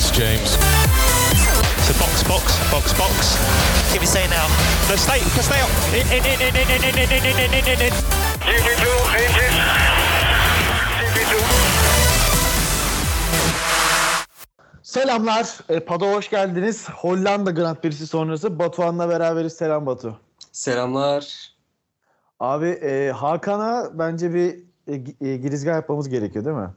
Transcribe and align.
It's 0.00 0.10
James. 0.10 0.50
So 1.84 1.92
box, 2.00 2.22
box, 2.24 2.44
box, 2.72 2.92
box. 2.96 3.36
Give 3.92 4.00
me 4.00 4.06
say 4.06 4.26
now. 4.28 4.46
No, 4.88 4.96
stay, 4.96 5.20
stay 5.44 5.60
up. 5.60 5.68
In, 5.92 6.06
in, 6.16 6.24
in, 6.24 6.40
in, 6.40 6.56
in, 6.56 6.68
in, 6.72 6.96
in, 6.96 7.12
in, 7.12 7.24
in, 7.28 7.52
in, 7.52 7.64
in, 7.68 7.80
in. 7.86 7.92
GP2, 8.48 8.86
engine. 9.20 9.56
GP2. 11.00 11.34
Selamlar. 14.82 15.58
E, 15.68 15.80
Pado 15.80 16.12
hoş 16.12 16.30
geldiniz. 16.30 16.88
Hollanda 16.90 17.50
Grand 17.50 17.76
Prix'si 17.76 18.06
sonrası 18.06 18.58
Batuhan'la 18.58 19.08
beraberiz. 19.08 19.52
Selam 19.52 19.86
Batu. 19.86 20.16
Selamlar. 20.52 21.52
Abi 22.40 22.68
e, 22.68 23.10
Hakan'a 23.10 23.98
bence 23.98 24.34
bir 24.34 24.58
e, 24.86 24.94
e, 25.28 25.36
girizgah 25.36 25.74
yapmamız 25.74 26.08
gerekiyor 26.08 26.44
değil 26.44 26.56
mi? 26.56 26.70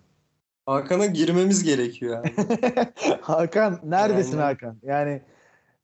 Hakan'a 0.65 1.05
girmemiz 1.05 1.63
gerekiyor 1.63 2.19
abi. 2.19 2.33
Hakan 3.21 3.79
neredesin 3.83 4.37
Yani. 4.37 4.45
Hakan? 4.45 4.77
Yani 4.83 5.21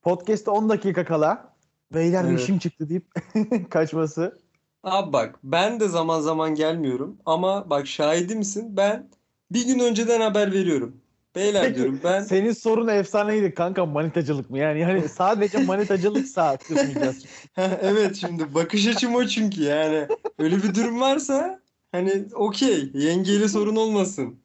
podcast'te 0.01 0.51
10 0.51 0.70
dakika 0.70 1.05
kala 1.05 1.55
beyler 1.93 2.29
bir 2.29 2.29
Evet. 2.29 2.39
işim 2.39 2.59
çıktı 2.59 2.89
deyip 2.89 3.07
kaçması. 3.71 4.39
Abi 4.84 5.13
bak 5.13 5.39
ben 5.43 5.79
de 5.79 5.87
zaman 5.87 6.21
zaman 6.21 6.55
gelmiyorum 6.55 7.17
ama 7.25 7.70
bak 7.70 7.87
şahidi 7.87 8.35
misin? 8.35 8.77
Ben 8.77 9.09
bir 9.51 9.65
gün 9.67 9.79
önceden 9.79 10.21
haber 10.21 10.51
veriyorum. 10.53 11.01
Beyler 11.35 11.63
Peki, 11.67 11.75
diyorum 11.75 12.01
ben 12.03 12.23
Senin 12.23 12.51
sorun 12.53 12.87
efsaneydi 12.87 13.53
kanka 13.53 13.85
manitacılık 13.85 14.49
mı? 14.49 14.57
Yani 14.57 14.79
yani 14.79 15.09
sadece 15.09 15.57
manitacılık 15.65 16.27
saat 16.27 16.67
tutmayacağız. 16.67 17.25
evet 17.57 18.15
şimdi 18.15 18.53
bakış 18.53 18.87
açım 18.87 19.15
o 19.15 19.25
çünkü 19.27 19.63
yani 19.63 20.07
öyle 20.39 20.57
bir 20.63 20.75
durum 20.75 21.01
varsa 21.01 21.59
hani 21.91 22.25
okey 22.34 22.91
yengeyle 22.93 23.48
sorun 23.48 23.75
olmasın. 23.75 24.38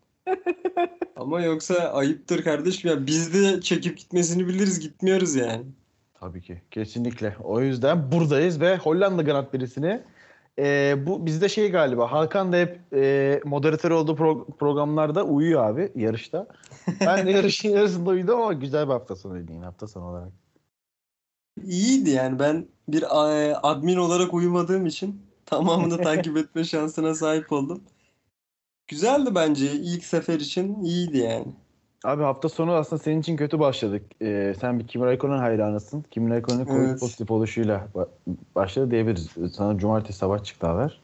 Ama 1.17 1.41
yoksa 1.41 1.75
ayıptır 1.75 2.45
kardeşim 2.45 2.91
ya 2.91 3.07
biz 3.07 3.35
de 3.35 3.61
çekip 3.61 3.99
gitmesini 3.99 4.49
biliriz 4.49 4.81
gitmiyoruz 4.81 5.35
yani. 5.35 5.65
Tabii 6.15 6.43
ki. 6.43 6.63
Kesinlikle. 6.71 7.37
O 7.45 7.61
yüzden 7.61 8.13
buradayız 8.13 8.61
ve 8.61 8.77
Hollanda 8.77 9.23
Grand 9.23 9.47
Prix'sini 9.47 10.03
e, 10.59 10.97
bu 11.07 11.27
bizde 11.27 11.49
şey 11.49 11.71
galiba 11.71 12.13
Hakan 12.13 12.53
da 12.53 12.57
hep 12.57 12.81
e, 12.93 13.41
moderatör 13.45 13.91
olduğu 13.91 14.13
pro- 14.13 14.57
programlarda 14.57 15.25
uyuyor 15.25 15.65
abi 15.65 15.93
yarışta. 15.95 16.47
Ben 17.01 17.27
de 17.27 17.31
yarışın 17.31 17.69
yarısında 17.77 18.11
uyudum 18.11 18.41
ama 18.41 18.53
güzel 18.53 18.87
bir 18.87 18.93
hafta 18.93 19.17
sonuydu 19.17 19.53
yine 19.53 19.65
hafta 19.65 19.87
sonu 19.87 20.05
olarak. 20.05 20.33
İyiydi 21.65 22.11
yani 22.11 22.39
ben 22.39 22.67
bir 22.89 23.03
e, 23.03 23.57
admin 23.57 23.97
olarak 23.97 24.35
uyumadığım 24.35 24.87
için 24.87 25.23
tamamını 25.47 26.03
takip 26.03 26.37
etme 26.37 26.65
şansına 26.65 27.15
sahip 27.15 27.53
oldum. 27.53 27.83
Güzeldi 28.89 29.35
bence 29.35 29.73
ilk 29.73 30.05
sefer 30.05 30.41
için 30.41 30.83
iyiydi 30.85 31.19
yani. 31.19 31.47
Abi 32.05 32.23
hafta 32.23 32.49
sonu 32.49 32.73
aslında 32.73 33.03
senin 33.03 33.21
için 33.21 33.37
kötü 33.37 33.59
başladık. 33.59 34.03
E, 34.23 34.55
sen 34.61 34.79
bir 34.79 34.87
Kimi 34.87 35.05
Raikkonen 35.07 35.39
hayranısın. 35.39 36.05
Kimi 36.11 36.31
Raikkonen'in 36.31 36.65
Covid 36.65 36.77
Evet. 36.89 37.01
pozitif 37.01 37.31
oluşuyla 37.31 37.89
ba- 37.95 38.09
başladı 38.55 38.91
diyebiliriz. 38.91 39.29
Sana 39.55 39.79
cumartesi 39.79 40.19
sabah 40.19 40.45
çıktı 40.45 40.67
haber. 40.67 41.01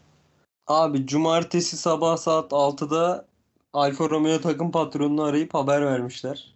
Abi 0.66 1.06
cumartesi 1.06 1.76
sabah 1.76 2.16
saat 2.16 2.52
6'da 2.52 3.24
Alfa 3.72 4.10
Romeo 4.10 4.40
takım 4.40 4.70
patronunu 4.70 5.22
arayıp 5.22 5.54
haber 5.54 5.86
vermişler. 5.86 6.54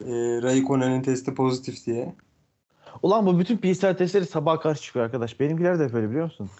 E, 0.00 0.06
Raikkonen'in 0.42 1.02
testi 1.02 1.34
pozitif 1.34 1.86
diye. 1.86 2.14
Ulan 3.02 3.26
bu 3.26 3.38
bütün 3.38 3.56
PCR 3.56 3.96
testleri 3.96 4.26
sabaha 4.26 4.60
karşı 4.60 4.82
çıkıyor 4.82 5.04
arkadaş. 5.04 5.40
Benimkiler 5.40 5.78
de 5.78 5.84
hep 5.84 5.94
öyle 5.94 6.08
biliyor 6.10 6.24
musun? 6.24 6.50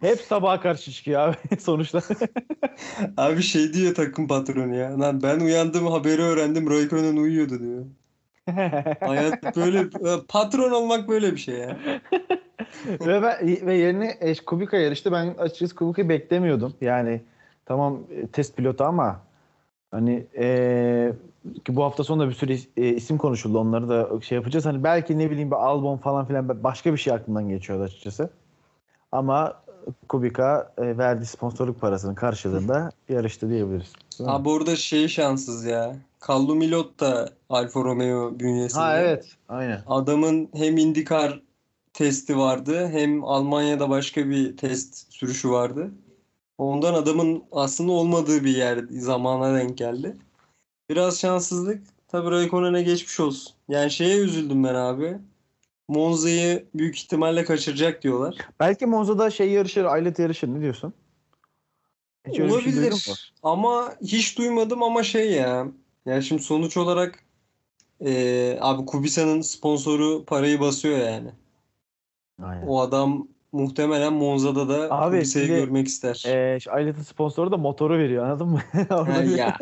Hep 0.00 0.20
sabaha 0.20 0.60
karşı 0.60 0.92
çıkıyor 0.92 1.20
abi 1.20 1.36
sonuçta. 1.60 2.00
Abi 3.16 3.42
şey 3.42 3.72
diyor 3.72 3.94
takım 3.94 4.28
patronu 4.28 4.76
ya. 4.76 5.00
Lan 5.00 5.22
ben 5.22 5.40
uyandım 5.40 5.86
haberi 5.86 6.22
öğrendim 6.22 6.70
Raikkonen 6.70 7.16
uyuyordu 7.16 7.60
diyor. 7.60 7.84
Hayat 9.00 9.56
böyle 9.56 9.88
patron 10.28 10.70
olmak 10.70 11.08
böyle 11.08 11.32
bir 11.32 11.40
şey 11.40 11.54
ya. 11.54 11.78
ve 12.86 13.22
ben 13.22 13.66
ve 13.66 13.74
yerine 13.74 14.16
e, 14.20 14.34
Kubica 14.34 14.78
yarıştı. 14.78 15.12
Ben 15.12 15.34
açıkçası 15.38 15.74
Kubica'yı 15.74 16.08
beklemiyordum. 16.08 16.74
Yani 16.80 17.20
tamam 17.66 18.00
e, 18.10 18.26
test 18.26 18.56
pilotu 18.56 18.84
ama 18.84 19.20
hani 19.90 20.26
e, 20.36 21.12
ki 21.64 21.76
bu 21.76 21.84
hafta 21.84 22.04
sonunda 22.04 22.28
bir 22.28 22.34
sürü 22.34 22.56
e, 22.76 22.88
isim 22.88 23.18
konuşuldu. 23.18 23.58
Onları 23.58 23.88
da 23.88 24.20
şey 24.20 24.36
yapacağız. 24.36 24.66
Hani 24.66 24.84
belki 24.84 25.18
ne 25.18 25.30
bileyim 25.30 25.50
bir 25.50 25.56
Albon 25.56 25.96
falan 25.96 26.26
filan 26.26 26.64
başka 26.64 26.92
bir 26.92 26.98
şey 26.98 27.12
aklımdan 27.12 27.48
geçiyordu 27.48 27.82
açıkçası. 27.82 28.30
Ama 29.12 29.62
Kubica 30.08 30.72
e, 30.78 30.98
verdiği 30.98 31.26
sponsorluk 31.26 31.80
parasının 31.80 32.14
karşılığında 32.14 32.90
yarıştı 33.08 33.50
diyebiliriz. 33.50 33.92
Abi 34.26 34.48
orada 34.48 34.76
şey 34.76 35.08
şanssız 35.08 35.64
ya. 35.64 35.96
Callum 36.28 36.58
Milot 36.58 37.00
da 37.00 37.28
Alfa 37.48 37.80
Romeo 37.80 38.38
bünyesinde. 38.40 38.80
ha 38.82 38.98
evet. 38.98 39.36
Aynen. 39.48 39.82
Adamın 39.86 40.48
hem 40.54 40.76
IndyCar 40.76 41.42
testi 41.92 42.38
vardı 42.38 42.88
hem 42.88 43.24
Almanya'da 43.24 43.90
başka 43.90 44.28
bir 44.28 44.56
test 44.56 45.12
sürüşü 45.12 45.50
vardı. 45.50 45.90
Ondan 46.58 46.94
adamın 46.94 47.44
aslında 47.52 47.92
olmadığı 47.92 48.44
bir 48.44 48.56
yer 48.56 48.84
zamana 48.90 49.54
denk 49.58 49.78
geldi. 49.78 50.16
Biraz 50.90 51.18
şanssızlık. 51.20 51.82
Tabii 52.08 52.30
Raikkonen'e 52.30 52.82
geçmiş 52.82 53.20
olsun. 53.20 53.52
Yani 53.68 53.90
şeye 53.90 54.18
üzüldüm 54.18 54.64
ben 54.64 54.74
abi. 54.74 55.18
Monza'yı 55.90 56.64
büyük 56.74 56.98
ihtimalle 56.98 57.44
kaçıracak 57.44 58.02
diyorlar. 58.02 58.36
Belki 58.60 58.86
Monza'da 58.86 59.30
şey 59.30 59.50
yarışır, 59.50 59.84
Aylet 59.84 60.18
yarışır. 60.18 60.48
Ne 60.48 60.60
diyorsun? 60.60 60.92
Hiç 62.28 62.36
şey? 62.36 62.44
Olabilir. 62.46 62.94
Ama 63.42 63.94
hiç 64.02 64.38
duymadım 64.38 64.82
ama 64.82 65.02
şey 65.02 65.32
ya. 65.32 65.66
Yani 66.06 66.22
şimdi 66.22 66.42
sonuç 66.42 66.76
olarak 66.76 67.24
eee, 68.00 68.58
abi 68.60 68.86
Kubica'nın 68.86 69.40
sponsoru 69.40 70.24
parayı 70.24 70.60
basıyor 70.60 70.98
yani. 70.98 71.30
Aynen. 72.42 72.66
O 72.66 72.80
adam 72.80 73.28
muhtemelen 73.52 74.12
Monza'da 74.12 74.68
da 74.68 74.94
Abi 74.94 75.04
Kubica'yı 75.04 75.46
şimdi, 75.46 75.60
görmek 75.60 75.88
ister. 75.88 76.14
Şu 76.60 76.72
Aylet'in 76.72 77.02
sponsoru 77.02 77.52
da 77.52 77.56
motoru 77.56 77.98
veriyor 77.98 78.24
anladın 78.24 78.48
mı? 78.48 78.60
Orada 78.90 79.12
Ha, 79.12 79.22
ya. 79.22 79.58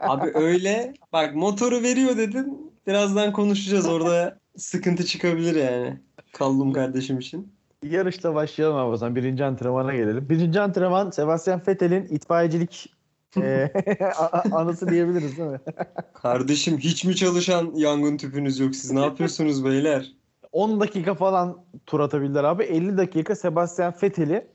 Abi 0.00 0.30
öyle. 0.34 0.94
Bak 1.12 1.34
motoru 1.34 1.82
veriyor 1.82 2.16
dedin. 2.16 2.72
Birazdan 2.86 3.32
konuşacağız. 3.32 3.88
Orada 3.88 4.38
sıkıntı 4.58 5.06
çıkabilir 5.06 5.56
yani. 5.56 6.00
Kallum 6.32 6.72
kardeşim 6.72 7.18
için. 7.18 7.52
Yarışla 7.82 8.34
başlayalım 8.34 8.76
abi 8.76 8.90
o 8.90 8.96
zaman. 8.96 9.16
Birinci 9.16 9.44
antrenmana 9.44 9.94
gelelim. 9.94 10.28
Birinci 10.28 10.60
antrenman 10.60 11.10
Sebastian 11.10 11.62
Vettel'in 11.68 12.04
itfaiyecilik 12.04 12.94
e, 13.36 13.72
anısı 14.52 14.88
diyebiliriz 14.88 15.38
değil 15.38 15.50
mi? 15.50 15.60
Kardeşim 16.14 16.78
hiç 16.78 17.04
mi 17.04 17.16
çalışan 17.16 17.72
yangın 17.74 18.16
tüpünüz 18.16 18.58
yok? 18.60 18.76
Siz 18.76 18.90
ne 18.90 19.00
yapıyorsunuz 19.00 19.64
beyler? 19.64 20.12
10 20.52 20.80
dakika 20.80 21.14
falan 21.14 21.64
tur 21.86 22.00
atabildiler 22.00 22.44
abi. 22.44 22.64
50 22.64 22.96
dakika 22.96 23.36
Sebastian 23.36 23.94
Vettel'i 24.02 24.46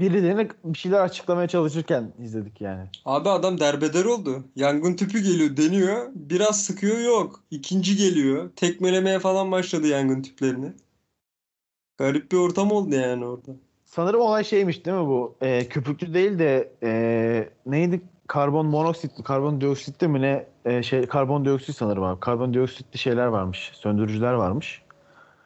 birilerine 0.00 0.48
bir 0.64 0.78
şeyler 0.78 1.00
açıklamaya 1.00 1.48
çalışırken 1.48 2.12
izledik 2.22 2.60
yani. 2.60 2.84
Abi 3.04 3.28
adam 3.28 3.60
derbeder 3.60 4.04
oldu. 4.04 4.44
Yangın 4.56 4.96
tüpü 4.96 5.18
geliyor, 5.20 5.56
deniyor. 5.56 6.10
Biraz 6.14 6.64
sıkıyor 6.64 6.98
yok. 6.98 7.40
İkinci 7.50 7.96
geliyor. 7.96 8.50
Tekmelemeye 8.56 9.18
falan 9.18 9.52
başladı 9.52 9.86
yangın 9.86 10.22
tüplerini. 10.22 10.72
Garip 11.98 12.32
bir 12.32 12.36
ortam 12.36 12.72
oldu 12.72 12.94
yani 12.94 13.26
orada. 13.26 13.52
Sanırım 13.84 14.20
olay 14.20 14.44
şeymiş 14.44 14.86
değil 14.86 14.96
mi 14.96 15.06
bu? 15.06 15.36
E, 15.40 15.68
köpüklü 15.68 16.14
değil 16.14 16.38
de 16.38 16.72
e, 16.82 17.48
neydi? 17.66 18.00
Karbon 18.26 18.66
monoksit, 18.66 19.24
karbon 19.24 19.60
dioksit 19.60 20.02
mi 20.02 20.22
ne? 20.22 20.46
E, 20.64 20.82
şey 20.82 21.06
karbondioksit 21.06 21.76
sanırım 21.76 22.02
abi. 22.02 22.20
Karbondioksitli 22.20 22.98
şeyler 22.98 23.26
varmış. 23.26 23.70
Söndürücüler 23.74 24.32
varmış. 24.32 24.82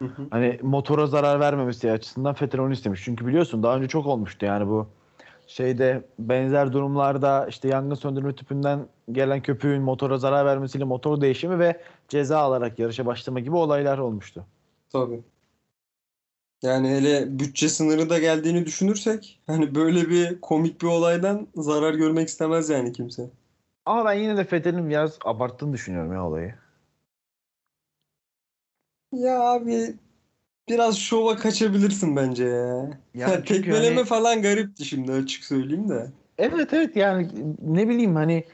Hı 0.03 0.07
hı. 0.07 0.27
Hani 0.31 0.59
motora 0.63 1.07
zarar 1.07 1.41
vermemesi 1.41 1.93
açısından 1.93 2.37
Vettel 2.43 2.61
onu 2.61 2.73
istemiş. 2.73 3.05
Çünkü 3.05 3.27
biliyorsun 3.27 3.63
daha 3.63 3.77
önce 3.77 3.89
çok 3.89 4.07
olmuştu 4.07 4.47
yani 4.47 4.69
bu 4.69 4.87
şeyde 5.47 6.05
benzer 6.19 6.73
durumlarda 6.73 7.47
işte 7.47 7.69
yangın 7.69 7.95
söndürme 7.95 8.35
tüpünden 8.35 8.87
gelen 9.13 9.43
köpüğün 9.43 9.83
motora 9.83 10.19
zarar 10.19 10.47
vermesiyle 10.47 10.85
motor 10.85 11.21
değişimi 11.21 11.59
ve 11.59 11.81
ceza 12.09 12.39
alarak 12.39 12.79
yarışa 12.79 13.07
başlama 13.07 13.41
gibi 13.41 13.57
olaylar 13.57 13.99
olmuştu. 13.99 14.45
Tabii. 14.93 15.21
Yani 16.63 16.89
hele 16.89 17.39
bütçe 17.39 17.69
sınırı 17.69 18.11
da 18.11 18.19
geldiğini 18.19 18.67
düşünürsek 18.67 19.41
hani 19.47 19.75
böyle 19.75 20.09
bir 20.09 20.41
komik 20.41 20.83
bir 20.83 20.87
olaydan 20.87 21.47
zarar 21.55 21.95
görmek 21.95 22.29
istemez 22.29 22.71
yani 22.71 22.93
kimse. 22.93 23.31
Ama 23.87 24.05
ben 24.05 24.13
yine 24.13 24.37
de 24.37 24.47
Vettel'in 24.53 24.89
biraz 24.89 25.19
abarttığını 25.25 25.73
düşünüyorum 25.73 26.13
ya 26.13 26.27
olayı. 26.27 26.62
Ya 29.13 29.41
abi 29.41 29.95
biraz 30.69 30.99
şova 30.99 31.37
kaçabilirsin 31.37 32.17
bence 32.17 32.45
ya. 32.45 32.91
Yani 33.15 33.35
çünkü 33.35 33.63
tekmeleme 33.63 33.95
hani- 33.95 34.07
falan 34.07 34.43
garipti 34.43 34.85
şimdi 34.85 35.13
açık 35.13 35.45
söyleyeyim 35.45 35.89
de. 35.89 36.07
Evet 36.39 36.73
evet 36.73 36.97
yani 36.97 37.29
ne 37.63 37.89
bileyim 37.89 38.15
hani 38.15 38.45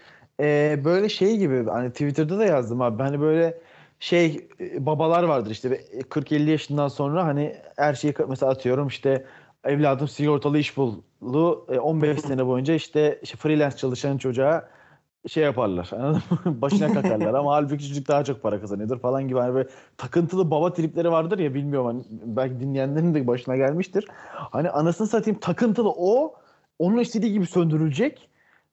e, 0.40 0.80
böyle 0.84 1.08
şey 1.08 1.36
gibi 1.36 1.64
hani 1.64 1.90
Twitter'da 1.90 2.38
da 2.38 2.44
yazdım 2.44 2.82
abi 2.82 3.02
hani 3.02 3.20
böyle 3.20 3.60
şey 4.00 4.48
e, 4.60 4.86
babalar 4.86 5.22
vardır 5.22 5.50
işte 5.50 5.70
ve 5.70 5.80
40-50 6.10 6.50
yaşından 6.50 6.88
sonra 6.88 7.24
hani 7.24 7.56
her 7.76 7.94
şeyi 7.94 8.14
mesela 8.28 8.52
atıyorum 8.52 8.88
işte 8.88 9.24
evladım 9.64 10.08
sigortalı 10.08 10.58
iş 10.58 10.76
buldu 10.76 11.66
e, 11.68 11.78
15 11.78 12.20
sene 12.20 12.46
boyunca 12.46 12.74
işte, 12.74 13.18
işte 13.22 13.36
freelance 13.36 13.76
çalışan 13.76 14.18
çocuğa 14.18 14.68
şey 15.28 15.44
yaparlar. 15.44 15.90
Başına 16.44 16.92
kakarlar 16.92 17.34
ama 17.34 17.52
halbuki 17.52 17.88
çocuk 17.88 18.08
daha 18.08 18.24
çok 18.24 18.42
para 18.42 18.60
kazanıyordur 18.60 18.98
falan 18.98 19.28
gibi. 19.28 19.38
Hani 19.38 19.54
böyle 19.54 19.68
takıntılı 19.96 20.50
baba 20.50 20.72
tripleri 20.72 21.10
vardır 21.10 21.38
ya 21.38 21.54
bilmiyorum 21.54 21.86
hani 21.86 22.04
belki 22.10 22.60
dinleyenlerin 22.60 23.14
de 23.14 23.26
başına 23.26 23.56
gelmiştir. 23.56 24.04
Hani 24.34 24.70
anasını 24.70 25.06
satayım 25.06 25.40
takıntılı 25.40 25.90
o 25.96 26.34
onun 26.78 26.98
istediği 26.98 27.32
gibi 27.32 27.46
söndürülecek 27.46 28.28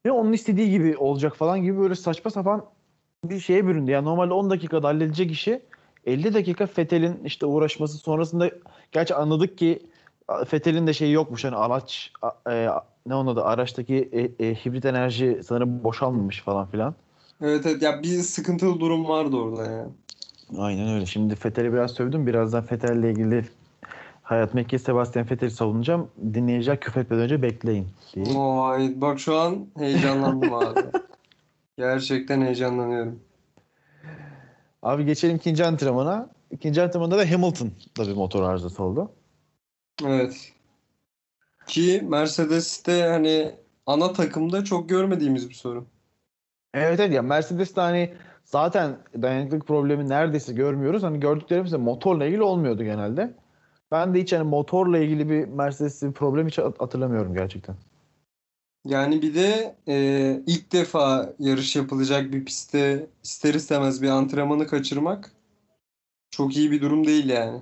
ve 0.05 0.11
onun 0.11 0.33
istediği 0.33 0.69
gibi 0.69 0.97
olacak 0.97 1.35
falan 1.35 1.61
gibi 1.61 1.79
böyle 1.79 1.95
saçma 1.95 2.31
sapan 2.31 2.65
bir 3.23 3.39
şeye 3.39 3.67
büründü. 3.67 3.91
Yani 3.91 4.05
normalde 4.05 4.33
10 4.33 4.49
dakikada 4.49 4.87
halledilecek 4.87 5.31
işi 5.31 5.61
50 6.05 6.33
dakika 6.33 6.67
Fetel'in 6.67 7.23
işte 7.23 7.45
uğraşması 7.45 7.97
sonrasında 7.97 8.51
gerçi 8.91 9.15
anladık 9.15 9.57
ki 9.57 9.79
Fetel'in 10.47 10.87
de 10.87 10.93
şeyi 10.93 11.13
yokmuş 11.13 11.43
hani 11.43 11.55
araç 11.55 12.11
e, 12.49 12.67
ne 13.05 13.15
onun 13.15 13.27
adı 13.27 13.43
araçtaki 13.43 14.09
e, 14.11 14.45
e, 14.47 14.55
hibrit 14.55 14.85
enerji 14.85 15.41
sanırım 15.47 15.83
boşalmamış 15.83 16.41
falan 16.41 16.67
filan. 16.67 16.95
Evet 17.41 17.65
evet 17.65 17.81
ya 17.81 18.03
bir 18.03 18.19
sıkıntılı 18.19 18.79
durum 18.79 19.07
vardı 19.07 19.35
orada 19.35 19.71
ya. 19.71 19.87
Aynen 20.57 20.87
öyle. 20.87 21.05
Şimdi 21.05 21.35
Fetel'i 21.35 21.73
biraz 21.73 21.91
sövdüm. 21.91 22.27
Birazdan 22.27 22.63
Fetel'le 22.63 23.03
ilgili 23.03 23.45
Hayat 24.23 24.53
Mekke 24.53 24.79
Sebastian 24.79 25.29
Vettel'i 25.29 25.51
savunacağım. 25.51 26.07
Dinleyiciler 26.33 26.79
küfretmeden 26.79 27.23
önce 27.23 27.41
bekleyin 27.41 27.87
diye. 28.13 28.25
Vay 28.35 29.01
bak 29.01 29.19
şu 29.19 29.35
an 29.35 29.67
heyecanlandım 29.77 30.53
abi. 30.53 30.79
Gerçekten 31.77 32.41
heyecanlanıyorum. 32.41 33.19
Abi 34.83 35.05
geçelim 35.05 35.35
ikinci 35.35 35.65
antrenmana. 35.65 36.29
İkinci 36.51 36.81
antrenmanda 36.81 37.17
da 37.17 37.31
Hamilton'da 37.31 38.07
bir 38.07 38.15
motor 38.15 38.43
arızası 38.43 38.83
oldu. 38.83 39.11
Evet. 40.03 40.53
Ki 41.67 42.01
Mercedes'te 42.09 43.03
hani 43.03 43.55
ana 43.85 44.13
takımda 44.13 44.63
çok 44.63 44.89
görmediğimiz 44.89 45.49
bir 45.49 45.53
sorun. 45.55 45.87
Evet 46.73 46.99
evet 46.99 47.13
ya 47.13 47.21
Mercedes'te 47.21 47.81
hani 47.81 48.13
zaten 48.43 48.97
dayanıklılık 49.21 49.67
problemi 49.67 50.09
neredeyse 50.09 50.53
görmüyoruz. 50.53 51.03
Hani 51.03 51.19
gördüklerimiz 51.19 51.71
de 51.71 51.77
motorla 51.77 52.25
ilgili 52.25 52.43
olmuyordu 52.43 52.83
genelde. 52.83 53.33
Ben 53.91 54.13
de 54.13 54.21
hiç 54.21 54.33
hani 54.33 54.43
motorla 54.43 54.97
ilgili 54.97 55.29
bir 55.29 55.45
Mercedes'te 55.47 56.07
bir 56.07 56.13
problem 56.13 56.47
hiç 56.47 56.57
hat- 56.57 56.81
hatırlamıyorum 56.81 57.33
gerçekten. 57.33 57.75
Yani 58.85 59.21
bir 59.21 59.35
de 59.35 59.75
e, 59.87 59.95
ilk 60.47 60.71
defa 60.71 61.33
yarış 61.39 61.75
yapılacak 61.75 62.33
bir 62.33 62.45
pistte 62.45 63.07
ister 63.23 63.53
istemez 63.53 64.01
bir 64.01 64.09
antrenmanı 64.09 64.67
kaçırmak 64.67 65.31
çok 66.31 66.57
iyi 66.57 66.71
bir 66.71 66.81
durum 66.81 67.07
değil 67.07 67.29
yani. 67.29 67.61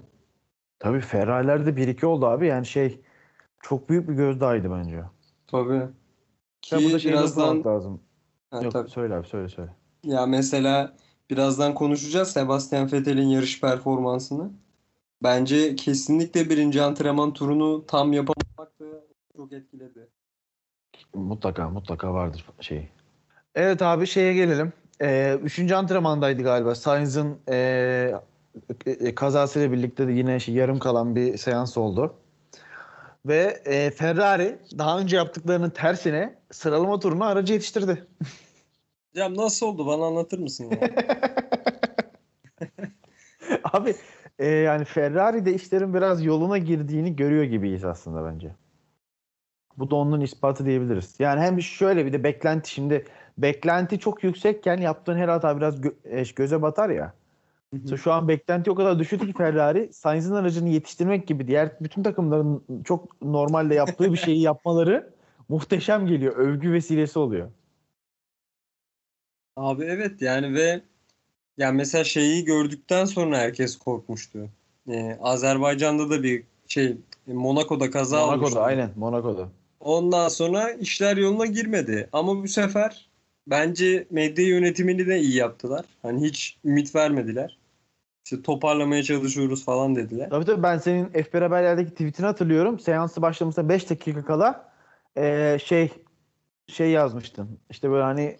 Tabii 0.83 0.99
Ferrari'lerde 0.99 1.69
1-2 1.69 2.05
oldu 2.05 2.25
abi. 2.25 2.47
Yani 2.47 2.65
şey 2.65 3.01
çok 3.61 3.89
büyük 3.89 4.09
bir 4.09 4.13
gözdağıydı 4.13 4.71
bence. 4.71 5.03
Tabii. 5.47 5.73
Ya 5.73 5.89
Ki 6.61 6.75
burada 6.85 6.99
şey 6.99 7.11
birazdan 7.11 7.63
lazım. 7.65 8.01
Ha, 8.51 8.61
Yok 8.63 8.73
tabii. 8.73 8.89
söyle 8.89 9.15
abi 9.15 9.27
söyle 9.27 9.49
söyle. 9.49 9.71
Ya 10.03 10.25
mesela 10.25 10.93
birazdan 11.29 11.73
konuşacağız 11.73 12.31
Sebastian 12.31 12.91
Vettel'in 12.91 13.27
yarış 13.27 13.61
performansını. 13.61 14.51
Bence 15.23 15.75
kesinlikle 15.75 16.49
birinci 16.49 16.81
antrenman 16.81 17.33
turunu 17.33 17.85
tam 17.87 18.13
yapamamak 18.13 18.79
da 18.79 18.85
çok 19.37 19.53
etkiledi. 19.53 20.09
Mutlaka 21.13 21.69
mutlaka 21.69 22.13
vardır 22.13 22.45
şey. 22.59 22.89
Evet 23.55 23.81
abi 23.81 24.07
şeye 24.07 24.33
gelelim. 24.33 24.73
Ee, 25.01 25.39
üçüncü 25.43 25.75
antrenmandaydı 25.75 26.43
galiba. 26.43 26.75
Sainz'ın 26.75 27.37
ee, 27.49 27.55
e, 27.55 28.32
kazasıyla 29.15 29.71
birlikte 29.71 30.07
de 30.07 30.11
yine 30.11 30.39
şey, 30.39 30.55
yarım 30.55 30.79
kalan 30.79 31.15
bir 31.15 31.37
seans 31.37 31.77
oldu. 31.77 32.15
Ve 33.25 33.61
ee, 33.65 33.91
Ferrari 33.91 34.59
daha 34.77 34.99
önce 34.99 35.17
yaptıklarının 35.17 35.69
tersine 35.69 36.39
sıralama 36.51 36.99
turuna 36.99 37.25
aracı 37.25 37.53
yetiştirdi. 37.53 38.07
Cem 39.15 39.37
nasıl 39.37 39.65
oldu? 39.65 39.87
Bana 39.87 40.05
anlatır 40.05 40.39
mısın? 40.39 40.71
Abi 43.63 43.95
ee, 44.39 44.47
yani 44.47 44.85
Ferrari'de 44.85 45.53
işlerin 45.53 45.93
biraz 45.93 46.25
yoluna 46.25 46.57
girdiğini 46.57 47.15
görüyor 47.15 47.43
gibiyiz 47.43 47.85
aslında 47.85 48.25
bence. 48.25 48.51
Bu 49.77 49.91
da 49.91 49.95
onun 49.95 50.21
ispatı 50.21 50.65
diyebiliriz. 50.65 51.15
Yani 51.19 51.41
hem 51.41 51.61
şöyle 51.61 52.05
bir 52.05 52.13
de 52.13 52.23
beklenti 52.23 52.71
şimdi 52.71 53.05
beklenti 53.37 53.99
çok 53.99 54.23
yüksekken 54.23 54.77
yaptığın 54.77 55.17
her 55.17 55.27
hata 55.27 55.57
biraz 55.57 55.79
gö- 55.79 56.19
e, 56.19 56.23
göze 56.35 56.61
batar 56.61 56.89
ya. 56.89 57.13
Mesela 57.81 57.97
şu 57.97 58.11
an 58.13 58.27
beklenti 58.27 58.71
o 58.71 58.75
kadar 58.75 58.99
düşürdü 58.99 59.27
ki 59.27 59.33
Ferrari 59.33 59.93
Sainz'in 59.93 60.33
aracını 60.33 60.69
yetiştirmek 60.69 61.27
gibi 61.27 61.47
diğer 61.47 61.79
bütün 61.81 62.03
takımların 62.03 62.63
çok 62.83 63.21
normalde 63.21 63.75
yaptığı 63.75 64.11
bir 64.13 64.17
şeyi 64.17 64.41
yapmaları 64.41 65.13
muhteşem 65.49 66.07
geliyor. 66.07 66.35
Övgü 66.35 66.71
vesilesi 66.71 67.19
oluyor. 67.19 67.49
Abi 69.55 69.83
evet 69.83 70.21
yani 70.21 70.53
ve 70.53 70.81
yani 71.57 71.77
mesela 71.77 72.03
şeyi 72.03 72.45
gördükten 72.45 73.05
sonra 73.05 73.37
herkes 73.37 73.77
korkmuştu. 73.77 74.49
Ee, 74.89 75.17
Azerbaycan'da 75.21 76.09
da 76.09 76.23
bir 76.23 76.43
şey 76.67 76.97
Monaco'da 77.27 77.91
kaza 77.91 78.25
olmuştu. 78.25 78.39
Monaco'da 78.39 78.63
aynen 78.63 78.89
Monaco'da. 78.95 79.49
Ondan 79.79 80.27
sonra 80.27 80.71
işler 80.71 81.17
yoluna 81.17 81.45
girmedi. 81.45 82.09
Ama 82.13 82.43
bu 82.43 82.47
sefer 82.47 83.09
bence 83.47 84.07
medya 84.09 84.47
yönetimini 84.47 85.07
de 85.07 85.19
iyi 85.19 85.35
yaptılar. 85.35 85.85
Hani 86.01 86.27
hiç 86.27 86.57
ümit 86.65 86.95
vermediler. 86.95 87.57
İşte 88.23 88.41
toparlamaya 88.41 89.03
çalışıyoruz 89.03 89.65
falan 89.65 89.95
dediler. 89.95 90.29
Tabii 90.29 90.45
tabii 90.45 90.63
ben 90.63 90.77
senin 90.77 91.05
F1 91.05 91.41
haberlerdeki 91.41 91.91
tweetini 91.91 92.25
hatırlıyorum. 92.25 92.79
Seansı 92.79 93.21
başlamasına 93.21 93.69
5 93.69 93.89
dakika 93.89 94.25
kala 94.25 94.73
eee, 95.17 95.57
şey 95.65 95.91
şey 96.67 96.89
yazmıştın. 96.89 97.59
İşte 97.69 97.89
böyle 97.89 98.03
hani 98.03 98.37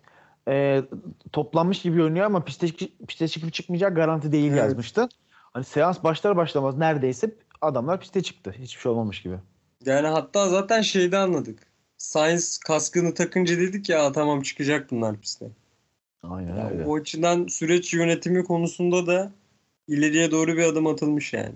eee, 0.48 0.84
toplanmış 1.32 1.82
gibi 1.82 1.96
görünüyor 1.96 2.26
ama 2.26 2.44
piste, 2.44 2.68
piste 3.08 3.28
çıkıp 3.28 3.54
çıkmayacak 3.54 3.96
garanti 3.96 4.32
değil 4.32 4.52
Evet. 4.52 4.60
yazmıştın. 4.60 5.10
Hani 5.30 5.64
seans 5.66 6.04
başlar 6.04 6.38
başlamaz 6.38 6.78
neredeyse 6.78 7.32
adamlar 7.62 8.00
piste 8.00 8.24
çıktı. 8.24 8.56
Hiçbir 8.60 8.82
şey 8.82 8.92
olmamış 8.92 9.22
gibi. 9.22 9.36
Yani 9.86 10.08
hatta 10.08 10.50
zaten 10.50 10.82
şeyde 10.82 11.18
anladık. 11.18 11.60
Sainz 11.98 12.58
kaskını 12.58 13.14
takınca 13.14 13.58
dedik 13.60 13.90
ya 13.90 14.06
"Aa, 14.06 14.12
tamam 14.12 14.42
çıkacak 14.42 14.92
bunlar 14.92 15.18
piste. 15.22 15.46
Aynen 16.24 16.58
Yani 16.58 16.72
öyle. 16.72 16.86
o 16.86 16.96
açıdan 16.96 17.48
süreç 17.48 17.94
yönetimi 17.94 18.44
konusunda 18.44 19.08
da 19.08 19.32
ileriye 19.88 20.32
doğru 20.32 20.58
bir 20.58 20.64
adım 20.64 20.88
atılmış 20.88 21.34
yani. 21.34 21.56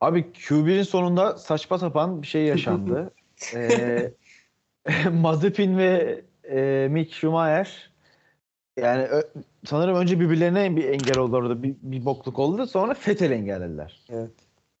Abi 0.00 0.20
Q1'in 0.32 0.82
sonunda 0.82 1.38
saçma 1.38 1.78
sapan 1.78 2.22
bir 2.22 2.26
şey 2.26 2.44
yaşandı. 2.44 3.14
Eee 3.54 4.12
Mazepin 5.12 5.78
ve 5.78 6.20
eee 6.44 6.88
Mick 6.88 7.12
Schumacher 7.14 7.90
yani 8.76 9.02
ö- 9.04 9.30
sanırım 9.64 9.96
önce 9.96 10.20
birbirlerine 10.20 10.76
bir 10.76 10.84
engel 10.84 11.16
oldu 11.18 11.36
orada. 11.36 11.62
Bir, 11.62 11.74
bir 11.82 12.04
bokluk 12.04 12.38
oldu. 12.38 12.66
Sonra 12.66 12.96
Vettel 13.08 13.30
engellediler. 13.30 14.00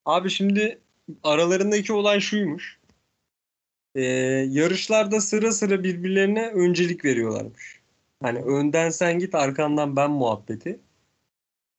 Abi 0.04 0.30
şimdi 0.30 0.78
aralarındaki 1.22 1.92
olay 1.92 2.20
şuymuş. 2.20 2.78
Ee, 3.94 4.02
yarışlarda 4.50 5.20
sıra 5.20 5.52
sıra 5.52 5.84
birbirlerine 5.84 6.48
öncelik 6.48 7.04
veriyorlarmış. 7.04 7.80
Hani 8.22 8.38
önden 8.38 8.90
sen 8.90 9.18
git 9.18 9.34
arkandan 9.34 9.96
ben 9.96 10.10
muhabbeti. 10.10 10.80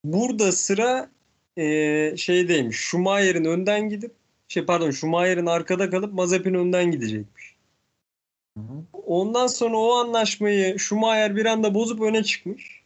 Burada 0.04 0.52
sıra 0.52 1.10
ee, 1.58 2.14
şeydeymiş. 2.18 2.78
Schumacher'in 2.78 3.46
önden 3.46 3.90
gidip 3.90 4.12
şey 4.48 4.66
pardon 4.66 4.92
Schumacher'in 4.92 5.46
arkada 5.46 5.90
kalıp 5.90 6.14
Mazepin 6.14 6.54
önden 6.54 6.92
gidecekmiş. 6.92 7.56
Ondan 8.94 9.48
sonra 9.48 9.78
o 9.78 9.94
anlaşmayı 9.94 10.80
Schumacher 10.80 11.36
bir 11.36 11.46
anda 11.46 11.74
bozup 11.74 12.02
öne 12.02 12.24
çıkmış. 12.24 12.84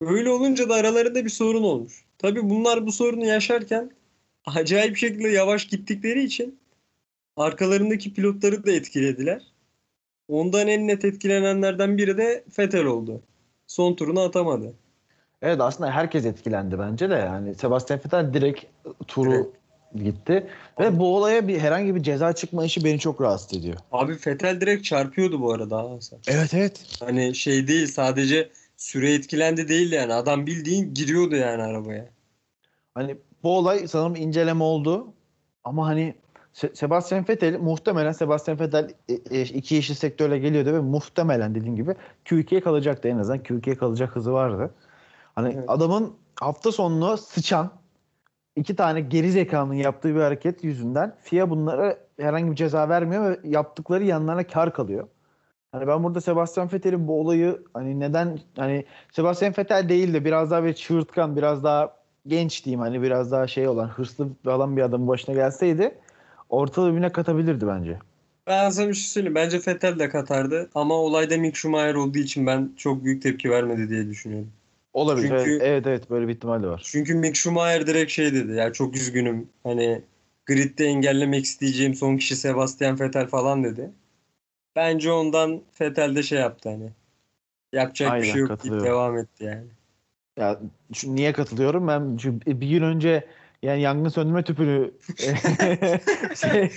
Öyle 0.00 0.30
olunca 0.30 0.68
da 0.68 0.74
aralarında 0.74 1.24
bir 1.24 1.30
sorun 1.30 1.62
olmuş. 1.62 2.04
Tabii 2.18 2.50
bunlar 2.50 2.86
bu 2.86 2.92
sorunu 2.92 3.26
yaşarken 3.26 3.90
acayip 4.46 4.96
şekilde 4.96 5.28
yavaş 5.28 5.66
gittikleri 5.66 6.24
için 6.24 6.58
arkalarındaki 7.36 8.14
pilotları 8.14 8.66
da 8.66 8.72
etkilediler. 8.72 9.42
Ondan 10.28 10.68
en 10.68 10.88
net 10.88 11.04
etkilenenlerden 11.04 11.98
biri 11.98 12.16
de 12.18 12.44
Vettel 12.58 12.84
oldu. 12.84 13.22
Son 13.66 13.94
turunu 13.94 14.20
atamadı. 14.20 14.74
Evet 15.42 15.60
aslında 15.60 15.90
herkes 15.90 16.26
etkilendi 16.26 16.78
bence 16.78 17.10
de 17.10 17.14
yani. 17.14 17.54
Sebastian 17.54 18.00
Vettel 18.04 18.34
direkt 18.34 18.64
turu 19.06 19.52
gitti. 19.94 20.46
Ve 20.80 20.98
bu 20.98 21.16
olaya 21.16 21.48
bir 21.48 21.58
herhangi 21.58 21.94
bir 21.94 22.02
ceza 22.02 22.32
çıkma 22.32 22.64
işi 22.64 22.84
beni 22.84 22.98
çok 22.98 23.20
rahatsız 23.20 23.58
ediyor. 23.58 23.76
Abi 23.92 24.12
Vettel 24.26 24.60
direkt 24.60 24.84
çarpıyordu 24.84 25.40
bu 25.40 25.52
arada 25.52 25.90
Hasan. 25.90 26.18
Evet 26.28 26.54
evet. 26.54 26.84
Hani 27.00 27.34
şey 27.34 27.68
değil 27.68 27.86
sadece 27.86 28.50
süre 28.76 29.14
etkilendi 29.14 29.68
değil 29.68 29.92
yani. 29.92 30.14
Adam 30.14 30.46
bildiğin 30.46 30.94
giriyordu 30.94 31.36
yani 31.36 31.62
arabaya. 31.62 32.08
Hani 32.94 33.16
bu 33.42 33.58
olay 33.58 33.88
sanırım 33.88 34.16
inceleme 34.16 34.64
oldu. 34.64 35.06
Ama 35.64 35.86
hani 35.86 36.14
Se- 36.54 36.76
Sebastian 36.76 37.24
Vettel 37.28 37.58
muhtemelen 37.58 38.12
Sebastian 38.12 38.60
Vettel 38.60 38.90
e, 39.08 39.38
e, 39.38 39.42
iki 39.42 39.74
yeşil 39.74 39.94
sektörle 39.94 40.38
geliyordu 40.38 40.72
ve 40.72 40.80
muhtemelen 40.80 41.54
dediğim 41.54 41.76
gibi 41.76 41.94
Q2'ye 42.24 42.60
kalacaktı 42.60 43.08
en 43.08 43.18
azından. 43.18 43.38
Q2'ye 43.38 43.76
kalacak 43.76 44.16
hızı 44.16 44.32
vardı. 44.32 44.70
Hani 45.34 45.54
Evet. 45.54 45.64
adamın 45.68 46.12
hafta 46.40 46.72
sonunu 46.72 47.16
sıçan 47.16 47.70
iki 48.56 48.76
tane 48.76 49.00
geri 49.00 49.30
zekanın 49.32 49.74
yaptığı 49.74 50.14
bir 50.14 50.20
hareket 50.20 50.64
yüzünden 50.64 51.16
FIA 51.20 51.50
bunlara 51.50 51.98
herhangi 52.20 52.50
bir 52.50 52.56
ceza 52.56 52.88
vermiyor 52.88 53.30
ve 53.30 53.38
yaptıkları 53.44 54.04
yanlarına 54.04 54.46
kar 54.46 54.74
kalıyor. 54.74 55.08
Hani 55.72 55.86
ben 55.86 56.04
burada 56.04 56.20
Sebastian 56.20 56.72
Vettel'in 56.72 57.08
bu 57.08 57.20
olayı 57.20 57.62
hani 57.74 58.00
neden 58.00 58.38
hani 58.56 58.84
Sebastian 59.12 59.54
Vettel 59.58 59.88
değil 59.88 60.14
de 60.14 60.24
biraz 60.24 60.50
daha 60.50 60.64
bir 60.64 60.72
çığırtkan, 60.72 61.36
biraz 61.36 61.64
daha 61.64 61.96
genç 62.26 62.64
diyeyim 62.64 62.80
hani 62.80 63.02
biraz 63.02 63.32
daha 63.32 63.46
şey 63.46 63.68
olan, 63.68 63.88
hırslı 63.88 64.28
falan 64.44 64.76
bir 64.76 64.82
adamın 64.82 65.08
başına 65.08 65.34
gelseydi 65.34 65.94
ortalığı 66.48 66.90
birbirine 66.90 67.12
katabilirdi 67.12 67.66
bence. 67.66 67.98
Ben 68.46 68.70
sana 68.70 68.88
bir 68.88 68.94
şey 68.94 69.04
söyleyeyim. 69.04 69.34
Bence 69.34 69.58
Vettel 69.66 69.98
de 69.98 70.08
katardı. 70.08 70.70
Ama 70.74 70.94
olayda 70.94 71.36
Mick 71.36 71.56
Schumacher 71.56 71.94
olduğu 71.94 72.18
için 72.18 72.46
ben 72.46 72.72
çok 72.76 73.04
büyük 73.04 73.22
tepki 73.22 73.50
vermedi 73.50 73.88
diye 73.88 74.08
düşünüyorum. 74.08 74.52
Olabilir. 74.92 75.28
Çünkü- 75.28 75.58
evet, 75.64 75.86
evet 75.86 76.10
böyle 76.10 76.28
bir 76.28 76.34
ihtimal 76.34 76.62
de 76.62 76.66
var. 76.66 76.82
Çünkü 76.84 77.14
Mick 77.14 77.36
Schumacher 77.36 77.86
direkt 77.86 78.12
şey 78.12 78.34
dedi. 78.34 78.52
Ya 78.52 78.72
çok 78.72 78.96
üzgünüm. 78.96 79.48
Hani 79.62 80.02
gridde 80.46 80.84
engellemek 80.84 81.44
isteyeceğim 81.44 81.94
son 81.94 82.16
kişi 82.16 82.36
Sebastian 82.36 83.00
Vettel 83.00 83.26
falan 83.26 83.64
dedi. 83.64 83.90
Bence 84.76 85.12
ondan 85.12 85.62
Vettel 85.80 86.16
de 86.16 86.22
şey 86.22 86.38
yaptı 86.38 86.68
hani. 86.68 86.90
Yapacak 87.72 88.06
bir 88.06 88.12
Aynen, 88.12 88.32
şey 88.32 88.40
yok 88.40 88.64
deyip 88.64 88.82
devam 88.82 89.18
etti 89.18 89.44
yani. 89.44 89.66
Ya 90.38 90.60
şu- 90.92 91.14
niye 91.14 91.32
katılıyorum? 91.32 91.88
Ben 91.88 92.16
çünkü 92.16 92.60
bir 92.60 92.68
gün 92.68 92.82
önce 92.82 93.26
yani 93.62 93.80
yangın 93.80 94.08
söndürme 94.08 94.44
tüpünü 94.44 94.90
şey, 96.36 96.70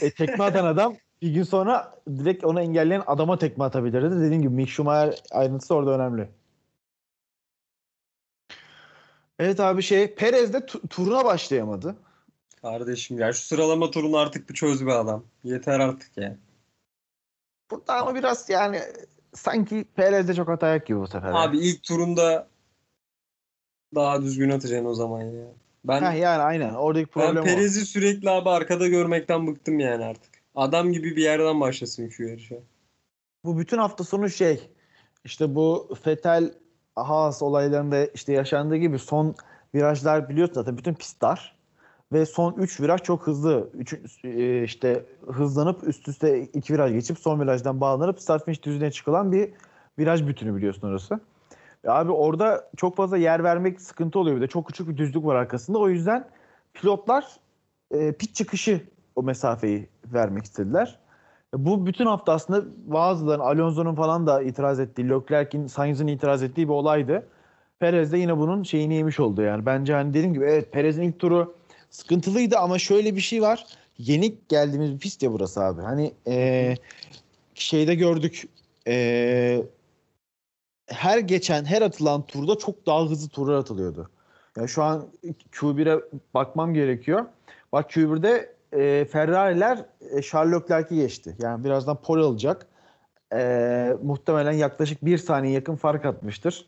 e, 0.00 0.10
tekme 0.10 0.44
atan 0.44 0.64
adam 0.64 0.96
bir 1.22 1.30
gün 1.30 1.42
sonra 1.42 1.94
direkt 2.08 2.44
onu 2.44 2.60
engelleyen 2.60 3.02
adama 3.06 3.38
tekme 3.38 3.64
atabilirdi. 3.64 4.20
Dediğim 4.20 4.42
gibi 4.42 4.54
Mick 4.54 4.70
Schumacher 4.70 5.20
ayrıntısı 5.30 5.74
orada 5.74 5.90
önemli. 5.90 6.28
Evet 9.38 9.60
abi 9.60 9.82
şey 9.82 10.14
Perez 10.14 10.52
de 10.52 10.58
tu- 10.58 10.88
turuna 10.88 11.24
başlayamadı. 11.24 11.96
Kardeşim 12.62 13.18
ya 13.18 13.32
şu 13.32 13.40
sıralama 13.40 13.90
turunu 13.90 14.16
artık 14.16 14.48
bir 14.48 14.54
çöz 14.54 14.86
be 14.86 14.92
adam. 14.92 15.24
Yeter 15.44 15.80
artık 15.80 16.16
ya. 16.16 16.36
Burada 17.70 17.94
ama 17.94 18.14
biraz 18.14 18.50
yani 18.50 18.80
sanki 19.34 19.84
Perez'de 19.94 20.34
çok 20.34 20.48
hata 20.48 20.74
yok 20.74 20.86
gibi 20.86 21.00
bu 21.00 21.06
sefer. 21.06 21.32
Abi 21.34 21.58
ilk 21.58 21.82
turunda 21.82 22.48
daha 23.94 24.22
düzgün 24.22 24.50
atacaksın 24.50 24.86
o 24.86 24.94
zaman 24.94 25.20
ya. 25.22 25.46
Ben 25.84 26.02
Heh, 26.02 26.20
yani 26.20 26.42
aynen 26.42 26.74
oradaki 26.74 27.06
ben 27.06 27.10
problem 27.12 27.42
o. 27.42 27.44
Perez'i 27.44 27.86
sürekli 27.86 28.30
abi 28.30 28.50
arkada 28.50 28.88
görmekten 28.88 29.46
bıktım 29.46 29.78
yani 29.80 30.04
artık. 30.04 30.30
Adam 30.54 30.92
gibi 30.92 31.16
bir 31.16 31.22
yerden 31.22 31.60
başlasın 31.60 32.08
şu 32.08 32.22
yarışa. 32.24 32.56
bu 33.44 33.58
bütün 33.58 33.78
hafta 33.78 34.04
sonu 34.04 34.30
şey 34.30 34.70
işte 35.24 35.54
bu 35.54 35.94
Fetel 36.02 36.54
Haas 36.96 37.42
olaylarında 37.42 38.06
işte 38.06 38.32
yaşandığı 38.32 38.76
gibi 38.76 38.98
son 38.98 39.34
virajlar 39.74 40.28
biliyorsun 40.28 40.54
zaten 40.54 40.78
bütün 40.78 40.94
pist 40.94 41.22
dar 41.22 41.56
ve 42.12 42.26
son 42.26 42.52
3 42.52 42.80
viraj 42.80 43.02
çok 43.02 43.26
hızlı. 43.26 43.70
Üç, 43.74 43.94
e, 44.24 44.62
işte 44.62 45.04
hızlanıp 45.26 45.88
üst 45.88 46.08
üste 46.08 46.42
2 46.42 46.74
viraj 46.74 46.92
geçip 46.92 47.18
son 47.18 47.40
virajdan 47.40 47.80
bağlanıp 47.80 48.20
start 48.20 48.44
finish 48.44 48.62
düzlüğüne 48.62 48.90
çıkılan 48.90 49.32
bir 49.32 49.50
viraj 49.98 50.26
bütünü 50.26 50.56
biliyorsun 50.56 50.88
orası. 50.88 51.20
Ve 51.84 51.90
abi 51.90 52.12
orada 52.12 52.70
çok 52.76 52.96
fazla 52.96 53.16
yer 53.16 53.44
vermek 53.44 53.80
sıkıntı 53.80 54.18
oluyor 54.18 54.36
bir 54.36 54.42
de 54.42 54.46
çok 54.46 54.66
küçük 54.66 54.88
bir 54.88 54.96
düzlük 54.96 55.24
var 55.24 55.34
arkasında. 55.34 55.78
O 55.78 55.88
yüzden 55.88 56.28
pilotlar 56.74 57.36
e, 57.90 58.12
pit 58.12 58.34
çıkışı 58.34 58.80
o 59.16 59.22
mesafeyi 59.22 59.88
vermek 60.04 60.44
istediler. 60.44 60.98
Bu 61.54 61.86
bütün 61.86 62.06
hafta 62.06 62.32
aslında 62.32 62.64
bazıların 62.86 63.40
Alonso'nun 63.40 63.94
falan 63.94 64.26
da 64.26 64.42
itiraz 64.42 64.80
ettiği, 64.80 65.08
Leclerc'in, 65.08 65.66
Sainz'in 65.66 66.06
itiraz 66.06 66.42
ettiği 66.42 66.68
bir 66.68 66.72
olaydı. 66.72 67.26
Perez 67.78 68.12
de 68.12 68.18
yine 68.18 68.38
bunun 68.38 68.62
şeyini 68.62 68.94
yemiş 68.94 69.20
oldu 69.20 69.42
yani. 69.42 69.66
Bence 69.66 69.92
hani 69.94 70.10
dediğim 70.14 70.34
gibi 70.34 70.44
evet 70.44 70.72
Perez'in 70.72 71.02
ilk 71.02 71.18
turu 71.18 71.54
sıkıntılıydı 71.90 72.58
ama 72.58 72.78
şöyle 72.78 73.16
bir 73.16 73.20
şey 73.20 73.42
var. 73.42 73.66
Yeni 73.98 74.34
geldiğimiz 74.48 74.92
bir 74.94 74.98
pist 74.98 75.22
ya 75.22 75.32
burası 75.32 75.64
abi. 75.64 75.82
Hani 75.82 76.12
eee, 76.26 76.76
şeyde 77.54 77.94
gördük 77.94 78.48
eee, 78.86 79.66
her 80.86 81.18
geçen 81.18 81.64
her 81.64 81.82
atılan 81.82 82.26
turda 82.26 82.58
çok 82.58 82.86
daha 82.86 83.04
hızlı 83.04 83.28
turlar 83.28 83.54
atılıyordu. 83.54 84.10
Yani 84.56 84.68
şu 84.68 84.82
an 84.82 85.06
Q1'e 85.52 86.00
bakmam 86.34 86.74
gerekiyor. 86.74 87.24
Bak 87.72 87.90
Q1'de 87.90 88.55
e, 88.72 89.04
Ferrari'ler 89.04 89.84
e, 90.10 90.22
Charles 90.22 90.62
Leclerc'i 90.62 90.94
geçti. 90.96 91.36
Yani 91.38 91.64
birazdan 91.64 92.00
pole 92.02 92.22
alacak. 92.22 92.66
E, 93.32 93.92
muhtemelen 94.02 94.52
yaklaşık 94.52 95.04
bir 95.04 95.18
saniye 95.18 95.52
yakın 95.54 95.76
fark 95.76 96.04
atmıştır. 96.04 96.66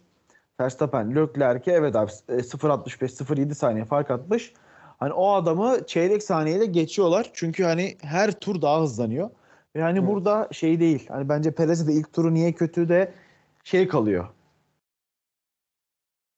Verstappen 0.60 1.16
Leclerc'e 1.16 1.72
evet 1.72 1.96
abi 1.96 2.10
e, 2.28 2.32
0.65-0.7 2.32 3.54
saniye 3.54 3.84
fark 3.84 4.10
atmış. 4.10 4.52
Hani 4.98 5.12
o 5.12 5.32
adamı 5.32 5.86
çeyrek 5.86 6.22
saniyede 6.22 6.66
geçiyorlar. 6.66 7.30
Çünkü 7.34 7.64
hani 7.64 7.96
her 8.02 8.32
tur 8.32 8.62
daha 8.62 8.82
hızlanıyor. 8.82 9.30
Ve 9.76 9.82
hani 9.82 9.98
Evet. 9.98 10.08
burada 10.08 10.48
şey 10.52 10.80
değil. 10.80 11.06
Hani 11.08 11.28
bence 11.28 11.50
Perez'e 11.50 11.86
de 11.86 11.92
ilk 11.92 12.12
turu 12.12 12.34
niye 12.34 12.52
kötü 12.52 12.88
de 12.88 13.12
şey 13.64 13.88
kalıyor. 13.88 14.24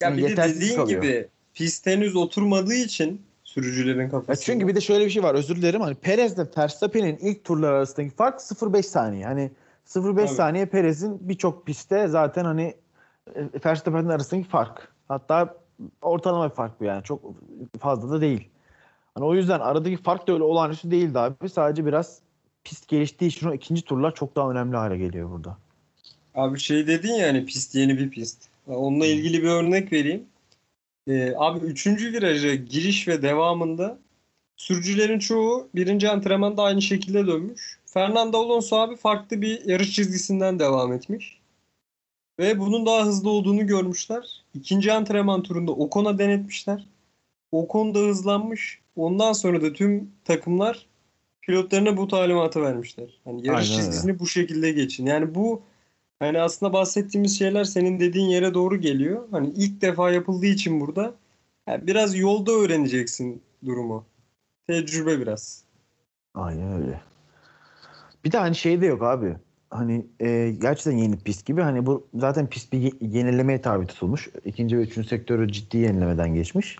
Ya 0.02 0.08
Yani 0.08 0.16
bir 0.16 0.22
de 0.22 0.28
yetersiz 0.28 0.56
dediğin 0.60 0.76
kalıyor. 0.76 1.02
gibi 1.02 1.28
pist 1.54 1.86
henüz 1.86 2.16
oturmadığı 2.16 2.74
için 2.74 3.22
sürücülerin 3.54 4.00
Ya 4.00 4.08
kafasında. 4.10 4.36
çünkü 4.36 4.68
bir 4.68 4.74
de 4.74 4.80
şöyle 4.80 5.04
bir 5.04 5.10
şey 5.10 5.22
var 5.22 5.34
özür 5.34 5.56
dilerim. 5.56 5.80
Hani 5.80 5.94
Perez 5.94 6.32
ile 6.34 6.46
Verstappen'in 6.58 7.16
ilk 7.16 7.44
turlar 7.44 7.72
arasındaki 7.72 8.14
fark 8.14 8.40
0.5 8.40 8.82
saniye. 8.82 9.24
Hani 9.24 9.50
0.5 9.86 10.16
Tabii. 10.16 10.28
saniye 10.28 10.66
Perez'in 10.66 11.28
birçok 11.28 11.66
pistte 11.66 12.08
zaten 12.08 12.44
hani 12.44 12.74
e, 13.34 13.40
Verstappen'in 13.64 14.08
arasındaki 14.08 14.48
fark. 14.48 14.92
Hatta 15.08 15.54
ortalama 16.02 16.50
bir 16.50 16.54
fark 16.54 16.80
bu 16.80 16.84
yani. 16.84 17.04
Çok 17.04 17.20
fazla 17.80 18.10
da 18.10 18.20
değil. 18.20 18.48
Hani 19.14 19.24
o 19.24 19.34
yüzden 19.34 19.60
aradaki 19.60 19.96
fark 19.96 20.28
da 20.28 20.32
öyle 20.32 20.42
olağanüstü 20.42 20.90
değildi 20.90 21.18
abi. 21.18 21.48
Sadece 21.48 21.86
biraz 21.86 22.18
pist 22.64 22.88
geliştiği 22.88 23.28
için 23.30 23.48
o 23.48 23.54
ikinci 23.54 23.82
turlar 23.82 24.14
çok 24.14 24.36
daha 24.36 24.50
önemli 24.50 24.76
hale 24.76 24.98
geliyor 24.98 25.30
burada. 25.30 25.56
Abi 26.34 26.58
şey 26.58 26.86
dedin 26.86 27.12
ya 27.14 27.28
hani 27.28 27.46
pist 27.46 27.74
yeni 27.74 27.98
bir 27.98 28.10
pist. 28.10 28.38
Onunla 28.66 29.06
ilgili 29.06 29.42
bir 29.42 29.48
örnek 29.48 29.92
vereyim. 29.92 30.22
Ee, 31.08 31.34
abi 31.36 31.66
3. 31.66 31.86
viraja 31.86 32.54
giriş 32.54 33.08
ve 33.08 33.22
devamında 33.22 33.98
sürücülerin 34.56 35.18
çoğu 35.18 35.68
birinci 35.74 36.10
antrenmanda 36.10 36.62
aynı 36.62 36.82
şekilde 36.82 37.26
dönmüş. 37.26 37.78
Fernando 37.86 38.38
Alonso 38.38 38.76
abi 38.76 38.96
farklı 38.96 39.42
bir 39.42 39.64
yarış 39.64 39.92
çizgisinden 39.92 40.58
devam 40.58 40.92
etmiş. 40.92 41.40
Ve 42.38 42.58
bunun 42.58 42.86
daha 42.86 43.06
hızlı 43.06 43.30
olduğunu 43.30 43.66
görmüşler. 43.66 44.44
İkinci 44.54 44.92
antrenman 44.92 45.42
turunda 45.42 45.72
Ocon'a 45.72 46.18
denetmişler. 46.18 46.86
Ocon 47.52 47.94
da 47.94 47.98
hızlanmış. 47.98 48.78
Ondan 48.96 49.32
sonra 49.32 49.62
da 49.62 49.72
tüm 49.72 50.10
takımlar 50.24 50.86
pilotlarına 51.42 51.96
bu 51.96 52.08
talimatı 52.08 52.62
vermişler. 52.62 53.20
Hani 53.24 53.46
yarış 53.46 53.70
Aynen 53.70 53.82
öyle. 53.82 53.90
çizgisini 53.90 54.18
bu 54.18 54.26
şekilde 54.26 54.72
geçin. 54.72 55.06
Yani 55.06 55.34
bu 55.34 55.62
Hani 56.20 56.40
aslında 56.40 56.72
bahsettiğimiz 56.72 57.38
şeyler 57.38 57.64
senin 57.64 58.00
dediğin 58.00 58.28
yere 58.28 58.54
doğru 58.54 58.76
geliyor. 58.76 59.22
Hani 59.30 59.48
ilk 59.56 59.80
defa 59.82 60.10
yapıldığı 60.10 60.46
için 60.46 60.80
burada 60.80 61.14
yani 61.68 61.86
biraz 61.86 62.16
yolda 62.18 62.52
öğreneceksin 62.52 63.42
durumu. 63.66 64.04
Tecrübe 64.66 65.20
biraz. 65.20 65.64
Aynen 66.34 66.82
öyle. 66.82 67.00
Bir 68.24 68.32
de 68.32 68.38
hani 68.38 68.54
şey 68.54 68.80
de 68.80 68.86
yok 68.86 69.02
abi. 69.02 69.36
Hani 69.70 70.06
e, 70.20 70.50
gerçekten 70.60 70.96
yeni 70.96 71.18
pist 71.18 71.46
gibi. 71.46 71.60
Hani 71.62 71.86
bu 71.86 72.06
zaten 72.14 72.46
pist 72.46 72.72
bir 72.72 72.78
ye- 72.78 72.92
yenilemeye 73.00 73.60
tabi 73.60 73.86
tutulmuş. 73.86 74.28
İkinci 74.44 74.78
ve 74.78 74.82
üçüncü 74.82 75.08
sektörü 75.08 75.52
ciddi 75.52 75.76
yenilemeden 75.78 76.34
geçmiş. 76.34 76.76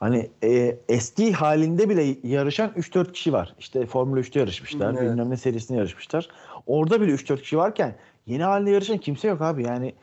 Hani 0.00 0.30
e, 0.44 0.76
eski 0.88 1.32
halinde 1.32 1.88
bile 1.88 2.16
yarışan 2.28 2.70
3-4 2.76 3.12
kişi 3.12 3.32
var. 3.32 3.54
İşte 3.58 3.86
Formula 3.86 4.20
3'te 4.20 4.40
yarışmışlar. 4.40 4.94
Evet. 4.94 5.02
Bilmem 5.02 5.30
ne 5.30 5.36
serisinde 5.36 5.78
yarışmışlar. 5.78 6.28
Orada 6.66 7.00
bile 7.00 7.12
3-4 7.12 7.40
kişi 7.42 7.56
varken 7.58 7.94
yeni 8.30 8.42
halinde 8.42 8.70
yarışan 8.70 8.98
kimse 8.98 9.28
yok 9.28 9.42
abi. 9.42 9.64
Yani 9.64 9.94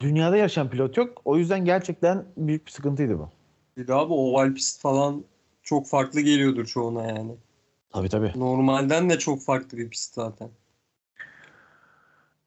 dünyada 0.00 0.36
yarışan 0.36 0.70
pilot 0.70 0.96
yok. 0.96 1.22
O 1.24 1.36
yüzden 1.36 1.64
gerçekten 1.64 2.24
büyük 2.36 2.66
bir 2.66 2.70
sıkıntıydı 2.70 3.18
bu. 3.18 3.28
Bir 3.76 3.88
daha 3.88 4.10
bu 4.10 4.30
oval 4.30 4.54
pist 4.54 4.80
falan 4.80 5.24
çok 5.62 5.88
farklı 5.88 6.20
geliyordur 6.20 6.66
çoğuna 6.66 7.06
yani. 7.06 7.36
Tabii 7.90 8.08
tabii. 8.08 8.32
Normalden 8.36 9.10
de 9.10 9.18
çok 9.18 9.42
farklı 9.42 9.78
bir 9.78 9.90
pist 9.90 10.14
zaten. 10.14 10.50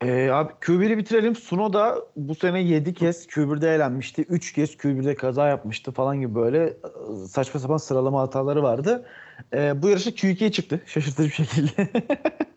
Ee, 0.02 0.30
abi 0.30 0.54
Q1'i 0.62 0.98
bitirelim. 0.98 1.36
Suno 1.36 1.74
da 1.74 1.98
bu 2.16 2.36
sene 2.36 2.62
7 2.62 2.94
kez 2.94 3.26
Q1'de 3.28 3.76
elenmişti. 3.76 4.22
3 4.22 4.54
kez 4.54 4.76
Q1'de 4.76 5.16
kaza 5.16 5.48
yapmıştı 5.48 5.92
falan 5.92 6.20
gibi 6.20 6.36
böyle 6.36 6.64
e, 6.64 7.28
saçma 7.28 7.60
sapan 7.60 7.78
sıralama 7.78 8.22
hataları 8.22 8.64
vardı. 8.64 9.06
Ee, 9.54 9.82
bu 9.82 9.90
yarışta 9.90 10.10
Q2'ye 10.10 10.52
çıktı 10.52 10.82
şaşırtıcı 10.86 11.30
bir 11.30 11.34
şekilde. 11.34 11.90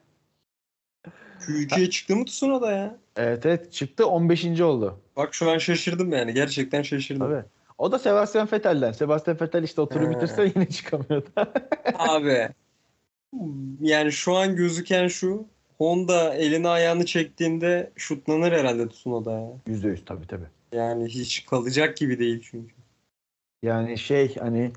Q2'ye 1.49 1.91
çıktı 1.91 2.17
mı 2.17 2.25
Tsunoda 2.25 2.73
ya? 2.73 2.97
evet 3.17 3.47
evet 3.47 3.73
çıktı 3.73 4.07
15. 4.07 4.61
oldu. 4.61 5.01
Bak 5.17 5.35
şu 5.35 5.51
an 5.51 5.59
şaşırdım 5.59 6.13
yani. 6.13 6.35
Gerçekten 6.35 6.83
şaşırdım. 6.83 7.27
Tabii. 7.27 7.45
O 7.79 7.93
da 7.93 7.99
Sebastian 7.99 8.49
Vettel'den. 8.53 8.93
Sebastian 8.93 9.41
Vettel 9.41 9.63
işte 9.63 9.81
o 9.81 9.89
turu 9.89 10.11
bitirse 10.11 10.53
yine 10.55 10.69
çıkamıyordu. 10.69 11.29
Abi 11.95 12.49
yani 13.81 14.13
şu 14.13 14.37
an 14.37 14.57
gözüken 14.57 15.09
şu 15.09 15.47
Honda 15.79 16.35
elini 16.35 16.69
ayağını 16.69 17.07
çektiğinde 17.07 17.91
şutlanır 17.97 18.53
herhalde 18.53 18.89
Tsunoda 18.89 19.33
ya. 19.33 19.51
%100 19.69 20.05
tabii 20.07 20.27
tabii. 20.27 20.47
Yani 20.73 21.09
hiç 21.09 21.47
kalacak 21.47 21.97
gibi 21.97 22.19
değil 22.19 22.49
çünkü. 22.51 22.75
Yani 23.63 23.99
şey 23.99 24.37
hani 24.37 24.73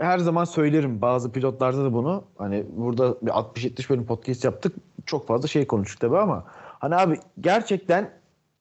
her 0.00 0.18
zaman 0.18 0.44
söylerim 0.44 1.00
bazı 1.00 1.32
pilotlarda 1.32 1.84
da 1.84 1.92
bunu. 1.92 2.24
Hani 2.38 2.64
burada 2.76 3.16
bir 3.22 3.30
60-70 3.30 3.90
bölüm 3.90 4.06
podcast 4.06 4.44
yaptık. 4.44 4.76
Çok 5.08 5.26
fazla 5.26 5.48
şey 5.48 5.66
konuştuk 5.66 6.00
tabii 6.00 6.18
ama 6.18 6.44
Hani 6.78 6.96
abi 6.96 7.20
gerçekten 7.40 8.10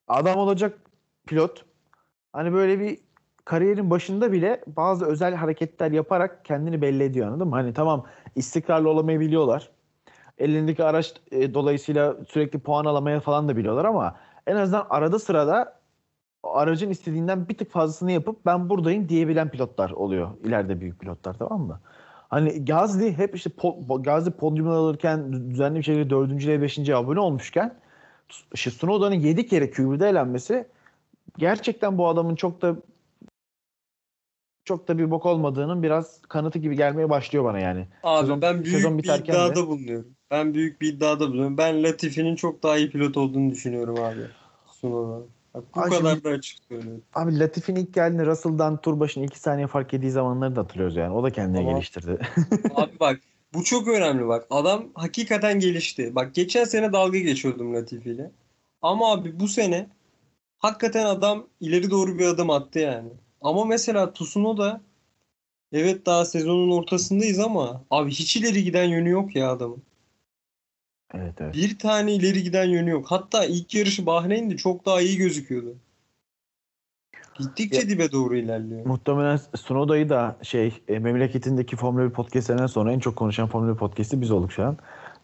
adam 0.08 0.38
olacak 0.38 0.80
pilot. 1.28 1.66
Hani 2.34 2.54
böyle 2.54 2.80
bir 2.80 3.00
kariyerin 3.46 3.90
başında 3.90 4.32
bile 4.32 4.64
bazı 4.68 5.06
özel 5.06 5.36
hareketler 5.36 5.92
yaparak 5.92 6.46
kendini 6.46 6.82
belli 6.82 7.04
ediyor 7.04 7.28
anladın 7.28 7.48
mı? 7.48 7.56
Hani 7.56 7.74
tamam 7.74 8.06
istikrarlı 8.36 8.90
olamayabiliyorlar. 8.90 9.70
Elindeki 10.38 10.84
araç 10.84 11.14
e, 11.32 11.54
dolayısıyla 11.54 12.16
sürekli 12.28 12.60
puan 12.60 12.86
alamaya 12.86 13.20
falan 13.20 13.48
da 13.48 13.58
biliyorlar 13.58 13.86
ama 13.86 14.16
en 14.48 14.56
azından 14.56 14.88
arada 14.90 15.20
sırada 15.20 15.80
aracın 16.44 16.90
istediğinden 16.90 17.50
bir 17.50 17.58
tık 17.58 17.72
fazlasını 17.72 18.12
yapıp 18.12 18.46
ben 18.46 18.70
buradayım 18.70 19.10
diyebilen 19.10 19.50
pilotlar 19.50 19.92
oluyor. 19.92 20.30
İleride 20.44 20.82
büyük 20.82 21.00
pilotlar 21.00 21.34
tamam 21.34 21.62
mı? 21.62 21.80
Hani 22.30 22.66
Gazli 22.66 23.18
hep 23.18 23.36
işte 23.36 23.50
po- 23.50 24.04
Gazli 24.04 24.32
podyumlar 24.32 24.76
alırken 24.76 25.34
düzenli 25.52 25.78
bir 25.78 25.84
şekilde 25.84 26.10
dördüncüye 26.10 26.62
beşinciye 26.62 26.98
abone 26.98 27.20
olmuşken 27.20 27.76
işte 28.54 28.72
Snowda'nın 28.72 29.16
7 29.16 29.48
kere 29.48 29.72
QB'de 29.72 30.10
elenmesi 30.10 30.68
gerçekten 31.38 31.98
bu 31.98 32.08
adamın 32.08 32.36
çok 32.36 32.62
da 32.62 32.76
çok 34.66 34.88
da 34.88 34.98
bir 34.98 35.12
bok 35.12 35.26
olmadığının 35.26 35.84
biraz 35.84 36.22
kanıtı 36.22 36.60
gibi 36.60 36.76
gelmeye 36.76 37.10
başlıyor 37.10 37.46
bana 37.46 37.60
yani. 37.60 37.88
Abi 38.04 38.28
Sezon- 38.28 38.42
ben 38.42 38.64
büyük 38.64 38.68
sezon 38.78 38.98
bir 38.98 39.04
iddiada 39.04 39.56
de- 39.56 39.68
bulunuyorum. 39.68 40.16
Ben 40.32 40.54
büyük 40.54 40.82
bir 40.82 40.94
iddiada 40.94 41.28
bulunuyorum. 41.28 41.58
Ben 41.58 41.84
Latifi'nin 41.84 42.36
çok 42.36 42.64
daha 42.64 42.78
iyi 42.78 42.92
pilot 42.92 43.18
olduğunu 43.18 43.52
düşünüyorum 43.52 43.96
abi. 44.00 44.22
Sunova. 44.72 45.22
Bak, 45.54 45.64
bu 45.76 45.82
Abi 45.82 45.90
kadar 45.90 46.12
şimdi- 46.12 46.24
da 46.24 46.30
açık 46.30 46.58
söylüyorum. 46.70 47.02
Abi 47.14 47.40
Latif'in 47.40 47.76
ilk 47.76 47.94
geldiğinde 47.94 48.26
Russell'dan 48.26 48.82
tur 48.82 49.00
başına 49.00 49.24
2 49.26 49.40
saniye 49.40 49.68
fark 49.68 49.94
yediği 49.94 50.12
zamanları 50.12 50.56
da 50.56 50.62
hatırlıyoruz 50.62 50.96
yani. 50.96 51.14
O 51.14 51.24
da 51.24 51.30
kendini 51.32 51.58
Tamam. 51.58 51.74
geliştirdi. 51.76 52.20
Abi 52.76 53.00
bak 53.00 53.20
bu 53.54 53.64
çok 53.64 53.88
önemli 53.88 54.28
bak. 54.28 54.48
Adam 54.50 54.86
hakikaten 54.94 55.60
gelişti. 55.60 56.16
Bak 56.16 56.36
geçen 56.36 56.64
sene 56.64 56.94
dalga 56.94 57.18
geçiyordum 57.20 57.74
Latifi 57.76 58.10
ile. 58.10 58.32
Ama 58.82 59.12
abi 59.12 59.40
bu 59.40 59.48
sene 59.48 59.90
hakikaten 60.58 61.06
adam 61.06 61.48
ileri 61.60 61.92
doğru 61.92 62.20
bir 62.20 62.26
adım 62.26 62.50
attı 62.50 62.80
yani. 62.80 63.10
Ama 63.42 63.66
mesela 63.66 64.14
Tsunoda 64.14 64.82
evet 65.72 66.06
daha 66.06 66.26
sezonun 66.26 66.72
ortasındayız 66.72 67.40
ama 67.40 67.84
abi 67.92 68.12
hiç 68.12 68.38
ileri 68.38 68.64
giden 68.64 68.86
yönü 68.86 69.10
yok 69.10 69.36
ya 69.36 69.52
adamın. 69.52 69.84
Evet 71.14 71.34
evet. 71.40 71.54
Bir 71.54 71.80
tane 71.80 72.14
ileri 72.14 72.44
giden 72.44 72.66
yönü 72.66 72.90
yok. 72.90 73.06
Hatta 73.08 73.46
ilk 73.46 73.76
yarışı 73.76 74.06
Bahreyn'de 74.06 74.58
çok 74.58 74.86
daha 74.86 75.02
iyi 75.02 75.18
gözüküyordu. 75.18 75.76
Gittikçe 77.40 77.80
Ya- 77.80 77.90
dibe 77.90 78.12
doğru 78.12 78.36
ilerliyor. 78.38 78.86
Muhtemelen 78.86 79.40
Snowda'yı 79.58 80.10
da 80.10 80.38
şey 80.42 80.82
e, 80.88 81.00
memleketindeki 81.00 81.76
Formula 81.76 82.06
1 82.06 82.10
podcastlerinden 82.10 82.68
sonra 82.68 82.94
en 82.94 83.00
çok 83.00 83.16
konuşan 83.16 83.48
Formula 83.48 83.74
1 83.74 83.78
podcast'i 83.78 84.22
biz 84.22 84.32
olduk 84.32 84.52
şu 84.52 84.64
an. 84.64 84.78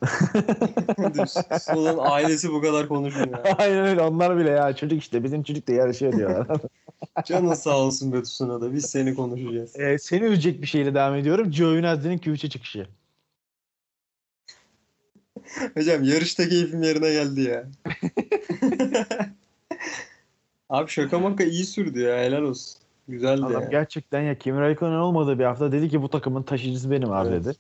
Sonun 1.62 1.98
ailesi 2.00 2.52
bu 2.52 2.62
kadar 2.62 2.88
konuşmuyor. 2.88 3.40
Aynen 3.58 3.86
öyle 3.86 4.02
onlar 4.02 4.38
bile 4.38 4.50
ya 4.50 4.76
çocuk 4.76 5.00
işte 5.02 5.24
bizim 5.24 5.44
çocuk 5.44 5.68
da 5.68 5.72
yarışıyor 5.74 6.14
diyorlar. 6.14 6.48
Canın 7.26 7.54
sağ 7.54 7.78
olsun 7.78 8.14
be 8.14 8.22
Tsunoda. 8.24 8.74
Biz 8.74 8.86
seni 8.86 9.16
konuşacağız. 9.16 9.80
e, 9.80 9.98
seni 9.98 10.24
üzecek 10.26 10.62
bir 10.62 10.68
şeyle 10.68 10.96
devam 10.96 11.16
ediyorum. 11.16 11.52
Giovinazzi'nin 11.52 12.18
Q3'e 12.18 12.50
çıkışı. 12.50 12.88
Hocam 15.78 16.04
yarışta 16.04 16.50
keyfim 16.50 16.84
yerine 16.84 17.12
geldi 17.12 17.42
ya. 17.42 17.64
Abi 20.70 20.90
şaka 20.92 21.20
maka 21.20 21.44
iyi 21.44 21.66
sürdü 21.66 22.00
ya 22.00 22.18
helal 22.18 22.42
olsun. 22.42 22.82
Güzeldi 23.08 23.46
Adam 23.46 23.62
ya. 23.64 23.70
gerçekten 23.70 24.22
ya 24.22 24.38
Kimi 24.38 24.60
Raikkonen 24.60 24.98
olmadığı 24.98 25.40
bir 25.40 25.44
hafta 25.44 25.72
dedi 25.72 25.90
ki 25.90 26.02
bu 26.02 26.10
takımın 26.10 26.44
taşıyıcısı 26.44 26.92
benim 26.92 27.12
abi 27.12 27.30
Evet. 27.30 27.46
dedi. 27.46 27.56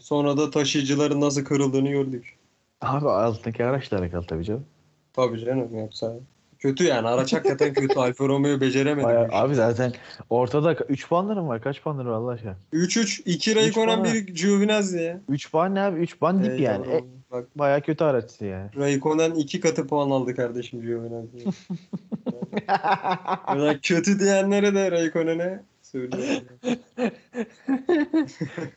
Sonra 0.00 0.36
da 0.36 0.50
taşıyıcıların 0.50 1.20
nasıl 1.20 1.44
kırıldığını 1.44 1.88
gördük. 1.88 2.36
Abi 2.80 3.08
altındaki 3.08 3.64
araçla 3.64 3.98
alakalı 3.98 4.26
tabii 4.26 4.44
canım. 4.44 4.66
Tabii 5.12 5.44
canım 5.44 5.78
yoksa. 5.78 6.14
Kötü 6.66 6.84
yani 6.84 7.08
araç 7.08 7.32
hakikaten 7.32 7.74
kötü. 7.74 7.98
Alfa 7.98 8.28
Romeo 8.28 8.60
beceremedi. 8.60 9.04
Bayağı- 9.06 9.28
abi 9.32 9.54
zaten 9.54 9.92
ortada 10.30 10.74
3 10.74 11.08
puanlarım 11.08 11.48
var. 11.48 11.62
Kaç 11.62 11.82
puanları 11.82 12.08
var 12.08 12.14
Allah 12.14 12.30
aşkına? 12.30 12.56
3-3. 12.72 13.22
2 13.26 13.56
Raikkonen 13.56 14.02
puan. 14.02 14.14
1 14.14 14.26
Giovinazzi 14.26 14.98
ya. 14.98 15.20
3 15.28 15.52
puan 15.52 15.74
ne 15.74 15.80
abi? 15.80 16.00
3 16.00 16.18
puan 16.18 16.44
dip 16.44 16.60
yani. 16.60 16.86
E, 16.86 17.04
Bak 17.30 17.44
bayağı 17.58 17.80
kötü 17.80 18.04
araçtı 18.04 18.44
yani. 18.44 18.70
Raikkonen 18.76 19.30
2 19.34 19.60
katı 19.60 19.86
puan 19.86 20.10
aldı 20.10 20.36
kardeşim 20.36 20.82
Giovinazzi. 20.82 21.38
Ya 23.48 23.78
kötü 23.82 24.20
diyenlere 24.20 24.74
de 24.74 24.90
Raikkonen'e 24.90 25.62
söylüyorum. 25.82 26.44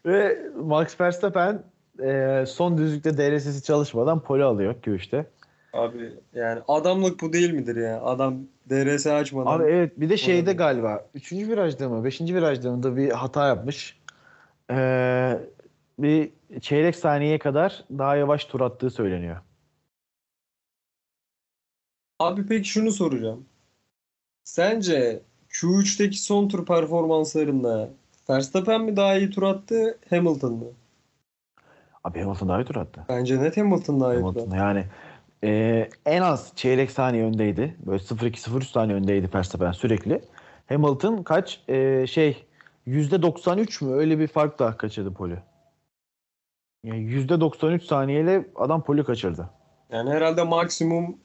Ve 0.06 0.40
Max 0.64 1.02
Verstappen 1.02 1.64
e, 2.04 2.44
son 2.48 2.78
düzlükte 2.78 3.18
DRS'si 3.18 3.64
çalışmadan 3.64 4.20
pole 4.24 4.44
alıyor 4.44 4.76
Q3'te. 4.86 5.26
Abi 5.74 6.14
yani 6.34 6.62
adamlık 6.68 7.22
bu 7.22 7.34
değil 7.34 7.52
midir 7.52 7.76
ya? 7.76 8.02
Adam 8.02 8.38
DRS 8.70 9.08
açmadan. 9.08 9.60
Abi 9.60 9.64
evet 9.64 10.00
bir 10.00 10.10
de 10.10 10.18
şeyde 10.18 10.54
galiba 10.54 11.06
3. 11.14 11.32
virajda 11.32 11.90
mı 11.90 12.04
5. 12.04 12.22
virajda 12.22 12.72
mı 12.72 12.84
da 12.84 12.98
bir 12.98 13.10
hata 13.12 13.48
yapmış. 13.48 14.00
Ee, 14.72 15.40
bir 16.00 16.32
çeyrek 16.62 16.96
saniyeye 16.96 17.40
kadar 17.40 17.84
daha 17.92 18.16
yavaş 18.16 18.46
tur 18.46 18.62
attığı 18.62 18.90
söyleniyor. 18.90 19.38
Abi 22.20 22.46
peki 22.46 22.70
şunu 22.70 22.92
soracağım. 22.92 23.46
Sence 24.44 25.22
Q3'teki 25.50 26.22
son 26.22 26.48
tur 26.48 26.66
performanslarında 26.66 27.90
Verstappen 28.30 28.82
mi 28.82 28.96
daha 28.96 29.16
iyi 29.16 29.30
tur 29.30 29.44
attı, 29.44 29.98
Hamilton 30.10 30.54
mı? 30.54 30.66
Abi 32.04 32.22
Hamilton 32.22 32.50
daha 32.50 32.62
iyi 32.62 32.66
tur 32.66 32.76
attı. 32.76 33.06
Bence 33.10 33.42
net 33.42 33.58
Hamilton 33.58 34.00
daha 34.00 34.14
iyi 34.14 34.18
tur 34.18 34.22
Hamilton 34.22 34.48
attı. 34.48 34.56
yani 34.58 34.86
e, 35.44 35.90
en 36.06 36.22
az 36.22 36.52
çeyrek 36.56 36.92
saniye 36.92 37.24
öndeydi. 37.24 37.76
Böyle 37.86 38.04
0-2-0-3 38.04 38.64
saniye 38.64 38.98
öndeydi 38.98 39.30
Verstappen 39.34 39.72
sürekli. 39.72 40.22
Hamilton 40.70 41.24
kaç 41.24 41.62
e, 41.68 42.08
şey 42.08 42.46
%93 42.88 43.86
mü 43.86 43.94
öyle 43.94 44.20
bir 44.20 44.28
fark 44.28 44.60
daha 44.60 44.78
kaçırdı 44.78 45.14
poli. 45.14 45.40
Yani 46.84 47.00
%93 47.00 47.82
saniyeyle 47.82 48.46
adam 48.56 48.84
poli 48.84 49.04
kaçırdı. 49.04 49.50
Yani 49.92 50.10
herhalde 50.10 50.44
maksimum 50.44 51.18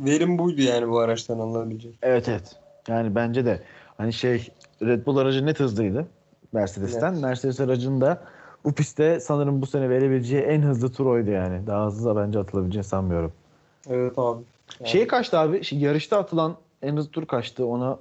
verim 0.00 0.38
buydu 0.38 0.60
yani 0.60 0.88
bu 0.88 0.98
araçtan 0.98 1.38
alınabilecek. 1.38 1.98
Evet 2.02 2.28
evet. 2.28 2.56
Yani 2.88 3.14
bence 3.14 3.44
de 3.44 3.62
hani 3.96 4.12
şey 4.12 4.48
Red 4.82 5.06
Bull 5.06 5.16
aracı 5.16 5.46
net 5.46 5.60
hızlıydı 5.60 6.08
Mercedes'ten. 6.52 7.12
Evet. 7.12 7.22
Mercedes 7.22 7.60
aracının 7.60 8.00
da 8.00 8.22
bu 8.64 8.72
pistte 8.72 9.20
sanırım 9.20 9.62
bu 9.62 9.66
sene 9.66 9.90
verebileceği 9.90 10.42
en 10.42 10.62
hızlı 10.62 10.92
tur 10.92 11.06
oydu 11.06 11.30
yani. 11.30 11.66
Daha 11.66 11.86
hızlı 11.86 12.14
da 12.14 12.26
bence 12.26 12.38
atılabileceğini 12.38 12.84
sanmıyorum. 12.84 13.32
Evet 13.88 14.18
abi. 14.18 14.42
Yani 14.80 14.88
Şey 14.88 15.06
kaçtı 15.06 15.38
abi? 15.38 15.64
Şey, 15.64 15.78
yarışta 15.78 16.18
atılan 16.18 16.56
en 16.82 16.96
hızlı 16.96 17.10
tur 17.10 17.26
kaçtı? 17.26 17.66
Ona 17.66 17.98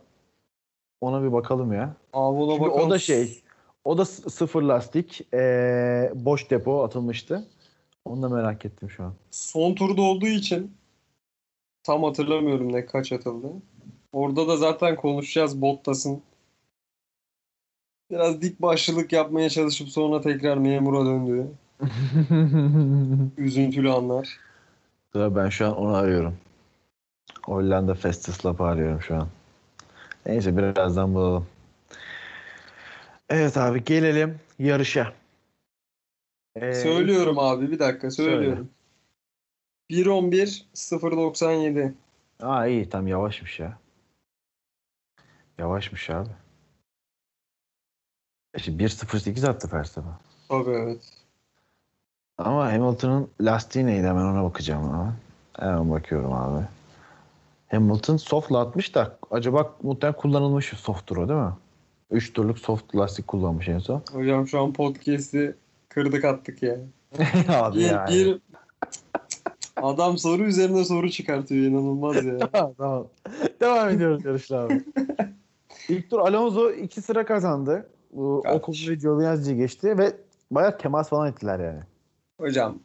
ona 1.02 1.24
bir 1.24 1.32
bakalım 1.34 1.74
ya. 1.74 1.94
abi 2.14 2.38
ona 2.42 2.52
Çünkü 2.52 2.70
o 2.70 2.74
bakalım. 2.74 2.90
da 2.90 3.00
şey 3.00 3.42
o 3.86 3.98
da 3.98 4.06
sıfır 4.06 4.62
lastik 4.62 5.22
eee, 5.34 6.12
boş 6.16 6.50
depo 6.50 6.84
atılmıştı. 6.84 7.48
Onu 8.06 8.22
da 8.22 8.30
merak 8.30 8.66
ettim 8.66 8.90
şu 8.90 9.04
an. 9.04 9.14
Son 9.32 9.74
turda 9.74 10.02
olduğu 10.02 10.28
için 10.28 10.72
tam 11.84 12.04
hatırlamıyorum 12.04 12.74
ne 12.74 12.86
kaç 12.86 13.12
atıldı. 13.12 13.48
Orada 14.14 14.48
da 14.48 14.58
zaten 14.58 14.96
konuşacağız 14.96 15.62
Bottas'ın 15.62 16.22
biraz 18.12 18.42
dik 18.42 18.62
başlılık 18.62 19.14
yapmaya 19.14 19.50
çalışıp 19.50 19.90
sonra 19.90 20.22
tekrar 20.22 20.58
memura 20.58 21.06
döndüğü 21.06 21.48
üzüntülü 23.38 23.92
anlar. 23.92 24.40
Dur, 25.14 25.36
ben 25.36 25.50
şu 25.50 25.66
an 25.66 25.78
onu 25.78 25.96
arıyorum. 25.96 26.38
Hollanda 27.46 27.94
Festus 27.94 28.46
Lap'ı 28.46 28.64
arıyorum 28.64 29.02
şu 29.02 29.16
an. 29.16 29.28
Neyse 30.26 30.58
birazdan 30.58 31.16
bulalım. 31.16 31.48
Evet 33.30 33.58
abi 33.58 33.84
gelelim 33.84 34.40
yarışa. 34.60 35.14
Ee, 36.56 36.74
Söylüyorum 36.74 37.40
abi 37.40 37.72
bir 37.72 37.80
dakika 37.80 38.12
söylüyorum. 38.12 38.70
1.11 39.90 40.64
0.97 40.76 41.94
Aa 42.42 42.68
iyi 42.68 42.90
tam 42.90 43.08
yavaşmış 43.08 43.60
ya. 43.60 43.78
Yavaşmış 45.58 46.10
abi. 46.10 46.30
İşte 48.58 48.72
1.08 48.72 49.48
attı 49.50 49.70
Verstappen. 49.74 50.14
Tabii 50.50 50.70
evet. 50.72 51.02
Ama 52.38 52.74
Hamilton'ın 52.74 53.28
lastiği 53.42 53.86
neydi 53.86 54.08
hemen 54.08 54.24
ona 54.24 54.44
bakacağım 54.44 54.84
ama. 54.84 55.14
Hemen 55.60 55.92
bakıyorum 55.92 56.34
abi. 56.34 56.66
Hamilton 57.68 58.18
soft'la 58.18 58.60
atmış 58.62 58.96
da 58.96 59.18
acaba 59.32 59.76
muhtemelen 59.84 60.20
kullanılmış 60.20 60.66
soft'tur 60.66 61.18
o 61.18 61.30
değil 61.30 61.40
mi? 61.40 61.54
3 62.12 62.34
turluk 62.34 62.60
soft 62.60 62.96
lastik 62.96 63.28
kullanmış 63.28 63.68
en 63.68 63.80
son. 63.80 64.04
Hocam 64.12 64.48
şu 64.48 64.62
an 64.62 64.74
podcast'i 64.74 65.56
kırdık 65.90 66.26
attık 66.26 66.64
ya. 66.64 66.76
abi 67.50 67.78
Bir, 67.78 67.82
yani. 67.92 68.10
bir 68.10 68.40
adam 69.76 70.18
soru 70.18 70.44
üzerine 70.44 70.86
soru 70.86 71.10
çıkartıyor 71.12 71.66
inanılmaz 71.66 72.26
ya. 72.26 72.38
tamam. 72.78 73.08
Devam 73.62 73.90
ediyoruz 73.90 74.26
yarışla 74.26 74.58
abi. 74.60 74.84
İlk 75.90 76.10
tur 76.10 76.20
Alonso 76.20 76.72
iki 76.72 77.02
sıra 77.02 77.26
kazandı. 77.26 77.90
Ocon 78.14 78.90
ve 78.90 78.96
Giovinazzi'yi 78.96 79.58
geçti 79.58 79.98
ve 79.98 80.16
bayağı 80.52 80.78
temas 80.78 81.10
falan 81.10 81.32
ettiler 81.32 81.60
yani. 81.60 81.82
Hocam 82.40 82.80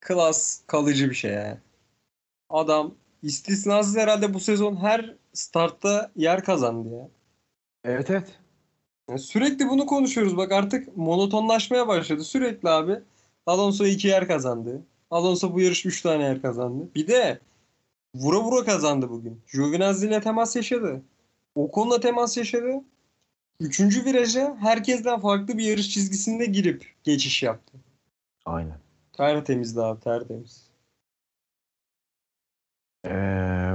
klas 0.00 0.60
kalıcı 0.66 1.10
bir 1.10 1.14
şey 1.14 1.32
ya. 1.32 1.58
Adam 2.50 2.94
istisnasız 3.22 3.96
herhalde 3.96 4.34
bu 4.34 4.40
sezon 4.40 4.76
her 4.76 5.14
startta 5.32 6.10
yer 6.16 6.44
kazandı 6.44 6.94
ya. 6.94 7.08
Evet 7.84 8.10
evet. 8.10 8.38
Yani 9.08 9.18
sürekli 9.18 9.68
bunu 9.68 9.86
konuşuyoruz. 9.86 10.36
Bak 10.36 10.52
artık 10.52 10.96
monotonlaşmaya 10.96 11.88
başladı. 11.88 12.24
Sürekli 12.24 12.68
abi 12.68 13.00
Alonso 13.46 13.84
iki 13.86 14.08
yer 14.08 14.28
kazandı. 14.28 14.82
Alonso 15.10 15.54
bu 15.54 15.60
yarış 15.60 15.86
üç 15.86 16.02
tane 16.02 16.22
yer 16.24 16.42
kazandı. 16.42 16.88
Bir 16.94 17.06
de 17.06 17.38
vura 18.14 18.40
vura 18.40 18.64
kazandı 18.64 19.10
bugün. 19.10 19.40
Giovinazzi 19.52 20.06
ile 20.06 20.20
temas 20.20 20.56
yaşadı. 20.56 21.02
Ocon'la 21.54 22.00
temas 22.00 22.36
yaşadı. 22.36 22.80
Üçüncü 23.60 24.04
viraja 24.04 24.56
herkesten 24.60 25.20
farklı 25.20 25.58
bir 25.58 25.64
yarış 25.64 25.90
çizgisinde 25.90 26.46
girip 26.46 26.94
geçiş 27.04 27.42
yaptı. 27.42 27.78
Aynen. 28.44 28.78
Tertemizdi 29.12 29.80
abi 29.80 30.00
tertemiz. 30.00 30.70
Ee, 33.06 33.72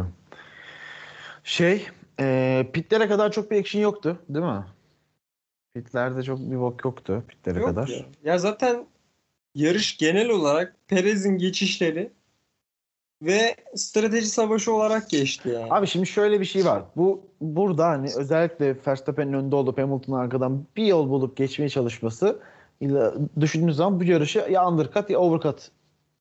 şey 1.44 1.88
e, 2.20 2.68
pitlere 2.74 3.08
kadar 3.08 3.32
çok 3.32 3.52
bir 3.52 3.60
action 3.60 3.82
yoktu 3.82 4.22
değil 4.30 4.46
mi? 4.46 4.66
Pitlerde 5.74 6.24
çok 6.24 6.40
bir 6.40 6.60
bok 6.60 6.86
yoktu 6.86 7.24
pitlere 7.28 7.60
Yok 7.60 7.68
kadar. 7.68 7.88
ya. 7.88 8.06
ya 8.24 8.38
zaten 8.38 8.88
yarış 9.56 9.98
genel 9.98 10.30
olarak 10.30 10.76
Perez'in 10.88 11.38
geçişleri 11.38 12.12
ve 13.22 13.56
strateji 13.76 14.28
savaşı 14.28 14.74
olarak 14.74 15.10
geçti 15.10 15.50
yani. 15.50 15.74
Abi 15.74 15.88
şimdi 15.88 16.08
şöyle 16.08 16.40
bir 16.40 16.46
şey 16.46 16.66
var. 16.66 16.84
Bu 16.96 17.22
burada 17.42 17.88
hani 17.88 18.10
özellikle 18.18 18.76
Verstappen'in 18.88 19.34
önünde 19.34 19.56
olup 19.56 19.78
Hamilton'ın 19.78 20.18
arkadan 20.18 20.66
bir 20.76 20.86
yol 20.86 21.10
bulup 21.10 21.38
geçmeye 21.38 21.70
çalışması 21.70 22.40
düşündüğünüz 23.40 23.76
zaman 23.76 24.00
bu 24.00 24.04
yarışı 24.04 24.48
ya 24.52 24.68
undercut 24.68 25.10
ya 25.10 25.20
overcut 25.20 25.72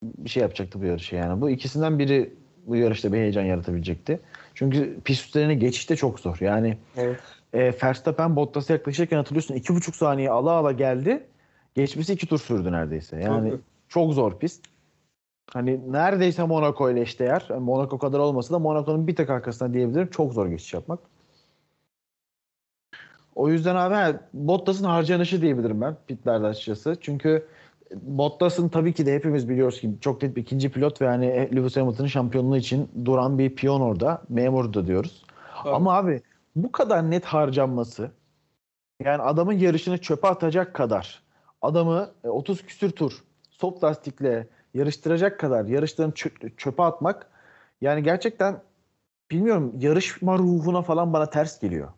bir 0.03 0.31
şey 0.31 0.41
yapacaktı 0.43 0.81
bu 0.81 0.85
yarışı 0.85 1.17
yani. 1.17 1.41
Bu 1.41 1.51
ikisinden 1.51 1.99
biri 1.99 2.35
bu 2.67 2.77
yarışta 2.77 3.13
bir 3.13 3.19
heyecan 3.19 3.43
yaratabilecekti. 3.43 4.21
Çünkü 4.55 4.99
pist 5.05 5.25
üstlerine 5.27 5.55
geçiş 5.55 5.91
de 5.91 5.97
çok 5.97 6.21
zor. 6.21 6.37
Yani 6.41 6.77
Evet. 6.97 7.21
e, 7.53 7.73
Verstappen 7.83 8.37
Bottas'a 8.37 8.73
yaklaşırken 8.73 9.17
hatırlıyorsun 9.17 9.55
iki 9.55 9.75
buçuk 9.75 9.97
saniye 9.97 10.31
ala 10.31 10.51
ala 10.51 10.73
geldi. 10.73 11.27
Geçmesi 11.75 12.13
iki 12.13 12.27
tur 12.27 12.39
sürdü 12.39 12.73
neredeyse. 12.73 13.17
Yani 13.17 13.51
Tabii. 13.51 13.61
çok 13.89 14.13
zor 14.13 14.39
pist. 14.39 14.65
Hani 15.53 15.93
neredeyse 15.93 16.43
Monaco 16.43 16.91
ile 16.91 17.01
eşdeğer. 17.01 17.47
Yani 17.49 17.61
Monaco 17.61 17.99
kadar 17.99 18.19
olmasa 18.19 18.55
da 18.55 18.59
Monaco'nun 18.59 19.07
bir 19.07 19.17
tek 19.17 19.31
arkasına 19.31 19.75
diyebilirim. 19.75 20.11
Çok 20.11 20.33
zor 20.33 20.47
geçiş 20.47 20.75
yapmak. 20.75 20.99
O 23.35 23.49
yüzden 23.49 23.77
abi 23.77 23.95
ha, 23.95 24.21
Bottas'ın 24.35 24.85
harcanışı 24.85 25.43
diyebilirim 25.43 25.81
ben 25.81 25.97
pitlerde 26.07 26.47
açıkçası. 26.47 26.97
Çünkü 27.01 27.47
Bottas'ın 28.03 28.69
tabii 28.69 28.93
ki 28.93 29.07
de 29.07 29.15
hepimiz 29.15 29.49
biliyoruz 29.49 29.81
ki 29.81 29.91
çok 30.01 30.23
net 30.23 30.37
bir 30.37 30.43
ikinci 30.43 30.71
pilot 30.71 31.01
ve 31.03 31.07
hani 31.07 31.27
Lewis 31.57 31.77
Hamilton'ın 31.77 32.09
şampiyonluğu 32.09 32.57
için 32.57 32.89
duran 33.05 33.39
bir 33.39 33.55
piyon 33.55 33.81
orada. 33.81 34.23
Memur 34.29 34.75
da 34.75 34.87
diyoruz. 34.87 35.25
Tabii. 35.63 35.75
Ama 35.75 35.97
abi 35.97 36.23
bu 36.57 36.73
kadar 36.73 37.11
net 37.11 37.25
harcanması 37.25 38.11
yani 39.05 39.23
adamın 39.23 39.53
yarışını 39.53 39.99
çöpe 39.99 40.29
atacak 40.29 40.75
kadar 40.75 41.23
adamı 41.63 42.11
e, 42.25 42.29
30 42.29 42.63
küsür 42.63 42.91
tur 42.91 43.25
soft 43.51 43.85
lastikle 43.85 44.47
yarıştıracak 44.75 45.41
kadar 45.41 45.65
yarışlarını 45.65 46.13
çö- 46.13 46.57
çöpe 46.57 46.83
atmak 46.83 47.31
yani 47.81 48.03
gerçekten 48.03 48.63
bilmiyorum 49.31 49.75
yarışma 49.79 50.39
ruhuna 50.39 50.83
falan 50.83 51.13
bana 51.13 51.31
ters 51.31 51.61
geliyor. 51.61 51.93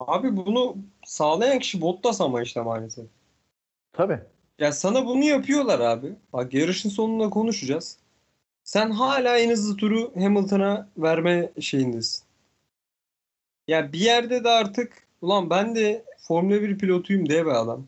Abi 0.00 0.36
bunu 0.36 0.76
sağlayan 1.04 1.58
kişi 1.58 1.80
Bottas 1.80 2.20
ama 2.20 2.42
işte 2.42 2.60
maalesef. 2.60 3.06
Tabii. 3.92 4.20
Ya 4.58 4.72
sana 4.72 5.06
bunu 5.06 5.24
yapıyorlar 5.24 5.80
abi. 5.80 6.12
Bak 6.32 6.54
yarışın 6.54 6.88
sonunda 6.88 7.30
konuşacağız. 7.30 7.98
Sen 8.64 8.90
hala 8.90 9.38
en 9.38 9.50
hızlı 9.50 9.76
turu 9.76 10.12
Hamilton'a 10.14 10.88
verme 10.98 11.50
şeyindesin. 11.60 12.24
Ya 13.68 13.92
bir 13.92 14.00
yerde 14.00 14.44
de 14.44 14.50
artık 14.50 15.06
ulan 15.22 15.50
ben 15.50 15.74
de 15.76 16.04
Formula 16.18 16.62
1 16.62 16.78
pilotuyum 16.78 17.28
diye 17.28 17.46
be 17.46 17.52
adam. 17.52 17.86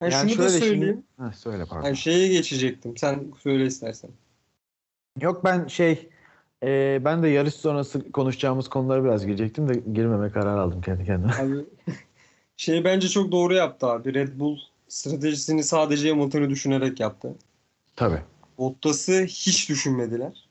Yani 0.00 0.30
şunu 0.30 0.44
da 0.44 0.48
şöyle 0.48 0.64
söyleyeyim. 0.64 1.04
Şimdi, 1.18 1.28
Heh, 1.28 1.32
söyle 1.32 1.64
pardon. 1.64 1.88
Ha, 1.88 1.94
şeye 1.94 2.28
geçecektim. 2.28 2.96
Sen 2.96 3.32
söyle 3.42 3.66
istersen. 3.66 4.10
Yok 5.20 5.44
ben 5.44 5.66
şey 5.66 6.08
e, 6.62 7.00
ben 7.04 7.22
de 7.22 7.28
yarış 7.28 7.54
sonrası 7.54 8.12
konuşacağımız 8.12 8.68
konulara 8.68 9.04
biraz 9.04 9.26
girecektim 9.26 9.68
de 9.68 9.82
girmeme 9.92 10.30
karar 10.30 10.58
aldım 10.58 10.80
kendi 10.80 11.04
kendime. 11.04 11.32
Abi 11.32 11.64
şey 12.56 12.84
bence 12.84 13.08
çok 13.08 13.32
doğru 13.32 13.54
yaptı 13.54 13.86
abi. 13.86 14.14
Red 14.14 14.40
Bull 14.40 14.58
stratejisini 14.88 15.64
sadece 15.64 16.10
Hamilton'ı 16.10 16.50
düşünerek 16.50 17.00
yaptı. 17.00 17.34
Tabii. 17.96 18.22
Bottas'ı 18.58 19.22
hiç 19.24 19.68
düşünmediler. 19.68 20.48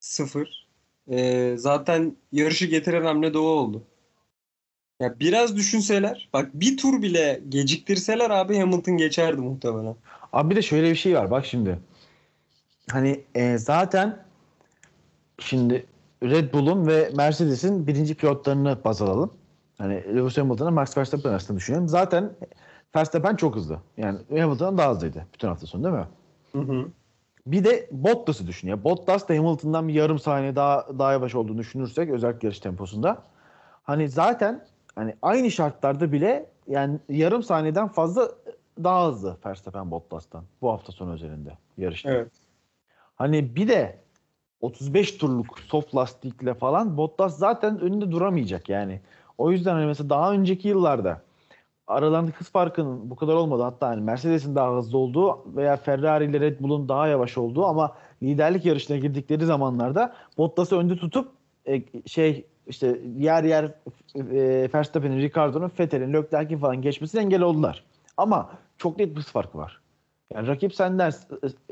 Sıfır. 0.00 0.68
Ee, 1.10 1.54
zaten 1.58 2.16
yarışı 2.32 2.66
getiren 2.66 3.04
hamle 3.04 3.34
de 3.34 3.38
o 3.38 3.42
oldu. 3.42 3.82
Ya 5.00 5.20
biraz 5.20 5.56
düşünseler, 5.56 6.28
bak 6.32 6.50
bir 6.54 6.76
tur 6.76 7.02
bile 7.02 7.40
geciktirseler 7.48 8.30
abi 8.30 8.58
Hamilton 8.58 8.96
geçerdi 8.96 9.40
muhtemelen. 9.40 9.96
Abi 10.32 10.50
bir 10.50 10.56
de 10.56 10.62
şöyle 10.62 10.90
bir 10.90 10.96
şey 10.96 11.14
var 11.14 11.30
bak 11.30 11.46
şimdi. 11.46 11.78
Hani 12.90 13.24
e, 13.34 13.58
zaten 13.58 14.24
şimdi 15.38 15.86
Red 16.22 16.52
Bull'un 16.52 16.86
ve 16.86 17.10
Mercedes'in 17.16 17.86
birinci 17.86 18.14
pilotlarını 18.14 18.78
baz 18.84 19.02
alalım. 19.02 19.32
Hani 19.78 19.94
Lewis 19.94 20.38
Hamilton'la 20.38 20.70
Max 20.70 20.96
Verstappen 20.96 21.30
arasında 21.30 21.58
düşünelim. 21.58 21.88
Zaten 21.88 22.32
Verstappen 22.96 23.36
çok 23.36 23.56
hızlı. 23.56 23.80
Yani 23.96 24.18
Hamilton'dan 24.30 24.78
daha 24.78 24.90
hızlıydı 24.90 25.26
bütün 25.34 25.48
hafta 25.48 25.66
sonu 25.66 25.84
değil 25.84 25.94
mi? 25.94 26.08
Hı 26.52 26.58
hı. 26.58 26.88
Bir 27.46 27.64
de 27.64 27.88
Bottas'ı 27.90 28.46
düşün 28.46 28.68
ya. 28.68 28.84
Bottas 28.84 29.28
da 29.28 29.34
Hamilton'dan 29.34 29.88
bir 29.88 29.94
yarım 29.94 30.18
saniye 30.18 30.56
daha 30.56 30.86
daha 30.98 31.12
yavaş 31.12 31.34
olduğunu 31.34 31.58
düşünürsek 31.58 32.10
özellikle 32.10 32.48
yarış 32.48 32.60
temposunda. 32.60 33.22
Hani 33.82 34.08
zaten 34.08 34.64
hani 35.00 35.14
aynı 35.22 35.50
şartlarda 35.50 36.12
bile 36.12 36.46
yani 36.68 36.98
yarım 37.08 37.42
saniyeden 37.42 37.88
fazla 37.88 38.28
daha 38.84 39.08
hızlı 39.08 39.36
Verstappen 39.46 39.90
Bottas'tan 39.90 40.44
bu 40.62 40.70
hafta 40.70 40.92
sonu 40.92 41.12
özelinde 41.12 41.58
yarışta. 41.78 42.10
Evet. 42.10 42.32
Hani 43.16 43.56
bir 43.56 43.68
de 43.68 43.98
35 44.60 45.12
turluk 45.16 45.58
soft 45.58 45.94
lastikle 45.94 46.54
falan 46.54 46.96
Bottas 46.96 47.38
zaten 47.38 47.80
önünde 47.80 48.10
duramayacak 48.10 48.68
yani. 48.68 49.00
O 49.38 49.50
yüzden 49.50 49.72
hani 49.72 49.86
mesela 49.86 50.10
daha 50.10 50.32
önceki 50.32 50.68
yıllarda 50.68 51.22
aralarındaki 51.86 52.36
hız 52.36 52.50
farkının 52.50 53.10
bu 53.10 53.16
kadar 53.16 53.34
olmadı. 53.34 53.62
Hatta 53.62 53.88
hani 53.88 54.00
Mercedes'in 54.00 54.54
daha 54.54 54.76
hızlı 54.76 54.98
olduğu 54.98 55.56
veya 55.56 55.76
Ferrari 55.76 56.24
ile 56.24 56.40
Red 56.40 56.60
Bull'un 56.60 56.88
daha 56.88 57.08
yavaş 57.08 57.38
olduğu 57.38 57.66
ama 57.66 57.96
liderlik 58.22 58.64
yarışına 58.64 58.96
girdikleri 58.96 59.46
zamanlarda 59.46 60.14
Bottas'ı 60.38 60.78
önde 60.78 60.96
tutup 60.96 61.28
e, 61.66 61.82
şey 62.06 62.46
işte 62.70 63.00
yer 63.18 63.44
yer 63.44 63.64
e, 64.14 64.68
Verstappen'in, 64.74 65.18
Ricardo'nun, 65.18 65.72
Vettel'in, 65.80 66.12
Leclerc'in 66.12 66.58
falan 66.58 66.82
geçmesine 66.82 67.20
engel 67.20 67.42
oldular. 67.42 67.84
Ama 68.16 68.50
çok 68.78 68.98
net 68.98 69.10
bir 69.10 69.16
hız 69.16 69.26
farkı 69.30 69.58
var. 69.58 69.80
Yani 70.34 70.46
rakip 70.46 70.74
senden 70.74 71.12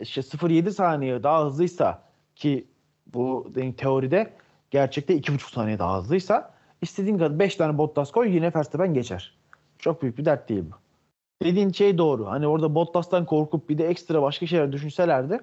işte 0.00 0.20
0.7 0.20 0.70
saniye 0.70 1.22
daha 1.22 1.46
hızlıysa 1.46 2.02
ki 2.36 2.66
bu 3.06 3.52
teoride 3.76 4.30
gerçekte 4.70 5.16
2.5 5.16 5.52
saniye 5.52 5.78
daha 5.78 5.98
hızlıysa 5.98 6.54
istediğin 6.82 7.18
kadar 7.18 7.38
5 7.38 7.56
tane 7.56 7.78
Bottas 7.78 8.12
koy 8.12 8.34
yine 8.34 8.54
Verstappen 8.54 8.94
geçer. 8.94 9.34
Çok 9.78 10.02
büyük 10.02 10.18
bir 10.18 10.24
dert 10.24 10.48
değil 10.48 10.64
bu. 10.70 10.74
Dediğin 11.44 11.72
şey 11.72 11.98
doğru. 11.98 12.26
Hani 12.26 12.46
orada 12.46 12.74
Bottas'tan 12.74 13.26
korkup 13.26 13.68
bir 13.68 13.78
de 13.78 13.88
ekstra 13.88 14.22
başka 14.22 14.46
şeyler 14.46 14.72
düşünselerdi 14.72 15.40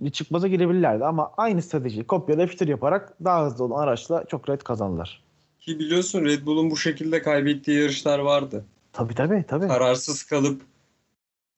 bir 0.00 0.10
çıkmaza 0.10 0.48
girebilirlerdi 0.48 1.04
ama 1.04 1.32
aynı 1.36 1.62
strateji 1.62 2.06
kopyala 2.06 2.40
yapıştır 2.40 2.68
yaparak 2.68 3.24
daha 3.24 3.46
hızlı 3.46 3.64
olan 3.64 3.82
araçla 3.82 4.24
çok 4.24 4.48
rahat 4.48 4.64
kazandılar. 4.64 5.22
Ki 5.60 5.78
biliyorsun 5.78 6.24
Red 6.24 6.46
Bull'un 6.46 6.70
bu 6.70 6.76
şekilde 6.76 7.22
kaybettiği 7.22 7.78
yarışlar 7.78 8.18
vardı. 8.18 8.64
Tabii 8.92 9.14
tabii 9.14 9.44
tabii. 9.48 9.68
Kararsız 9.68 10.22
kalıp 10.22 10.62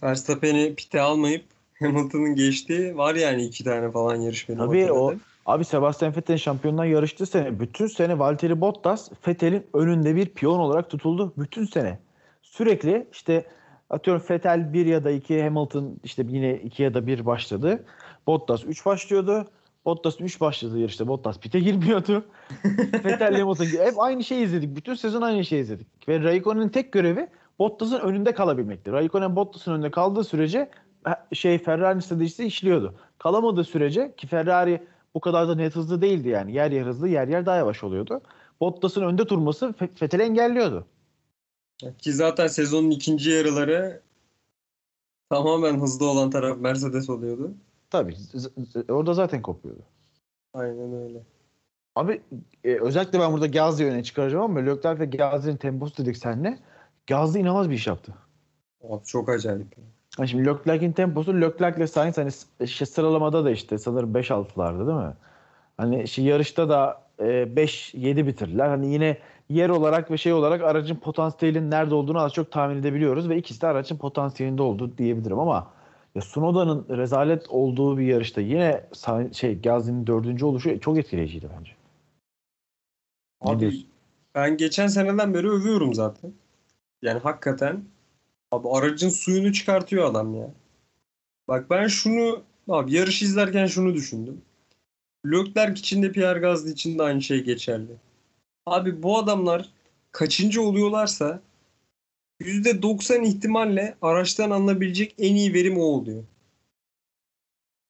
Verstappen'i 0.03 0.75
pite 0.75 1.01
almayıp 1.01 1.45
Hamilton'ın 1.79 2.35
geçtiği 2.35 2.97
var 2.97 3.15
yani 3.15 3.45
iki 3.45 3.65
tane 3.65 3.91
falan 3.91 4.17
yarış 4.17 4.49
benim 4.49 4.59
Tabii 4.59 4.93
o 4.93 5.15
abi 5.47 5.65
Sebastian 5.65 6.17
Vettel'in 6.17 6.39
şampiyonluğuna 6.39 6.87
yarıştığı 6.87 7.27
sene 7.27 7.61
bütün 7.61 7.87
sene 7.87 8.19
Valtteri 8.19 8.61
Bottas 8.61 9.11
Vettel'in 9.29 9.67
önünde 9.75 10.17
bir 10.17 10.27
piyon 10.27 10.59
olarak 10.59 10.91
tutuldu. 10.91 11.33
Bütün 11.37 11.67
sene. 11.67 11.99
Sürekli 12.43 13.07
işte 13.13 13.45
atıyorum 13.91 14.23
Vettel 14.31 14.73
1 14.73 14.87
ya 14.87 15.05
da 15.05 15.11
2 15.11 15.43
Hamilton 15.43 15.97
işte 16.05 16.25
yine 16.29 16.55
2 16.55 16.83
ya 16.83 16.95
da 16.95 17.07
1 17.07 17.27
başladı. 17.27 17.85
Bottas 18.27 18.65
3 18.65 18.87
başlıyordu. 18.87 19.47
Bottas 19.85 20.21
3 20.21 20.41
başladığı 20.41 20.79
yarışta 20.79 21.09
Bottas 21.09 21.39
pite 21.39 21.61
girmiyordu. 21.61 22.25
Vettel 23.05 23.41
Hamilton 23.41 23.65
hep 23.65 23.95
aynı 23.99 24.25
şeyi 24.25 24.45
izledik. 24.45 24.77
Bütün 24.77 24.95
sezon 24.95 25.23
aynı 25.23 25.45
şeyi 25.45 25.63
izledik. 25.63 26.09
Ve 26.09 26.23
Raikkonen'in 26.23 26.69
tek 26.69 26.93
görevi 26.93 27.29
Bottas'ın 27.59 28.01
önünde 28.01 28.35
kalabilmekti. 28.35 28.93
Raikkonen 28.93 29.37
Bottas'ın 29.37 29.73
önünde 29.73 29.91
kaldığı 29.91 30.25
sürece 30.25 30.71
şey 31.33 31.59
Ferrari 31.59 32.03
stratejisi 32.03 32.45
işliyordu. 32.45 32.95
Kalamadığı 33.19 33.65
sürece 33.65 34.15
ki 34.17 34.27
Ferrari 34.27 34.83
bu 35.15 35.21
kadar 35.21 35.49
da 35.49 35.55
net 35.55 35.77
hızlı 35.77 36.03
değildi 36.03 36.29
yani. 36.29 36.53
Yer 36.53 36.71
yer 36.71 36.87
hızlı, 36.87 37.09
yer 37.09 37.29
yer 37.29 37.47
daha 37.47 37.57
yavaş 37.57 37.85
oluyordu. 37.85 38.21
Bottas'ın 38.61 39.03
önde 39.03 39.29
durması 39.29 39.75
Vettel'i 40.03 40.23
engelliyordu. 40.23 40.87
Ki 41.99 42.13
zaten 42.13 42.47
sezonun 42.47 42.91
ikinci 42.91 43.31
yarıları 43.31 44.01
Tamamen 45.31 45.81
hızlı 45.81 46.11
olan 46.11 46.31
taraf 46.31 46.59
Mercedes 46.59 47.11
oluyordu. 47.11 47.55
Tabii 47.91 48.17
orada 48.89 49.15
zaten 49.15 49.43
kopuyordu. 49.43 49.83
Aynen 50.55 50.93
öyle. 51.03 51.19
Abi 51.97 52.21
e, 52.65 52.75
özellikle 52.75 53.21
ben 53.21 53.33
burada 53.33 53.47
Gazze'yi 53.47 53.91
öne 53.91 54.03
çıkaracağım 54.03 54.45
ama 54.45 54.61
Leclerc 54.61 55.01
ve 55.01 55.05
Gazze'nin 55.07 55.57
temposu 55.57 55.97
dedik 56.05 56.17
seninle. 56.17 56.59
Gazze 57.07 57.41
inanılmaz 57.41 57.71
bir 57.71 57.75
iş 57.75 57.87
yaptı. 57.87 58.15
Abi 58.89 59.05
çok 59.05 59.29
acayip. 59.29 59.67
Yani 60.19 60.29
şimdi 60.29 60.47
Leclerc'in 60.47 60.93
temposu 60.93 61.41
Leclerc'le 61.41 61.87
Sainz 61.87 62.19
hani 62.19 62.31
s- 62.33 62.67
şey, 62.67 62.87
sıralamada 62.87 63.45
da 63.45 63.51
işte 63.51 63.79
sanırım 63.79 64.15
5-6'larda 64.15 64.87
değil 64.87 64.99
mi? 64.99 65.15
Hani 65.77 66.09
şey, 66.09 66.25
yarışta 66.25 66.69
da 66.69 67.03
e, 67.19 67.57
5-7 67.57 68.27
bitirdiler. 68.27 68.69
Hani 68.69 68.93
yine 68.93 69.19
yer 69.51 69.69
olarak 69.69 70.11
ve 70.11 70.17
şey 70.17 70.33
olarak 70.33 70.63
aracın 70.63 70.97
potansiyelinin 70.97 71.71
nerede 71.71 71.95
olduğunu 71.95 72.19
az 72.19 72.33
çok 72.33 72.53
tahmin 72.53 72.77
edebiliyoruz 72.77 73.29
ve 73.29 73.37
ikisi 73.37 73.61
de 73.61 73.67
aracın 73.67 73.97
potansiyelinde 73.97 74.63
oldu 74.63 74.99
diyebilirim 74.99 75.39
ama 75.39 75.71
ya 76.15 76.23
Sunoda'nın 76.23 76.87
rezalet 76.91 77.49
olduğu 77.49 77.99
bir 77.99 78.07
yarışta 78.07 78.41
yine 78.41 78.85
şey 79.33 79.61
Gazze'nin 79.61 80.07
dördüncü 80.07 80.45
oluşu 80.45 80.81
çok 80.81 80.99
etkileyiciydi 80.99 81.49
bence. 81.59 81.73
Abi 83.41 83.87
ben 84.35 84.57
geçen 84.57 84.87
seneden 84.87 85.35
beri 85.35 85.49
övüyorum 85.49 85.95
zaten. 85.95 86.33
Yani 87.03 87.19
hakikaten 87.19 87.85
abi 88.53 88.69
aracın 88.69 89.09
suyunu 89.09 89.53
çıkartıyor 89.53 90.11
adam 90.11 90.35
ya. 90.35 90.51
Bak 91.49 91.71
ben 91.71 91.87
şunu 91.87 92.43
abi 92.69 92.93
yarış 92.93 93.23
izlerken 93.23 93.67
şunu 93.67 93.95
düşündüm. 93.95 94.43
Leclerc 95.27 95.81
için 95.81 96.03
de 96.03 96.13
Pierre 96.13 96.39
Gasly 96.39 96.71
için 96.71 96.99
de 96.99 97.03
aynı 97.03 97.23
şey 97.23 97.45
geçerli. 97.45 97.93
Abi 98.71 99.03
bu 99.03 99.19
adamlar 99.19 99.71
kaçıncı 100.13 100.63
oluyorlarsa 100.63 101.43
%90 102.41 103.25
ihtimalle 103.25 103.97
araçtan 104.03 104.51
alınabilecek 104.51 105.15
en 105.19 105.35
iyi 105.35 105.55
verim 105.55 105.79
o 105.79 105.83
oluyor. 105.83 106.25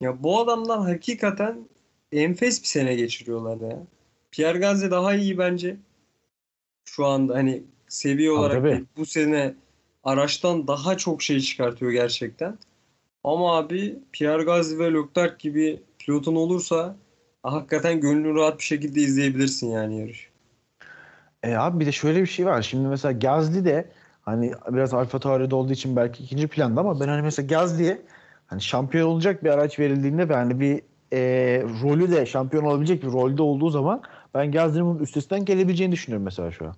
Ya 0.00 0.22
bu 0.22 0.40
adamlar 0.40 0.80
hakikaten 0.80 1.68
enfes 2.12 2.62
bir 2.62 2.66
sene 2.66 2.94
geçiriyorlar 2.94 3.70
ya. 3.70 3.86
Pierre 4.30 4.58
Gasly 4.58 4.90
daha 4.90 5.14
iyi 5.14 5.38
bence. 5.38 5.76
Şu 6.84 7.06
anda 7.06 7.34
hani 7.34 7.62
seviye 7.88 8.30
olarak 8.30 8.64
değil, 8.64 8.84
bu 8.96 9.06
sene 9.06 9.54
araçtan 10.04 10.66
daha 10.66 10.96
çok 10.96 11.22
şey 11.22 11.40
çıkartıyor 11.40 11.92
gerçekten. 11.92 12.58
Ama 13.24 13.56
abi 13.56 13.98
Pierre 14.12 14.42
Gasly 14.42 14.78
ve 14.78 14.92
Leclerc 14.92 15.34
gibi 15.38 15.80
pilotun 15.98 16.34
olursa 16.34 16.96
hakikaten 17.42 18.00
gönlün 18.00 18.34
rahat 18.34 18.58
bir 18.58 18.64
şekilde 18.64 19.00
izleyebilirsin 19.00 19.70
yani 19.70 20.00
yarış. 20.00 20.29
E 21.42 21.56
abi 21.56 21.80
bir 21.80 21.86
de 21.86 21.92
şöyle 21.92 22.20
bir 22.20 22.26
şey 22.26 22.46
var. 22.46 22.62
Şimdi 22.62 22.88
mesela 22.88 23.12
Gazli 23.12 23.64
de 23.64 23.90
hani 24.22 24.52
biraz 24.68 24.94
Alfa 24.94 25.18
Tauri'de 25.18 25.54
olduğu 25.54 25.72
için 25.72 25.96
belki 25.96 26.24
ikinci 26.24 26.48
planda 26.48 26.80
ama 26.80 27.00
ben 27.00 27.08
hani 27.08 27.22
mesela 27.22 27.46
Gazli'ye 27.46 28.02
hani 28.46 28.60
şampiyon 28.60 29.08
olacak 29.08 29.44
bir 29.44 29.50
araç 29.50 29.78
verildiğinde 29.78 30.28
ve 30.28 30.34
hani 30.34 30.60
bir 30.60 30.82
e, 31.12 31.20
rolü 31.82 32.10
de 32.10 32.26
şampiyon 32.26 32.64
olabilecek 32.64 33.02
bir 33.02 33.08
rolde 33.08 33.42
olduğu 33.42 33.70
zaman 33.70 34.02
ben 34.34 34.52
Gazli'nin 34.52 34.86
bunun 34.86 34.98
üstesinden 34.98 35.44
gelebileceğini 35.44 35.92
düşünüyorum 35.92 36.24
mesela 36.24 36.50
şu 36.52 36.66
an. 36.66 36.74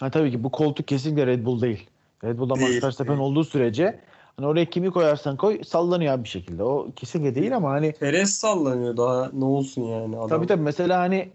Ha 0.00 0.10
tabii 0.10 0.30
ki 0.30 0.44
bu 0.44 0.50
koltuk 0.50 0.88
kesinlikle 0.88 1.26
Red 1.26 1.44
Bull 1.44 1.60
değil. 1.60 1.90
Red 2.24 2.38
Bull'da 2.38 2.56
Max 2.56 2.82
Verstappen 2.84 3.16
olduğu 3.16 3.44
sürece 3.44 4.00
hani 4.36 4.46
oraya 4.46 4.64
kimi 4.64 4.90
koyarsan 4.90 5.36
koy 5.36 5.62
sallanıyor 5.64 6.24
bir 6.24 6.28
şekilde. 6.28 6.62
O 6.62 6.88
kesinlikle 6.96 7.34
değil 7.34 7.56
ama 7.56 7.70
hani 7.70 7.92
Perez 7.92 8.30
sallanıyor 8.30 8.96
daha 8.96 9.30
ne 9.32 9.44
olsun 9.44 9.82
yani 9.82 10.16
adam. 10.16 10.28
Tabii 10.28 10.46
tabii 10.46 10.62
mesela 10.62 11.00
hani 11.00 11.30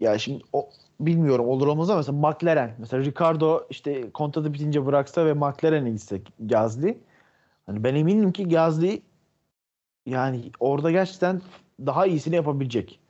ya 0.00 0.18
şimdi 0.18 0.44
o 0.52 0.68
bilmiyorum 1.06 1.48
olur 1.48 1.66
olmaz 1.66 1.90
ama 1.90 1.96
mesela 1.98 2.18
McLaren 2.18 2.74
mesela 2.78 3.04
Ricardo 3.04 3.66
işte 3.70 4.10
kontratı 4.10 4.54
bitince 4.54 4.86
bıraksa 4.86 5.26
ve 5.26 5.32
McLaren'e 5.32 5.90
gitse 5.90 6.20
Gazli 6.40 6.98
hani 7.66 7.84
ben 7.84 7.94
eminim 7.94 8.32
ki 8.32 8.48
Gazli 8.48 9.02
yani 10.06 10.50
orada 10.60 10.90
gerçekten 10.90 11.42
daha 11.86 12.06
iyisini 12.06 12.36
yapabilecek. 12.36 13.00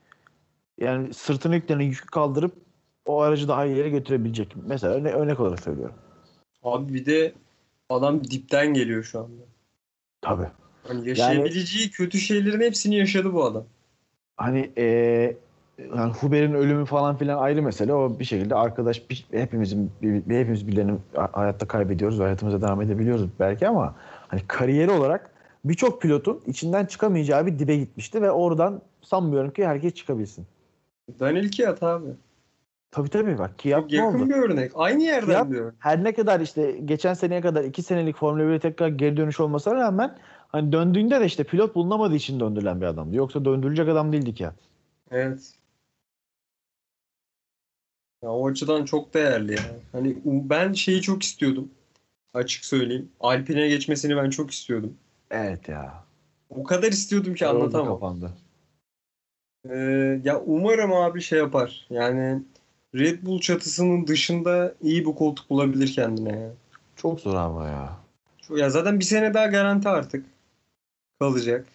Yani 0.81 1.15
sırtını 1.15 1.55
yüklerini 1.55 1.85
yükü 1.85 2.07
kaldırıp 2.07 2.55
o 3.07 3.21
aracı 3.21 3.49
daha 3.49 3.65
yere 3.65 3.91
götürebilecek. 3.91 4.55
Mesela 4.67 4.95
örne- 4.95 5.13
örnek 5.13 5.41
olarak 5.41 5.61
söylüyorum. 5.61 5.95
Abi 6.63 6.95
bir 6.95 7.07
de 7.07 7.33
adam 7.89 8.25
dipten 8.25 8.75
geliyor 8.75 9.03
şu 9.03 9.19
anda. 9.19 9.43
Tabii. 10.21 10.47
Hani 10.89 11.09
yaşayabileceği 11.09 11.91
kötü 11.91 12.19
şeylerin 12.19 12.61
hepsini 12.61 12.97
yaşadı 12.97 13.33
bu 13.33 13.45
adam. 13.45 13.65
Hani 14.37 14.71
eee 14.77 15.37
yani 15.79 16.13
Huber'in 16.13 16.55
ölümü 16.55 16.85
falan 16.85 17.17
filan 17.17 17.39
ayrı 17.39 17.63
mesele. 17.63 17.95
O 17.95 18.19
bir 18.19 18.25
şekilde 18.25 18.55
arkadaş 18.55 19.11
bir- 19.11 19.27
hepimizin 19.31 19.91
bir, 20.03 20.29
bir- 20.29 20.39
hepimiz 20.39 20.67
birilerini 20.69 20.99
ha- 21.17 21.29
hayatta 21.33 21.67
kaybediyoruz 21.69 22.19
ve 22.21 22.23
hayatımıza 22.23 22.63
devam 22.63 22.83
edebiliyoruz 22.83 23.27
belki 23.41 23.69
ama 23.69 23.95
hani 24.29 24.41
kariyeri 24.49 24.91
olarak 24.91 25.31
birçok 25.65 26.03
pilotun 26.03 26.41
içinden 26.47 26.87
çıkamayacağı 26.87 27.47
bir 27.47 27.59
dibe 27.59 27.77
gitmişti 27.77 28.23
ve 28.23 28.31
oradan 28.31 28.81
sanmıyorum 29.03 29.51
ki 29.51 29.67
herkes 29.67 29.95
çıkabilsin. 29.95 30.47
Daniel 31.21 31.49
Kiat 31.51 31.83
abi. 31.83 32.09
Tabii 32.91 33.09
tabii 33.09 33.39
bak 33.39 33.59
Kiat 33.59 33.81
Çok 33.81 33.91
ne 33.91 33.97
yakın 33.97 34.19
oldu? 34.21 34.29
bir 34.29 34.35
örnek. 34.35 34.73
Aynı 34.75 35.03
yerden 35.03 35.27
Kiat- 35.27 35.53
örnek. 35.53 35.75
Her 35.79 36.05
ne 36.05 36.13
kadar 36.15 36.41
işte 36.41 36.73
geçen 36.85 37.15
seneye 37.15 37.41
kadar 37.41 37.65
iki 37.65 37.83
senelik 37.83 38.17
Formula 38.17 38.43
1'e 38.43 38.59
tekrar 38.59 38.89
geri 38.89 39.17
dönüş 39.17 39.41
olmasına 39.41 39.75
rağmen 39.75 40.19
hani 40.49 40.73
döndüğünde 40.73 41.21
de 41.21 41.25
işte 41.27 41.45
pilot 41.45 41.75
bulunamadığı 41.75 42.15
için 42.15 42.41
döndürülen 42.41 42.81
bir 42.81 42.87
adamdı. 42.87 43.17
Yoksa 43.17 43.45
döndürülecek 43.45 43.89
adam 43.89 44.13
değildi 44.13 44.35
Kiat. 44.35 44.55
Evet. 45.11 45.53
Ya 48.23 48.31
o 48.31 48.49
açıdan 48.49 48.85
çok 48.85 49.15
değerli 49.15 49.53
ya. 49.53 49.63
Hani 49.93 50.17
ben 50.25 50.73
şeyi 50.73 51.03
çok 51.03 51.23
istiyordum. 51.23 51.71
Açık 52.35 52.65
söyleyeyim. 52.65 53.09
Alpine 53.21 53.69
geçmesini 53.69 54.17
ben 54.17 54.31
çok 54.31 54.51
istiyordum. 54.51 54.95
Evet 55.31 55.69
ya. 55.69 56.05
O 56.51 56.65
kadar 56.65 56.89
istiyordum 56.93 57.35
ki 57.35 57.47
anlatamam. 57.47 57.87
kapandı. 57.87 58.33
Ee, 59.71 60.21
ya 60.25 60.41
umarım 60.41 60.93
abi 60.93 61.21
şey 61.21 61.39
yapar. 61.39 61.87
Yani 61.91 62.43
Red 62.95 63.23
Bull 63.23 63.41
çatısının 63.41 64.07
dışında 64.07 64.75
iyi 64.83 65.07
bir 65.07 65.13
koltuk 65.15 65.51
bulabilir 65.51 65.93
kendine 65.93 66.39
ya. 66.41 66.51
Çok 66.97 67.21
zor 67.21 67.35
ama 67.35 67.69
ya. 67.69 67.97
Ya 68.51 68.71
zaten 68.71 69.01
bir 69.01 69.05
sene 69.05 69.35
daha 69.35 69.47
garanti 69.47 69.89
artık 69.89 70.27
kalacak. 71.21 71.67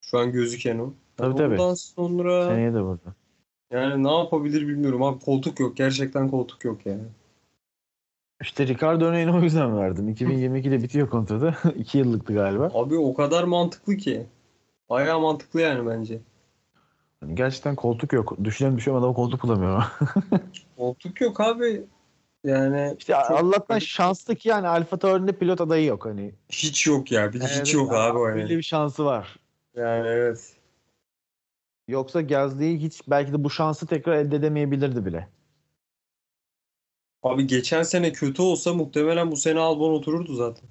Şu 0.00 0.18
an 0.18 0.32
gözüken 0.32 0.78
o. 0.78 0.92
Tabii, 1.16 1.36
tabii. 1.36 1.54
Ondan 1.54 1.74
sonra 1.74 2.46
Seneye 2.48 2.74
de 2.74 2.82
burada. 2.82 3.14
Yani 3.70 4.04
ne 4.04 4.12
yapabilir 4.18 4.68
bilmiyorum 4.68 5.02
abi 5.02 5.18
koltuk 5.24 5.60
yok. 5.60 5.76
Gerçekten 5.76 6.28
koltuk 6.28 6.64
yok 6.64 6.86
yani. 6.86 7.02
İşte 8.42 8.66
Ricardo 8.66 9.04
örneğini 9.04 9.32
o 9.32 9.40
yüzden 9.40 9.78
verdim. 9.78 10.08
2022'de 10.08 10.82
bitiyor 10.82 11.10
kontratı. 11.10 11.68
2 11.78 11.98
yıllıktı 11.98 12.34
galiba. 12.34 12.70
Abi 12.74 12.96
o 12.98 13.14
kadar 13.14 13.44
mantıklı 13.44 13.96
ki. 13.96 14.26
Bayağı 14.90 15.20
mantıklı 15.20 15.60
yani 15.60 15.86
bence. 15.86 16.18
Hani 17.20 17.34
gerçekten 17.34 17.76
koltuk 17.76 18.12
yok. 18.12 18.44
Düşünen 18.44 18.76
düşünen 18.76 18.94
adam 18.94 19.14
koltuk 19.14 19.42
bulamıyor. 19.42 19.82
Koltuk 20.76 21.20
yok 21.20 21.40
abi. 21.40 21.84
Yani 22.44 22.94
işte 22.98 23.12
Çok- 23.28 23.38
Allah'tan 23.38 23.78
şanslı 23.78 24.34
ki 24.34 24.48
yani 24.48 24.68
Alfa 24.68 24.96
Tauri'nde 24.96 25.32
pilot 25.32 25.60
adayı 25.60 25.84
yok 25.86 26.04
hani. 26.06 26.34
hiç 26.48 26.86
yok 26.86 27.12
ya. 27.12 27.32
Bir 27.32 27.40
de 27.40 27.44
hiç 27.44 27.56
Evet, 27.56 27.74
yok 27.74 27.92
abi 27.92 28.18
Öyle 28.18 28.40
yani. 28.40 28.50
bir 28.50 28.62
şansı 28.62 29.04
var. 29.04 29.36
Yani 29.76 30.08
evet. 30.08 30.55
Yoksa 31.88 32.20
Gasly'yi 32.20 32.78
hiç 32.78 33.00
belki 33.08 33.32
de 33.32 33.44
bu 33.44 33.50
şansı 33.50 33.86
tekrar 33.86 34.16
elde 34.16 34.36
edemeyebilirdi 34.36 35.06
bile. 35.06 35.28
Abi 37.22 37.46
geçen 37.46 37.82
sene 37.82 38.12
kötü 38.12 38.42
olsa 38.42 38.74
muhtemelen 38.74 39.30
bu 39.30 39.36
sene 39.36 39.60
Albon 39.60 39.92
otururdu 39.92 40.34
zaten. 40.34 40.68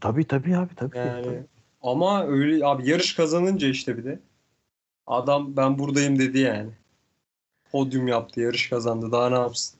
Tabii 0.00 0.24
tabii 0.24 0.56
abi 0.56 0.74
tabii. 0.74 0.98
Yani 0.98 1.42
ama 1.82 2.26
öyle 2.26 2.66
abi 2.66 2.88
yarış 2.90 3.14
kazanınca 3.14 3.68
işte 3.68 3.98
bir 3.98 4.04
de 4.04 4.20
adam 5.06 5.56
ben 5.56 5.78
buradayım 5.78 6.18
dedi 6.18 6.38
yani. 6.38 6.70
Podyum 7.72 8.08
yaptı, 8.08 8.40
yarış 8.40 8.68
kazandı. 8.70 9.12
Daha 9.12 9.28
ne 9.28 9.34
yapsın? 9.34 9.78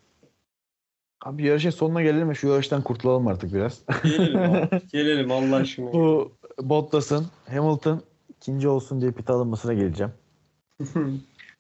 Abi 1.23 1.47
yarışın 1.47 1.71
sonuna 1.71 2.03
gelelim 2.03 2.31
ve 2.31 2.35
şu 2.35 2.49
yarıştan 2.49 2.83
kurtulalım 2.83 3.27
artık 3.27 3.55
biraz. 3.55 3.83
Gelelim 4.05 4.39
abi. 4.39 4.83
Gelelim 4.93 5.33
Allah 5.33 5.57
aşkına. 5.57 5.93
bu 5.93 6.33
Bottas'ın 6.63 7.27
Hamilton 7.49 8.03
ikinci 8.37 8.69
olsun 8.69 9.01
diye 9.01 9.13
pit 9.13 9.31
alınmasına 9.31 9.75
geleceğim. 9.75 10.13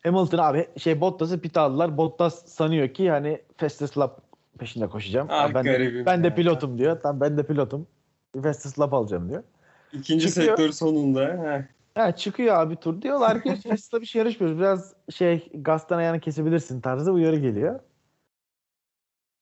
Hamilton 0.02 0.38
abi 0.38 0.66
şey 0.78 1.00
Bottas'ı 1.00 1.40
pit 1.40 1.56
aldılar. 1.56 1.96
Bottas 1.96 2.46
sanıyor 2.46 2.88
ki 2.88 3.02
yani 3.02 3.42
fastest 3.56 3.98
lap 3.98 4.20
peşinde 4.58 4.86
koşacağım. 4.86 5.28
Ah, 5.30 5.54
ben, 5.54 5.64
de, 5.64 6.06
ben 6.06 6.22
de 6.22 6.26
ya. 6.26 6.34
pilotum 6.34 6.78
diyor. 6.78 7.00
Tamam 7.02 7.20
ben 7.20 7.38
de 7.38 7.46
pilotum. 7.46 7.86
Fastest 8.42 8.78
lap 8.78 8.94
alacağım 8.94 9.28
diyor. 9.28 9.42
İkinci 9.92 10.28
Çıkıyor. 10.28 10.46
sektör 10.46 10.72
sonunda. 10.72 11.20
Heh. 11.22 11.62
Ha, 11.94 12.16
çıkıyor 12.16 12.56
abi 12.56 12.76
tur. 12.76 13.02
Diyorlar 13.02 13.42
ki 13.42 13.48
fastest 13.48 13.94
lap 13.94 14.02
hiç 14.02 14.14
yarışmıyoruz. 14.14 14.58
Biraz 14.58 14.94
şey 15.10 15.48
gazdan 15.54 15.98
ayağını 15.98 16.20
kesebilirsin 16.20 16.80
tarzı 16.80 17.12
uyarı 17.12 17.36
geliyor. 17.36 17.80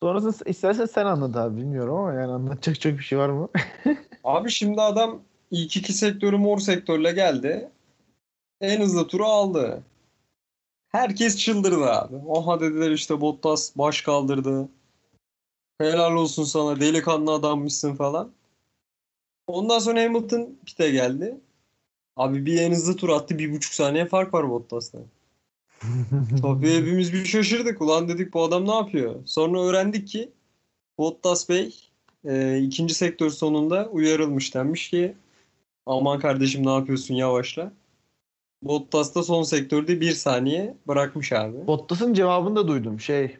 Sonrasında 0.02 0.50
istersen 0.50 0.84
sen 0.86 1.06
anlat 1.06 1.36
abi 1.36 1.56
bilmiyorum 1.56 1.94
ama 1.94 2.12
yani 2.12 2.32
anlatacak 2.32 2.80
çok 2.80 2.92
bir 2.92 3.02
şey 3.02 3.18
var 3.18 3.28
mı? 3.28 3.48
Abi 4.24 4.50
şimdi 4.50 4.80
adam 4.80 5.22
ilk 5.50 5.76
iki 5.76 5.92
sektörü 5.92 6.36
mor 6.36 6.58
sektörle 6.58 7.12
geldi. 7.12 7.70
En 8.64 8.80
hızlı 8.80 9.06
turu 9.06 9.24
aldı. 9.24 9.82
Herkes 10.88 11.36
çıldırdı 11.36 11.84
abi. 11.84 12.16
Oha 12.16 12.60
dediler 12.60 12.90
işte 12.90 13.20
Bottas 13.20 13.76
baş 13.76 14.02
kaldırdı. 14.02 14.68
Helal 15.78 16.14
olsun 16.14 16.44
sana 16.44 16.80
delikanlı 16.80 17.32
adammışsın 17.32 17.94
falan. 17.94 18.30
Ondan 19.46 19.78
sonra 19.78 20.02
Hamilton 20.02 20.58
pite 20.66 20.90
geldi. 20.90 21.40
Abi 22.16 22.46
bir 22.46 22.60
en 22.60 22.72
hızlı 22.72 22.96
tur 22.96 23.08
attı. 23.08 23.38
Bir 23.38 23.52
buçuk 23.52 23.74
saniye 23.74 24.06
fark 24.06 24.34
var 24.34 24.50
Bottas'tan. 24.50 25.04
Tabii 26.42 26.74
hepimiz 26.74 27.12
bir 27.12 27.24
şaşırdık. 27.24 27.82
Ulan 27.82 28.08
dedik 28.08 28.34
bu 28.34 28.42
adam 28.42 28.66
ne 28.66 28.74
yapıyor? 28.74 29.14
Sonra 29.24 29.60
öğrendik 29.60 30.08
ki 30.08 30.30
Bottas 30.98 31.48
Bey 31.48 31.74
e, 32.24 32.58
ikinci 32.58 32.94
sektör 32.94 33.30
sonunda 33.30 33.88
uyarılmış 33.88 34.54
denmiş 34.54 34.90
ki 34.90 35.14
aman 35.86 36.20
kardeşim 36.20 36.66
ne 36.66 36.74
yapıyorsun 36.74 37.14
yavaşla. 37.14 37.72
Bottas 38.64 39.14
da 39.14 39.22
son 39.22 39.42
sektörde 39.42 40.00
bir 40.00 40.12
saniye 40.12 40.76
bırakmış 40.88 41.32
abi. 41.32 41.66
Bottas'ın 41.66 42.14
cevabını 42.14 42.56
da 42.56 42.68
duydum. 42.68 43.00
Şey 43.00 43.38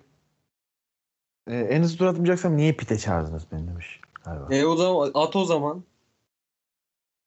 e, 1.46 1.56
en 1.56 1.82
hızlı 1.82 1.98
tur 1.98 2.06
atmayacaksam 2.06 2.56
niye 2.56 2.72
pite 2.72 2.98
çağırdınız 2.98 3.42
beni 3.52 3.68
demiş. 3.68 4.00
Galiba. 4.24 4.54
E 4.54 4.66
o 4.66 4.76
zaman 4.76 5.10
at 5.14 5.36
o 5.36 5.44
zaman. 5.44 5.84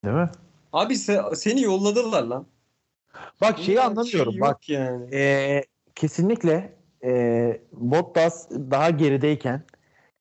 Değil 0.06 0.16
mi? 0.16 0.30
Abi 0.74 0.94
se- 0.94 1.36
seni 1.36 1.62
yolladılar 1.62 2.24
lan. 2.24 2.46
Bak 3.42 3.60
şeyi 3.60 3.82
anlamıyorum. 3.82 4.34
şey 4.34 4.42
Bak 4.42 4.70
yani. 4.70 5.16
e, 5.16 5.64
kesinlikle 5.96 6.74
e, 7.04 7.62
Bottas 7.72 8.50
daha 8.52 8.90
gerideyken 8.90 9.64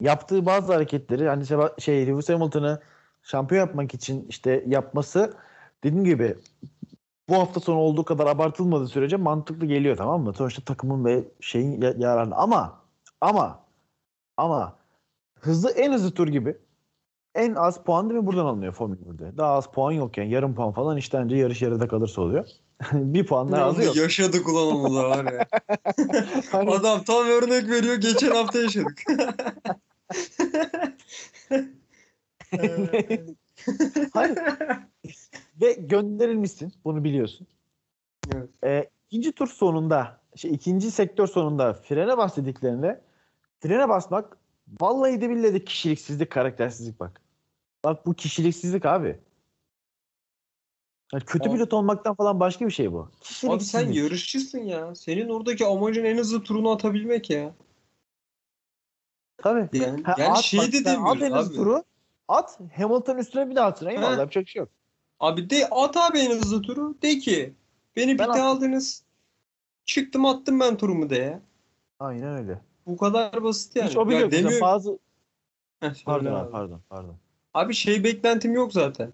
yaptığı 0.00 0.46
bazı 0.46 0.72
hareketleri 0.72 1.28
hani 1.28 1.44
şey 1.78 2.06
Lewis 2.06 2.28
Hamilton'ı 2.28 2.80
şampiyon 3.22 3.60
yapmak 3.66 3.94
için 3.94 4.26
işte 4.28 4.64
yapması 4.66 5.34
dediğim 5.84 6.04
gibi 6.04 6.36
bu 7.28 7.34
hafta 7.34 7.60
sonu 7.60 7.78
olduğu 7.78 8.04
kadar 8.04 8.26
abartılmadığı 8.26 8.88
sürece 8.88 9.16
mantıklı 9.16 9.66
geliyor 9.66 9.96
tamam 9.96 10.22
mı? 10.22 10.34
Sonuçta 10.34 10.62
takımın 10.62 11.04
ve 11.04 11.24
şeyin 11.40 11.80
ya- 11.82 11.94
yararlı 11.98 12.34
ama 12.34 12.80
ama 13.20 13.60
ama 14.36 14.76
hızlı 15.40 15.70
en 15.70 15.92
hızlı 15.92 16.10
tur 16.10 16.28
gibi 16.28 16.56
en 17.34 17.54
az 17.54 17.84
puan 17.84 18.10
değil 18.10 18.20
mi 18.20 18.26
buradan 18.26 18.46
alınıyor 18.46 18.72
Formula 18.72 18.96
1'de. 19.00 19.36
Daha 19.38 19.52
az 19.52 19.66
puan 19.66 19.92
yokken 19.92 20.24
yarım 20.24 20.54
puan 20.54 20.72
falan 20.72 20.96
iştence 20.96 21.36
yarış 21.36 21.62
yarıda 21.62 21.88
kalırsa 21.88 22.22
oluyor. 22.22 22.46
bir 22.92 23.26
puan 23.26 23.52
daha 23.52 23.64
azı 23.64 23.82
yok. 23.82 23.96
Yaşadık 23.96 24.48
ulan 24.48 24.76
onu 24.76 24.96
da 24.96 25.10
var 25.10 25.32
ya. 25.32 25.46
Hani- 26.52 26.70
Adam 26.70 27.02
tam 27.04 27.26
örnek 27.26 27.70
veriyor. 27.70 27.94
Geçen 27.96 28.30
hafta 28.30 28.58
yaşadık. 28.58 29.02
Hayır. 34.14 34.38
Ve 35.60 35.72
gönderilmişsin. 35.72 36.72
Bunu 36.84 37.04
biliyorsun. 37.04 37.46
Evet. 38.34 38.50
Ee, 38.64 38.90
ikinci 39.06 39.32
tur 39.32 39.46
sonunda, 39.46 40.20
şey, 40.36 40.50
ikinci 40.50 40.90
sektör 40.90 41.26
sonunda 41.26 41.74
frene 41.74 42.18
bas 42.18 42.36
dediklerinde 42.36 43.00
frene 43.60 43.88
basmak 43.88 44.38
vallahi 44.80 45.20
de 45.20 45.30
billahi 45.30 45.54
de 45.54 45.64
kişiliksizlik, 45.64 46.30
karaktersizlik 46.30 47.00
bak. 47.00 47.20
Bak 47.84 48.06
bu 48.06 48.14
kişiliksizlik 48.14 48.86
abi. 48.86 49.20
Yani 51.12 51.24
kötü 51.24 51.48
Abi- 51.48 51.56
pilot 51.56 51.72
olmaktan 51.72 52.14
falan 52.14 52.40
başka 52.40 52.66
bir 52.66 52.70
şey 52.70 52.92
bu. 52.92 53.10
Abi 53.48 53.64
sen 53.64 53.92
yarışçısın 53.92 54.58
ya. 54.58 54.94
Senin 54.94 55.28
oradaki 55.28 55.66
amacın 55.66 56.04
en 56.04 56.18
hızlı 56.18 56.42
turunu 56.42 56.70
atabilmek 56.70 57.30
ya. 57.30 57.54
Tabii. 59.36 59.78
Yani, 59.78 60.02
Ha, 60.02 60.14
yani 60.18 60.32
at 60.32 60.44
şey 60.44 60.60
bak, 60.60 60.72
de 60.72 60.78
sen 60.78 61.02
at 61.02 61.22
en 61.22 61.32
hızlı 61.32 61.50
abi. 61.50 61.56
turu. 61.56 61.84
At 62.28 62.58
Hamilton 62.76 63.18
üstüne 63.18 63.50
bir 63.50 63.56
daha 63.56 63.66
atsın. 63.66 63.86
Eyvallah 63.86 64.18
yapacak 64.18 64.48
şey 64.48 64.60
yok. 64.60 64.68
Abi 65.20 65.50
de 65.50 65.68
at 65.70 65.96
abi 65.96 66.18
en 66.18 66.30
hızlı 66.30 66.62
turu. 66.62 66.94
De 67.02 67.18
ki 67.18 67.52
beni 67.96 68.18
Ben 68.18 68.28
attım. 68.28 68.42
aldınız. 68.42 69.02
Çıktım 69.84 70.26
attım 70.26 70.60
ben 70.60 70.76
turumu 70.76 71.10
de 71.10 71.16
ya. 71.16 71.40
Aynen 72.00 72.38
öyle. 72.38 72.60
Bu 72.86 72.96
kadar 72.96 73.42
basit 73.44 73.76
yani. 73.76 73.88
Hiç 73.88 73.96
o 73.96 74.06
bile 74.08 74.14
Ya 74.14 74.20
yok. 74.20 74.32
Demiyor- 74.32 74.60
Bazı 74.60 74.98
Heh, 75.80 75.90
pardon 76.04 76.32
abi, 76.34 76.50
pardon 76.50 76.80
pardon. 76.90 77.16
Abi 77.54 77.74
şey 77.74 78.04
beklentim 78.04 78.52
yok 78.54 78.72
zaten. 78.72 79.12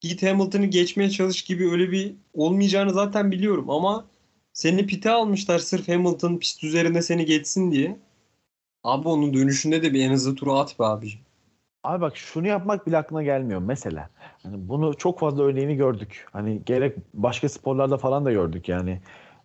Git 0.00 0.22
Hamilton'ı 0.22 0.66
geçmeye 0.66 1.10
çalış 1.10 1.42
gibi 1.44 1.70
öyle 1.70 1.90
bir 1.92 2.14
olmayacağını 2.34 2.92
zaten 2.92 3.30
biliyorum 3.30 3.70
ama 3.70 4.04
seni 4.52 4.86
pite 4.86 5.10
almışlar 5.10 5.58
sırf 5.58 5.88
Hamilton 5.88 6.36
pist 6.38 6.64
üzerinde 6.64 7.02
seni 7.02 7.24
geçsin 7.24 7.72
diye. 7.72 7.96
Abi 8.84 9.08
onun 9.08 9.34
dönüşünde 9.34 9.82
de 9.82 9.92
bir 9.94 10.02
en 10.04 10.12
hızlı 10.12 10.34
turu 10.34 10.52
at 10.54 10.78
be 10.78 10.84
abiciğim. 10.84 11.26
Abi 11.84 12.00
bak 12.00 12.16
şunu 12.16 12.46
yapmak 12.46 12.86
bile 12.86 12.98
aklına 12.98 13.22
gelmiyor 13.22 13.60
mesela. 13.60 14.08
Hani 14.42 14.68
bunu 14.68 14.94
çok 14.94 15.18
fazla 15.18 15.42
örneğini 15.42 15.76
gördük. 15.76 16.26
Hani 16.32 16.64
gerek 16.64 16.96
başka 17.14 17.48
sporlarda 17.48 17.96
falan 17.96 18.24
da 18.24 18.32
gördük 18.32 18.68
yani. 18.68 19.00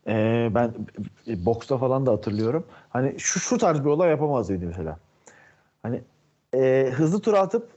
Ee, 0.07 0.49
ben 0.55 0.73
e, 1.27 1.45
boksta 1.45 1.77
falan 1.77 2.05
da 2.05 2.11
hatırlıyorum. 2.11 2.65
Hani 2.89 3.19
şu 3.19 3.39
şu 3.39 3.57
tarz 3.57 3.79
bir 3.79 3.89
olay 3.89 4.09
yapamaz 4.09 4.49
mıydı 4.49 4.65
mesela? 4.65 4.97
Hani 5.83 6.01
e, 6.53 6.91
hızlı 6.95 7.21
tur 7.21 7.33
atıp 7.33 7.69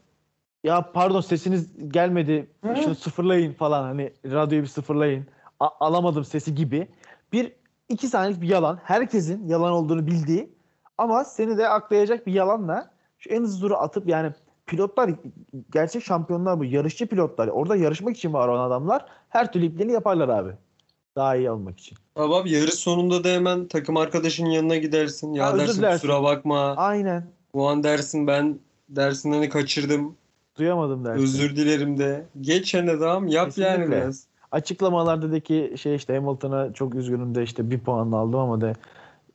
ya 0.64 0.92
pardon 0.92 1.20
sesiniz 1.20 1.88
gelmedi 1.88 2.50
Hı. 2.64 2.76
şunu 2.76 2.94
sıfırlayın 2.94 3.52
falan 3.52 3.82
hani 3.82 4.12
radyoyu 4.24 4.62
bir 4.62 4.68
sıfırlayın 4.68 5.26
A- 5.60 5.86
alamadım 5.86 6.24
sesi 6.24 6.54
gibi 6.54 6.88
bir 7.32 7.52
iki 7.88 8.08
saniyelik 8.08 8.42
bir 8.42 8.48
yalan 8.48 8.78
herkesin 8.84 9.48
yalan 9.48 9.72
olduğunu 9.72 10.06
bildiği 10.06 10.50
ama 10.98 11.24
seni 11.24 11.58
de 11.58 11.68
aklayacak 11.68 12.26
bir 12.26 12.32
yalanla 12.32 12.90
şu 13.18 13.30
en 13.30 13.42
hızlı 13.42 13.60
turu 13.60 13.76
atıp 13.76 14.08
yani 14.08 14.32
pilotlar 14.70 15.10
gerçek 15.72 16.04
şampiyonlar 16.04 16.58
bu 16.58 16.64
yarışçı 16.64 17.06
pilotlar 17.06 17.48
orada 17.48 17.76
yarışmak 17.76 18.16
için 18.16 18.32
var 18.32 18.48
olan 18.48 18.66
adamlar 18.66 19.04
her 19.28 19.52
türlü 19.52 19.66
ipliğini 19.66 19.92
yaparlar 19.92 20.28
abi 20.28 20.50
daha 21.16 21.36
iyi 21.36 21.50
olmak 21.50 21.80
için. 21.80 21.98
Abi, 22.16 22.34
abi 22.34 22.52
yarış 22.52 22.74
sonunda 22.74 23.24
da 23.24 23.28
hemen 23.28 23.68
takım 23.68 23.96
arkadaşının 23.96 24.48
yanına 24.50 24.76
gidersin. 24.76 25.32
Ya 25.32 25.46
Ha, 25.46 25.58
dersin 25.58 25.78
dilersin. 25.78 26.08
kusura 26.08 26.22
bakma. 26.22 26.74
Aynen 26.76 27.26
Bu 27.54 27.68
an 27.68 27.82
dersin 27.82 28.26
ben 28.26 28.58
dersin 28.88 29.32
hani 29.32 29.48
kaçırdım. 29.48 30.14
duyamadım 30.58 31.04
dersin. 31.04 31.22
Özür 31.22 31.56
dilerim 31.56 31.98
de. 31.98 32.26
Geç 32.40 32.74
hani 32.74 32.90
yap 32.90 33.02
yani 33.26 33.44
Kesinlikle. 33.46 33.90
biraz. 33.90 34.24
açıklamalardaki 34.52 35.74
şey 35.76 35.94
işte 35.94 36.14
Hamilton'a 36.14 36.72
çok 36.72 36.94
üzgünüm 36.94 37.34
de 37.34 37.42
işte 37.42 37.70
bir 37.70 37.78
puan 37.80 38.12
aldım 38.12 38.40
ama 38.40 38.60
de 38.60 38.72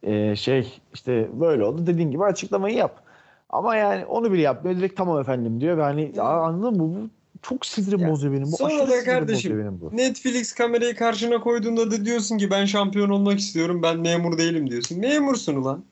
e, 0.04 0.36
şey 0.36 0.82
işte 0.94 1.30
böyle 1.40 1.64
oldu 1.66 1.88
dediğin 1.88 2.12
gibi 2.12 2.24
açıklamayı 2.24 2.76
yap. 2.76 3.05
Ama 3.50 3.76
yani 3.76 4.06
onu 4.06 4.32
bile 4.32 4.42
yapmıyor 4.42 4.78
direkt 4.78 4.98
tamam 4.98 5.20
efendim 5.20 5.62
diyor 5.62 5.78
ve 5.78 5.82
hani 5.82 6.12
Ya. 6.16 6.24
Anladın 6.24 6.78
mı 6.78 6.80
bu 6.80 7.10
çok 7.42 7.66
sinirim 7.66 8.00
Ya, 8.00 8.12
bozuyor 8.12 8.34
benim. 8.34 8.52
Bu 8.52 8.58
sonra 8.58 8.90
da 8.90 9.04
kardeşim, 9.04 9.60
benim 9.60 9.82
bu. 9.82 9.98
Netflix 9.98 10.54
kamerayı 10.54 10.96
karşına 10.96 11.42
koyduğunda 11.42 11.92
da 11.92 12.06
diyorsun 12.06 12.38
ki 12.38 12.52
ben 12.52 12.66
şampiyon 12.66 13.10
olmak 13.10 13.40
istiyorum. 13.40 13.84
Ben 13.84 14.00
memur 14.00 14.38
değilim 14.38 14.70
diyorsun. 14.70 15.00
Memursun 15.00 15.56
ulan. 15.56 15.86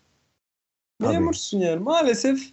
Tabii. 1.02 1.13
Memursun 1.13 1.60
yani. 1.60 1.80
Maalesef 1.80 2.50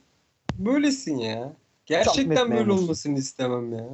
böylesin 0.58 1.18
ya. 1.18 1.52
Gerçekten 1.86 2.50
böyle 2.50 2.60
memursun. 2.60 2.84
olmasını 2.84 3.18
istemem 3.18 3.72
ya. 3.72 3.88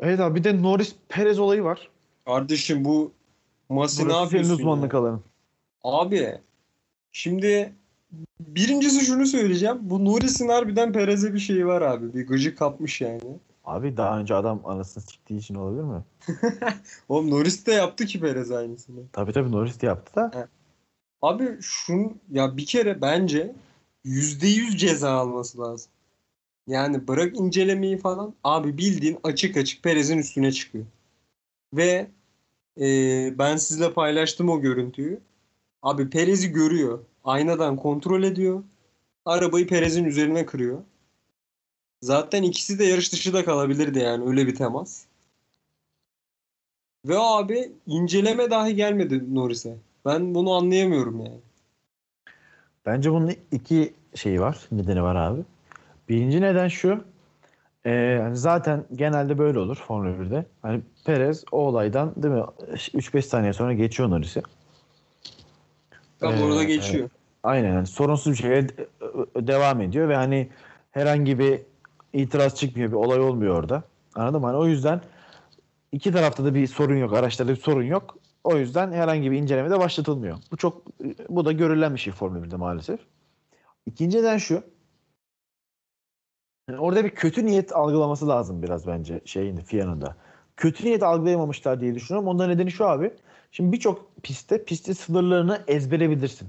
Evet 0.00 0.20
abi 0.20 0.38
bir 0.38 0.44
de 0.44 0.62
Norris 0.62 0.94
Perez 1.08 1.38
olayı 1.38 1.64
var. 1.64 1.90
Kardeşim 2.24 2.84
bu 2.84 3.12
Masi 3.68 4.02
ne 4.02 4.04
Burası 4.04 4.18
senin 4.18 4.24
yapıyorsun 4.24 4.54
uzmanlık 4.54 4.94
alanın. 4.94 5.24
Abi 5.84 6.40
şimdi 7.12 7.72
birincisi 8.40 9.04
şunu 9.04 9.26
söyleyeceğim. 9.26 9.78
Bu 9.80 10.04
Norris'in 10.04 10.48
harbiden 10.48 10.92
Perez'e 10.92 11.34
bir 11.34 11.38
şeyi 11.38 11.66
var 11.66 11.82
abi. 11.82 12.14
Bir 12.14 12.26
gıcık 12.26 12.58
kapmış 12.58 13.00
yani. 13.00 13.20
Abi 13.64 13.96
daha 13.96 14.18
önce 14.18 14.34
adam 14.34 14.60
anasını 14.64 15.02
siktiği 15.02 15.40
için 15.40 15.54
olabilir 15.54 15.82
mi? 15.82 16.04
Oğlum 17.08 17.30
Norris 17.30 17.66
de 17.66 17.72
yaptı 17.72 18.06
ki 18.06 18.20
Perez 18.20 18.50
aynısını. 18.50 19.00
Tabii 19.12 19.32
tabii 19.32 19.52
Norris 19.52 19.80
de 19.80 19.86
yaptı 19.86 20.14
da. 20.14 20.48
Abi 21.22 21.58
şun 21.60 22.20
ya 22.30 22.56
bir 22.56 22.66
kere 22.66 23.00
bence 23.00 23.54
yüzde 24.04 24.48
yüz 24.48 24.76
ceza 24.76 25.10
alması 25.10 25.58
lazım. 25.58 25.90
Yani 26.66 27.08
bırak 27.08 27.36
incelemeyi 27.36 27.98
falan. 27.98 28.34
Abi 28.44 28.78
bildiğin 28.78 29.18
açık 29.24 29.56
açık 29.56 29.82
Perez'in 29.82 30.18
üstüne 30.18 30.52
çıkıyor. 30.52 30.86
Ve 31.74 32.10
e, 32.80 32.88
ben 33.38 33.56
sizle 33.56 33.92
paylaştım 33.92 34.48
o 34.48 34.60
görüntüyü. 34.60 35.20
Abi 35.82 36.10
Perez'i 36.10 36.52
görüyor. 36.52 36.98
Aynadan 37.24 37.76
kontrol 37.76 38.22
ediyor. 38.22 38.62
Arabayı 39.24 39.66
Perez'in 39.66 40.04
üzerine 40.04 40.46
kırıyor. 40.46 40.78
Zaten 42.02 42.42
ikisi 42.42 42.78
de 42.78 42.84
yarış 42.84 43.12
dışı 43.12 43.32
da 43.32 43.44
kalabilirdi 43.44 43.98
yani 43.98 44.24
öyle 44.24 44.46
bir 44.46 44.54
temas. 44.54 45.04
Ve 47.06 47.18
abi 47.18 47.72
inceleme 47.86 48.50
dahi 48.50 48.76
gelmedi 48.76 49.34
Norris'e. 49.34 49.76
Ben 50.04 50.34
bunu 50.34 50.52
anlayamıyorum 50.52 51.20
yani. 51.20 51.40
Bence 52.86 53.12
bunun 53.12 53.32
iki 53.52 53.94
şeyi 54.14 54.40
var. 54.40 54.58
Nedeni 54.72 55.02
var 55.02 55.16
abi. 55.16 55.40
Birinci 56.08 56.40
neden 56.40 56.68
şu. 56.68 57.04
Ee, 57.86 58.18
hani 58.22 58.36
zaten 58.36 58.84
genelde 58.94 59.38
böyle 59.38 59.58
olur 59.58 59.76
Formula 59.76 60.24
1'de. 60.24 60.46
Hani 60.62 60.80
Perez 61.04 61.44
o 61.52 61.58
olaydan 61.58 62.14
değil 62.22 62.34
mi 62.34 62.40
3-5 62.40 63.22
saniye 63.22 63.52
sonra 63.52 63.72
geçiyor 63.72 64.10
Norris'i. 64.10 64.42
Tam 66.20 66.34
Ee, 66.34 66.44
orada 66.44 66.64
geçiyor. 66.64 67.10
Aynen 67.42 67.68
yani 67.74 67.86
sorunsuz 67.86 68.32
bir 68.32 68.36
şekilde 68.38 68.68
de- 68.68 68.86
devam 69.46 69.80
ediyor 69.80 70.08
ve 70.08 70.16
hani 70.16 70.48
herhangi 70.90 71.38
bir 71.38 71.60
itiraz 72.12 72.54
çıkmıyor, 72.54 72.88
bir 72.90 72.96
olay 72.96 73.20
olmuyor 73.20 73.54
orada. 73.58 73.82
Anladın 74.14 74.40
mı? 74.40 74.46
Hani 74.46 74.56
o 74.56 74.66
yüzden 74.66 75.00
iki 75.92 76.12
tarafta 76.12 76.44
da 76.44 76.54
bir 76.54 76.66
sorun 76.66 76.96
yok, 76.96 77.12
araçlarda 77.12 77.52
bir 77.52 77.56
sorun 77.56 77.82
yok. 77.82 78.18
O 78.44 78.56
yüzden 78.56 78.92
herhangi 78.92 79.30
bir 79.30 79.36
inceleme 79.36 79.70
de 79.70 79.78
başlatılmıyor. 79.78 80.36
Bu 80.52 80.56
çok 80.56 80.82
bu 81.28 81.44
da 81.44 81.52
görülen 81.52 81.94
bir 81.94 82.00
şey 82.00 82.12
Formula 82.12 82.44
1'de 82.44 82.56
maalesef. 82.56 83.00
İkinci 83.86 84.18
neden 84.18 84.38
şu. 84.38 84.62
Yani 86.70 86.80
orada 86.80 87.04
bir 87.04 87.10
kötü 87.10 87.46
niyet 87.46 87.72
algılaması 87.76 88.28
lazım 88.28 88.62
biraz 88.62 88.86
bence 88.86 89.20
şeyin 89.24 89.56
FIA'nın 89.56 90.00
da. 90.00 90.16
Kötü 90.56 90.84
niyet 90.84 91.02
algılayamamışlar 91.02 91.80
diye 91.80 91.94
düşünüyorum. 91.94 92.28
Ondan 92.28 92.50
nedeni 92.50 92.70
şu 92.70 92.86
abi. 92.88 93.14
Şimdi 93.50 93.72
birçok 93.72 94.16
pistte 94.22 94.64
pistin 94.64 94.92
sınırlarını 94.92 95.64
ezbere 95.66 96.10
bilirsin. 96.10 96.48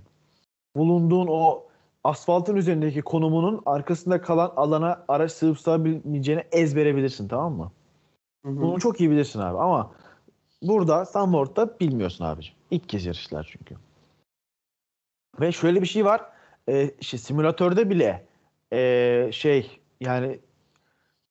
Bulunduğun 0.75 1.27
o 1.27 1.63
asfaltın 2.03 2.55
üzerindeki 2.55 3.01
konumunun 3.01 3.61
arkasında 3.65 4.21
kalan 4.21 4.53
alana 4.55 5.05
araç 5.07 5.31
sığıp 5.31 5.59
sığabilmeyeceğini 5.59 6.43
ezbere 6.51 6.95
bilirsin 6.95 7.27
tamam 7.27 7.53
mı? 7.53 7.71
Hı 8.45 8.51
hı. 8.51 8.61
Bunu 8.61 8.79
çok 8.79 8.99
iyi 8.99 9.11
bilirsin 9.11 9.39
abi 9.39 9.57
ama 9.57 9.91
burada 10.61 11.05
Zandvoort'ta 11.05 11.79
bilmiyorsun 11.79 12.25
abiciğim. 12.25 12.57
İlk 12.71 12.89
kez 12.89 13.05
yarıştılar 13.05 13.49
çünkü. 13.51 13.75
Ve 15.39 15.51
şöyle 15.51 15.81
bir 15.81 15.87
şey 15.87 16.05
var. 16.05 16.21
E, 16.69 16.91
işte 16.99 17.17
simülatörde 17.17 17.89
bile 17.89 18.25
e, 18.73 19.29
şey 19.33 19.79
yani 20.01 20.39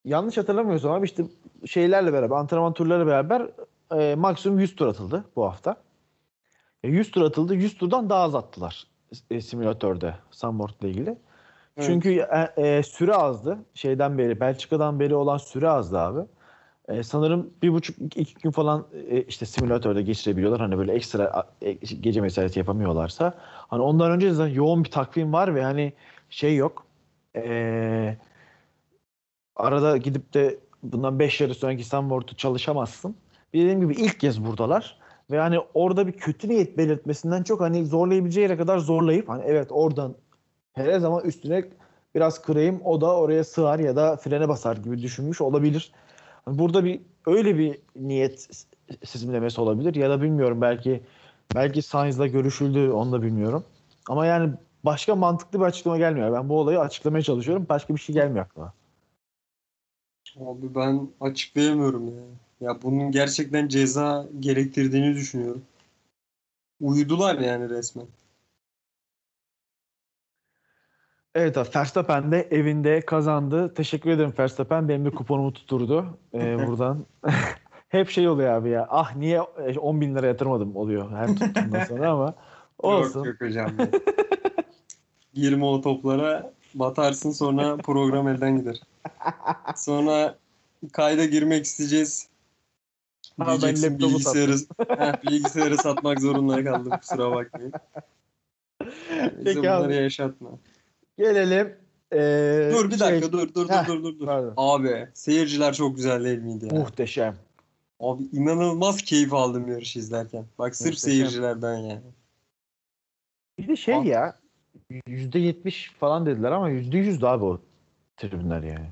yanlış 0.04 0.38
hatırlamıyorsam 0.38 0.92
abi 0.92 1.06
işte 1.06 1.24
şeylerle 1.66 2.12
beraber 2.12 2.36
antrenman 2.36 2.74
turlarıyla 2.74 3.06
beraber 3.06 3.50
e, 3.98 4.14
maksimum 4.14 4.58
100 4.58 4.76
tur 4.76 4.86
atıldı 4.86 5.24
bu 5.36 5.44
hafta. 5.44 5.76
E, 6.84 6.88
100 6.88 7.10
tur 7.10 7.22
atıldı. 7.22 7.54
100 7.54 7.78
turdan 7.78 8.10
daha 8.10 8.22
az 8.22 8.34
attılar 8.34 8.86
e, 9.30 9.40
simülatörde 9.40 10.14
Zandvoort'la 10.30 10.88
ilgili. 10.88 11.10
Evet. 11.76 11.86
Çünkü 11.86 12.26
e, 12.56 12.62
e, 12.66 12.82
süre 12.82 13.14
azdı. 13.14 13.58
Şeyden 13.74 14.18
beri, 14.18 14.40
Belçika'dan 14.40 15.00
beri 15.00 15.14
olan 15.14 15.36
süre 15.38 15.68
azdı 15.68 15.98
abi. 15.98 16.20
E, 16.88 17.02
sanırım 17.02 17.50
bir 17.62 17.72
buçuk 17.72 17.96
iki 18.16 18.34
gün 18.34 18.50
falan 18.50 18.86
e, 19.08 19.22
işte 19.22 19.46
simülatörde 19.46 20.02
geçirebiliyorlar. 20.02 20.60
Hani 20.60 20.78
böyle 20.78 20.92
ekstra 20.92 21.46
e, 21.62 21.72
gece 21.72 22.20
mesaisi 22.20 22.58
yapamıyorlarsa. 22.58 23.34
Hani 23.42 23.82
ondan 23.82 24.10
önce 24.10 24.32
zaten 24.32 24.54
yoğun 24.54 24.84
bir 24.84 24.90
takvim 24.90 25.32
var 25.32 25.54
ve 25.54 25.62
hani 25.62 25.92
şey 26.30 26.56
yok. 26.56 26.86
E, 27.36 28.16
arada 29.56 29.96
gidip 29.96 30.34
de 30.34 30.58
bundan 30.82 31.18
5 31.18 31.40
yarı 31.40 31.54
sonraki 31.54 31.84
Stanford'u 31.84 32.36
çalışamazsın. 32.36 33.16
Dediğim 33.54 33.80
gibi 33.80 33.94
ilk 33.94 34.20
kez 34.20 34.44
buradalar. 34.44 35.00
Ve 35.30 35.38
hani 35.38 35.58
orada 35.74 36.06
bir 36.06 36.12
kötü 36.12 36.48
niyet 36.48 36.78
belirtmesinden 36.78 37.42
çok 37.42 37.60
hani 37.60 37.86
zorlayabileceği 37.86 38.42
yere 38.42 38.56
kadar 38.56 38.78
zorlayıp 38.78 39.28
hani 39.28 39.42
evet 39.46 39.66
oradan 39.70 40.14
her 40.72 40.98
zaman 40.98 41.24
üstüne 41.24 41.64
biraz 42.14 42.42
kırayım 42.42 42.80
o 42.84 43.00
da 43.00 43.16
oraya 43.16 43.44
sığar 43.44 43.78
ya 43.78 43.96
da 43.96 44.16
frene 44.16 44.48
basar 44.48 44.76
gibi 44.76 45.02
düşünmüş 45.02 45.40
olabilir. 45.40 45.92
Hani 46.44 46.58
Burada 46.58 46.84
bir 46.84 47.00
öyle 47.26 47.58
bir 47.58 47.78
niyet 47.96 48.64
sizimlemesi 49.04 49.60
olabilir 49.60 49.94
ya 49.94 50.10
da 50.10 50.22
bilmiyorum 50.22 50.60
belki 50.60 51.02
belki 51.54 51.82
Sainz'la 51.82 52.26
görüşüldü 52.26 52.90
onu 52.90 53.12
da 53.12 53.22
bilmiyorum. 53.22 53.64
Ama 54.08 54.26
yani 54.26 54.52
başka 54.84 55.14
mantıklı 55.14 55.60
bir 55.60 55.64
açıklama 55.64 55.98
gelmiyor. 55.98 56.32
Ben 56.32 56.48
bu 56.48 56.58
olayı 56.58 56.80
açıklamaya 56.80 57.22
çalışıyorum. 57.22 57.66
Başka 57.68 57.94
bir 57.94 58.00
şey 58.00 58.14
gelmiyor 58.14 58.44
aklıma. 58.44 58.72
Abi 60.36 60.74
ben 60.74 61.08
açıklayamıyorum 61.20 62.08
ya. 62.08 62.22
Ya 62.60 62.82
bunun 62.82 63.10
gerçekten 63.10 63.68
ceza 63.68 64.26
gerektirdiğini 64.40 65.14
düşünüyorum. 65.14 65.62
Uyudular 66.80 67.38
yani 67.38 67.70
resmen. 67.70 68.06
Evet 71.34 71.58
abi 71.58 71.68
Verstappen 71.76 72.32
de 72.32 72.48
evinde 72.50 73.00
kazandı. 73.00 73.74
Teşekkür 73.74 74.10
ederim 74.10 74.34
Verstappen. 74.38 74.88
Benim 74.88 75.04
de 75.04 75.10
kuponumu 75.10 75.52
tutturdu 75.52 76.18
ee, 76.34 76.56
buradan. 76.66 77.06
Hep 77.88 78.10
şey 78.10 78.28
oluyor 78.28 78.52
abi 78.52 78.68
ya. 78.70 78.86
Ah 78.90 79.16
niye 79.16 79.40
10 79.40 80.00
bin 80.00 80.14
lira 80.14 80.26
yatırmadım 80.26 80.76
oluyor 80.76 81.10
her 81.10 81.26
tuttuğumdan 81.26 81.84
sonra 81.84 82.10
ama 82.10 82.34
olsun. 82.78 83.18
Yok 83.18 83.26
yok 83.26 83.40
hocam. 83.40 83.78
ya. 83.78 83.88
Girme 85.34 85.64
o 85.64 85.80
toplara 85.80 86.52
batarsın 86.74 87.30
sonra 87.30 87.76
program 87.76 88.28
elden 88.28 88.56
gider. 88.58 88.80
Sonra 89.76 90.38
kayda 90.92 91.24
girmek 91.24 91.64
isteyeceğiz. 91.64 92.29
Ben 93.40 93.46
Diyeceksin 93.46 93.92
laptopu 93.92 94.12
bilgisayarı, 94.14 94.52
Heh, 94.88 95.22
bilgisayarı 95.30 95.76
satmak 95.76 96.20
zorunda 96.20 96.64
kaldım 96.64 96.92
kusura 97.00 97.30
bakmayın. 97.32 97.72
Peki 99.44 99.58
bunları 99.58 99.84
abi. 99.84 99.94
yaşatma. 99.94 100.50
Gelelim. 101.18 101.76
ee, 102.12 102.70
Dur 102.74 102.90
bir 102.90 102.98
şey- 102.98 103.08
dakika 103.08 103.32
dur 103.32 103.54
dur 103.54 103.68
Heh, 103.68 103.86
dur 103.88 104.02
dur 104.04 104.18
dur. 104.18 104.26
pardon. 104.26 104.54
Abi 104.56 105.08
seyirciler 105.14 105.74
çok 105.74 105.96
güzel 105.96 106.24
değil 106.24 106.38
miydi 106.38 106.68
ya? 106.72 106.80
Muhteşem. 106.80 107.36
Abi 108.00 108.22
inanılmaz 108.32 109.02
keyif 109.02 109.34
aldım 109.34 109.68
yarışı 109.72 109.98
izlerken. 109.98 110.44
Bak 110.58 110.76
sırf 110.76 110.86
Muhteşem. 110.86 111.10
seyircilerden 111.10 111.76
yani. 111.76 112.00
Bir 113.58 113.68
de 113.68 113.76
şey 113.76 113.94
Abi. 113.94 114.08
ya 114.08 114.36
%70 115.08 115.90
falan 116.00 116.26
dediler 116.26 116.52
ama 116.52 116.70
%100 116.70 117.26
abi 117.26 117.44
o 117.44 117.60
tribünler 118.16 118.62
yani. 118.62 118.86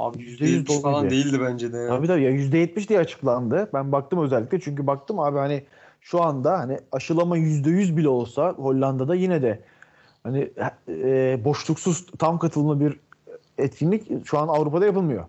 Abi 0.00 0.22
Yüzde 0.22 0.44
yüz 0.44 0.64
%70 0.64 0.82
falan 0.82 1.10
değildi 1.10 1.40
bence 1.40 1.72
de. 1.72 1.76
ya. 1.76 1.88
Tabii 1.88 2.06
tabii 2.06 2.22
ya 2.22 2.30
%70 2.30 2.88
diye 2.88 2.98
açıklandı. 2.98 3.70
Ben 3.74 3.92
baktım 3.92 4.22
özellikle 4.22 4.60
çünkü 4.60 4.86
baktım 4.86 5.18
abi 5.18 5.38
hani 5.38 5.64
şu 6.00 6.22
anda 6.22 6.58
hani 6.58 6.78
aşılama 6.92 7.38
%100 7.38 7.96
bile 7.96 8.08
olsa 8.08 8.52
Hollanda'da 8.52 9.14
yine 9.14 9.42
de 9.42 9.60
hani 10.22 10.50
e, 10.88 11.40
boşluksuz 11.44 12.06
tam 12.18 12.38
katılımlı 12.38 12.80
bir 12.80 13.00
etkinlik 13.58 14.26
şu 14.26 14.38
an 14.38 14.48
Avrupa'da 14.48 14.86
yapılmıyor. 14.86 15.24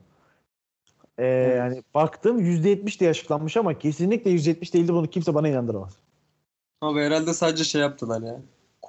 E, 1.17 1.26
yani 1.28 1.84
baktım 1.93 2.39
%70 2.39 2.99
diye 2.99 3.09
açıklanmış 3.09 3.57
ama 3.57 3.80
kesinlikle 3.80 4.32
%70 4.32 4.74
değildi 4.74 4.93
bunu 4.93 5.07
kimse 5.07 5.34
bana 5.34 5.47
inandıramaz. 5.47 5.97
Abi 6.82 6.99
herhalde 6.99 7.34
sadece 7.34 7.63
şey 7.63 7.82
yaptılar 7.82 8.22
ya. 8.22 8.41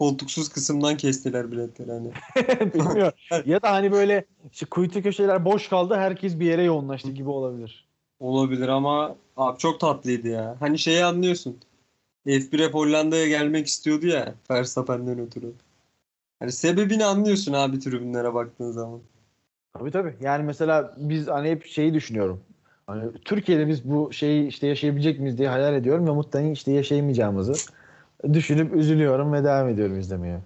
Koltuksuz 0.03 0.49
kısımdan 0.49 0.97
kestiler 0.97 1.53
biletleri 1.53 1.91
hani. 1.91 2.13
Bilmiyorum. 2.75 3.13
ya 3.47 3.63
da 3.63 3.73
hani 3.73 3.93
böyle 3.93 4.25
işte 4.53 4.67
kuytu 4.67 5.03
köşeler 5.03 5.45
boş 5.45 5.69
kaldı 5.69 5.95
herkes 5.95 6.41
bir 6.41 6.47
yere 6.47 6.63
yoğunlaştı 6.63 7.11
gibi 7.11 7.29
olabilir. 7.29 7.89
Olabilir 8.21 8.69
ama 8.69 9.17
abi 9.37 9.59
çok 9.59 9.81
tatlıydı 9.81 10.29
ya. 10.29 10.57
Hani 10.61 10.79
şeyi 10.79 11.05
anlıyorsun. 11.05 11.59
F1 12.27 12.65
hep 12.65 12.75
Hollanda'ya 12.75 13.29
gelmek 13.29 13.67
istiyordu 13.67 14.07
ya 14.07 14.35
Verstappen'den 14.51 15.19
ötürü. 15.19 15.53
Hani 16.39 16.53
sebebini 16.53 17.05
anlıyorsun 17.05 17.53
abi 17.53 17.79
tribünlere 17.79 18.35
baktığın 18.35 18.71
zaman. 18.71 19.01
Tabii 19.73 19.91
tabii. 19.91 20.15
Yani 20.21 20.43
mesela 20.43 20.95
biz 20.97 21.29
hani 21.29 21.51
hep 21.51 21.67
şeyi 21.67 21.95
düşünüyorum. 21.95 22.41
Hani 22.87 23.13
Türkiye'de 23.25 23.69
biz 23.69 23.85
bu 23.85 24.13
şeyi 24.13 24.47
işte 24.47 24.67
yaşayabilecek 24.67 25.21
miyiz 25.21 25.39
diye 25.39 25.49
hayal 25.49 25.75
ediyorum 25.75 26.07
ve 26.07 26.11
muhtemelen 26.11 26.53
işte 26.53 26.73
yaşayamayacağımızı 26.73 27.55
düşünüp 28.33 28.75
üzülüyorum 28.75 29.33
ve 29.33 29.45
devam 29.45 29.68
ediyorum 29.68 29.99
izlemeye. 29.99 30.41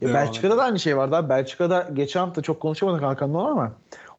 Ya 0.00 0.14
Belçika'da 0.14 0.56
da 0.56 0.62
aynı 0.62 0.78
şey 0.78 0.96
vardı 0.96 1.16
abi. 1.16 1.28
Belçika'da 1.28 1.90
geçen 1.92 2.20
hafta 2.20 2.42
çok 2.42 2.60
konuşamadık 2.60 3.02
Hakan'la 3.02 3.50
ama 3.50 3.72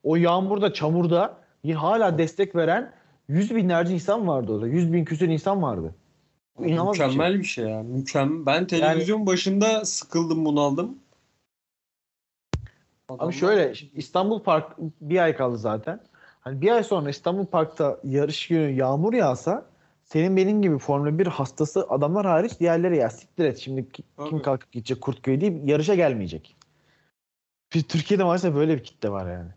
o 0.03 0.15
yağmurda, 0.15 0.73
çamurda 0.73 1.33
hala 1.75 2.17
destek 2.17 2.55
veren 2.55 2.91
yüz 3.27 3.55
binlerce 3.55 3.93
insan 3.93 4.27
vardı 4.27 4.53
orada. 4.53 4.67
Yüz 4.67 4.93
bin 4.93 5.05
küsur 5.05 5.27
insan 5.27 5.61
vardı. 5.61 5.95
İnanılmaz 6.59 6.93
bir 6.93 6.97
şey. 6.99 7.07
Mükemmel 7.07 7.39
bir 7.39 7.43
şey 7.43 7.65
ya. 7.65 7.83
Mükemmel. 7.83 8.45
Ben 8.45 8.67
televizyon 8.67 9.25
başında 9.25 9.85
sıkıldım 9.85 10.45
bunaldım. 10.45 10.97
Abi 13.09 13.17
Adamlar- 13.17 13.31
şöyle 13.31 13.73
İstanbul 13.93 14.43
Park 14.43 14.71
bir 15.01 15.23
ay 15.23 15.35
kaldı 15.35 15.57
zaten. 15.57 15.99
Hani 16.41 16.61
bir 16.61 16.71
ay 16.71 16.83
sonra 16.83 17.09
İstanbul 17.09 17.45
Park'ta 17.45 17.99
yarış 18.03 18.47
günü 18.47 18.69
yağmur 18.69 19.13
yağsa 19.13 19.65
senin 20.11 20.37
benim 20.37 20.61
gibi 20.61 20.77
Formula 20.77 21.19
1 21.19 21.27
hastası 21.27 21.85
adamlar 21.89 22.25
hariç 22.25 22.59
diğerleri 22.59 22.97
ya 22.97 23.09
siktir 23.09 23.45
et 23.45 23.57
şimdi 23.57 23.91
ki- 23.91 24.03
kim 24.29 24.41
kalkıp 24.41 24.71
gidecek 24.71 25.01
Kurtköy 25.01 25.41
deyip 25.41 25.69
yarışa 25.69 25.95
gelmeyecek. 25.95 26.55
Biz 27.73 27.87
Türkiye'de 27.87 28.23
maalesef 28.23 28.55
böyle 28.55 28.77
bir 28.77 28.83
kitle 28.83 29.09
var 29.09 29.31
yani. 29.31 29.49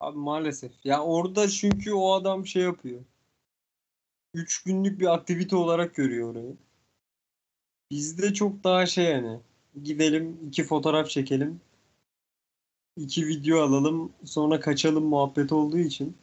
Abi 0.00 0.18
maalesef. 0.18 0.72
Ya 0.84 1.02
orada 1.02 1.48
çünkü 1.48 1.92
o 1.92 2.12
adam 2.12 2.46
şey 2.46 2.62
yapıyor. 2.62 3.00
Üç 4.34 4.62
günlük 4.62 5.00
bir 5.00 5.14
aktivite 5.14 5.56
olarak 5.56 5.94
görüyor 5.94 6.30
orayı. 6.32 6.56
Bizde 7.90 8.34
çok 8.34 8.64
daha 8.64 8.86
şey 8.86 9.04
yani. 9.04 9.40
Gidelim 9.82 10.38
iki 10.46 10.64
fotoğraf 10.64 11.08
çekelim. 11.08 11.60
iki 12.96 13.26
video 13.26 13.60
alalım 13.62 14.12
sonra 14.24 14.60
kaçalım 14.60 15.04
muhabbet 15.04 15.52
olduğu 15.52 15.78
için. 15.78 16.16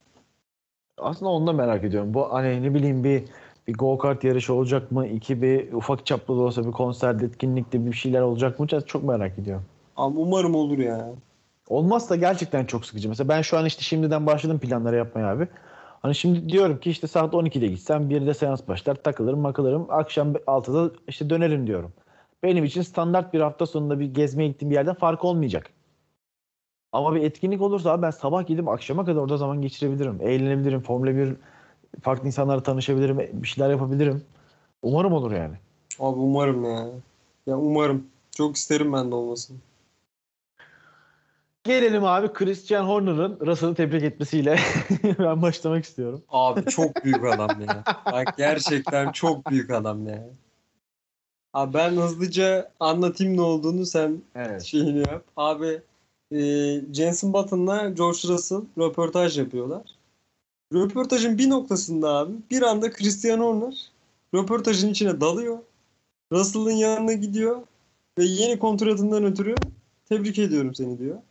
Aslında 0.98 1.32
onu 1.32 1.48
da 1.48 1.54
merak 1.54 1.84
ediyorum. 1.84 2.14
Bu 2.14 2.34
hani 2.34 2.64
ne 2.64 2.74
bileyim 2.74 3.04
bir 3.04 3.24
bir 3.68 3.74
go 3.74 3.98
kart 3.98 4.24
yarışı 4.24 4.54
olacak 4.54 4.92
mı? 4.92 5.08
İki 5.08 5.42
bir 5.42 5.74
ufak 5.74 6.06
çaplı 6.06 6.38
da 6.38 6.42
olsa 6.42 6.68
bir 6.68 6.72
konser, 6.72 7.16
etkinlikte 7.16 7.86
bir 7.86 7.94
şeyler 7.94 8.22
olacak 8.22 8.60
mı? 8.60 8.68
Çok 8.68 9.04
merak 9.04 9.40
ediyorum. 9.40 9.66
Ama 9.96 10.20
umarım 10.20 10.56
olur 10.56 10.78
ya. 10.78 11.10
Olmazsa 11.70 12.16
gerçekten 12.16 12.66
çok 12.66 12.86
sıkıcı. 12.86 13.10
Mesela 13.10 13.30
ben 13.30 13.42
şu 13.42 13.58
an 13.58 13.66
işte 13.66 13.82
şimdiden 13.82 14.26
başladım 14.26 14.60
planları 14.60 14.96
yapmaya 14.96 15.28
abi. 15.28 15.48
Hani 16.02 16.16
şimdi 16.16 16.50
diyorum 16.50 16.80
ki 16.80 16.90
işte 16.90 17.08
saat 17.08 17.34
12'de 17.34 17.68
gitsem 17.68 18.10
1'de 18.10 18.34
seans 18.34 18.68
başlar 18.68 18.96
takılırım 18.96 19.40
makılırım. 19.40 19.86
Akşam 19.90 20.34
6'da 20.34 20.92
işte 21.08 21.30
dönerim 21.30 21.68
diyorum. 21.68 21.94
Benim 22.44 22.64
için 22.64 22.82
standart 22.82 23.34
bir 23.34 23.42
hafta 23.42 23.66
sonunda 23.66 24.00
bir 24.00 24.06
gezmeye 24.06 24.48
gittiğim 24.48 24.70
bir 24.70 24.76
yerden 24.76 24.94
fark 24.94 25.26
olmayacak. 25.26 25.70
Ama 26.96 27.16
bir 27.16 27.22
etkinlik 27.22 27.62
olursa 27.62 27.92
abi 27.92 28.02
ben 28.02 28.12
sabah 28.12 28.48
gidip 28.48 28.68
akşama 28.68 29.06
kadar 29.06 29.22
orada 29.22 29.38
zaman 29.38 29.62
geçirebilirim. 29.62 30.18
Eğlenebilirim. 30.22 30.82
Formula 30.82 31.16
1 31.16 31.36
farklı 32.02 32.28
insanlarla 32.28 32.64
tanışabilirim, 32.64 33.18
bir 33.34 33.48
şeyler 33.48 33.70
yapabilirim. 33.70 34.24
Umarım 34.82 35.14
olur 35.14 35.32
yani. 35.32 35.56
Abi 36.00 36.20
umarım 36.20 36.66
ya. 36.66 36.88
Ya 37.48 37.58
umarım. 37.58 38.08
Çok 38.32 38.56
isterim 38.56 38.94
ben 38.94 39.12
de 39.12 39.16
olmasını. 39.16 39.58
Gelelim 41.64 42.06
abi 42.06 42.34
Christian 42.34 42.84
Horner'ın 42.86 43.40
Russell'ı 43.46 43.76
tebrik 43.76 44.04
etmesiyle 44.04 44.60
ben 45.20 45.42
başlamak 45.42 45.84
istiyorum. 45.84 46.24
Abi 46.30 46.66
çok 46.66 47.04
büyük 47.04 47.26
adam 47.26 47.62
ya. 47.62 47.84
Bak 48.12 48.38
gerçekten 48.38 49.12
çok 49.12 49.50
büyük 49.50 49.72
adam 49.72 50.08
ya. 50.08 50.24
Abi 51.54 51.74
ben 51.74 51.92
hızlıca 51.92 52.72
anlatayım 52.80 53.38
ne 53.38 53.42
olduğunu 53.42 53.86
sen 53.86 54.22
Evet. 54.36 54.64
şeyini 54.64 55.00
yap. 55.00 55.24
Abi 55.38 55.82
e, 56.36 56.82
Jensen 56.94 57.34
Button'la 57.34 57.90
George 57.90 58.20
Russell 58.28 58.62
röportaj 58.78 59.38
yapıyorlar. 59.38 59.82
Röportajın 60.74 61.38
bir 61.38 61.50
noktasında 61.50 62.10
abi 62.10 62.34
bir 62.52 62.62
anda 62.62 62.92
Christian 62.92 63.40
Horner 63.40 63.92
röportajın 64.34 64.90
içine 64.90 65.22
dalıyor. 65.22 65.60
Russell'ın 66.32 66.72
yanına 66.72 67.14
gidiyor 67.14 67.62
ve 68.18 68.24
yeni 68.24 68.60
kontratından 68.60 69.24
ötürü 69.24 69.56
tebrik 70.06 70.40
ediyorum 70.40 70.76
seni 70.76 71.00
diyor. 71.00 71.22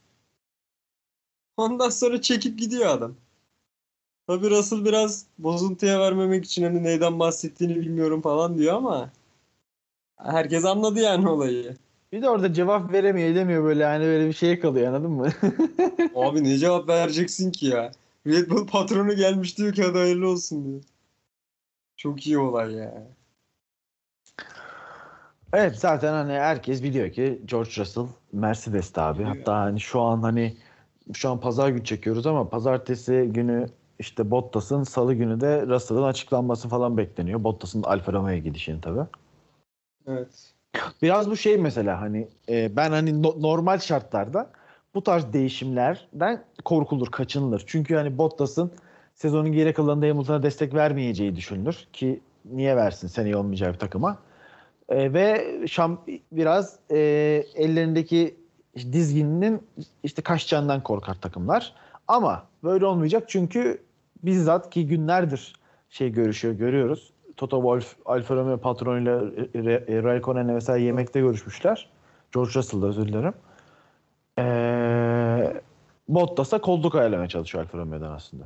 Ondan 1.57 1.88
sonra 1.88 2.20
çekip 2.20 2.59
gidiyor 2.59 2.86
adam. 2.86 3.14
Tabii 4.26 4.50
Russell 4.50 4.84
biraz 4.84 5.26
bozuntuya 5.38 6.00
vermemek 6.00 6.44
için 6.44 6.62
hani 6.62 6.82
neyden 6.82 7.18
bahsettiğini 7.18 7.76
bilmiyorum 7.76 8.22
falan 8.22 8.59
diyor 8.59 8.74
ama 8.74 9.11
herkes 10.16 10.64
anladı 10.64 11.00
yani 11.00 11.28
olayı. 11.28 11.76
Bir 12.14 12.22
de 12.22 12.28
orada 12.30 12.52
cevap 12.52 12.92
veremiyor 12.92 13.28
edemiyor 13.28 13.64
böyle 13.64 13.84
hani 13.84 14.04
böyle 14.04 14.28
bir 14.28 14.32
şeye 14.32 14.60
kalıyor 14.60 14.88
anladın 14.88 15.10
mı? 15.10 15.28
Abi 16.14 16.44
ne 16.44 16.58
cevap 16.58 16.88
vereceksin 16.88 17.50
ki 17.50 17.66
ya? 17.66 17.92
Red 18.26 18.50
Bull 18.50 18.66
patronu 18.66 19.16
gelmiş 19.16 19.58
diyor 19.58 19.72
ki 19.72 19.82
hadi 19.82 19.98
hayırlı 19.98 20.28
olsun 20.28 20.64
diyor. 20.64 20.82
Çok 21.96 22.26
iyi 22.26 22.38
olay 22.38 22.72
ya. 22.72 23.02
evet 25.52 25.76
zaten 25.76 26.12
hani 26.12 26.32
herkes 26.32 26.82
biliyor 26.82 27.12
ki 27.12 27.42
George 27.44 27.70
Russell 27.78 28.06
Mercedes'te 28.32 29.00
abi. 29.00 29.22
Hatta 29.22 29.56
hani 29.56 29.80
şu 29.80 30.00
an 30.00 30.22
hani 30.22 30.56
şu 31.12 31.30
an 31.30 31.40
pazar 31.40 31.68
günü 31.68 31.84
çekiyoruz 31.84 32.26
ama 32.26 32.48
pazartesi 32.48 33.30
günü 33.32 33.66
işte 33.98 34.30
Bottas'ın 34.30 34.82
salı 34.82 35.14
günü 35.14 35.40
de 35.40 35.66
Russell'ın 35.66 36.02
açıklanması 36.02 36.68
falan 36.68 36.96
bekleniyor. 36.96 37.44
Bottas'ın 37.44 37.82
Alfa 37.82 38.12
Romeo'ya 38.12 38.38
gidişini 38.38 38.80
tabii. 38.80 39.06
Evet. 40.06 40.53
Biraz 41.03 41.31
bu 41.31 41.37
şey 41.37 41.59
mesela 41.59 42.01
hani 42.01 42.29
e, 42.49 42.77
ben 42.77 42.91
hani 42.91 43.22
no- 43.22 43.43
normal 43.43 43.79
şartlarda 43.79 44.51
bu 44.95 45.03
tarz 45.03 45.33
değişimlerden 45.33 46.45
korkulur, 46.64 47.11
kaçınılır. 47.11 47.64
Çünkü 47.66 47.95
hani 47.95 48.18
Bottas'ın 48.18 48.72
sezonun 49.14 49.53
geri 49.53 49.75
kalanında 49.75 50.07
Hamilton'a 50.07 50.43
destek 50.43 50.75
vermeyeceği 50.75 51.37
düşünülür 51.37 51.87
ki 51.93 52.20
niye 52.45 52.77
versin 52.77 53.09
seneye 53.09 53.37
olmayacağı 53.37 53.72
bir 53.72 53.79
takıma. 53.79 54.18
E, 54.89 55.12
ve 55.12 55.59
şam 55.66 56.01
biraz 56.33 56.79
e, 56.91 56.99
ellerindeki 57.55 58.37
dizgininin 58.77 59.62
işte 60.03 60.22
kaçacağından 60.22 60.83
korkar 60.83 61.20
takımlar. 61.20 61.75
Ama 62.09 62.47
böyle 62.64 62.87
olmayacak 62.87 63.25
çünkü 63.29 63.83
bizzat 64.22 64.70
ki 64.70 64.87
günlerdir 64.87 65.55
şey 65.91 66.12
görüşüyor, 66.12 66.55
görüyoruz. 66.55 67.12
Toto 67.37 67.57
Wolff, 67.57 67.97
Alfa 68.07 68.35
Romeo 68.37 68.59
patronuyla 68.59 69.12
Re- 69.20 69.53
Re- 69.55 70.03
Raikkonen'le 70.03 70.55
vesaire 70.57 70.85
yemekte 70.85 71.20
görüşmüşler. 71.20 71.89
George 72.35 72.51
Russell'da 72.55 72.87
özür 72.87 73.09
dilerim. 73.09 73.35
Ee, 74.39 75.62
Bottas'a 76.09 76.61
kolluk 76.61 76.95
ayarlamaya 76.95 77.28
çalışıyor 77.28 77.64
Alfa 77.64 77.78
Romeo'dan 77.78 78.12
aslında. 78.12 78.45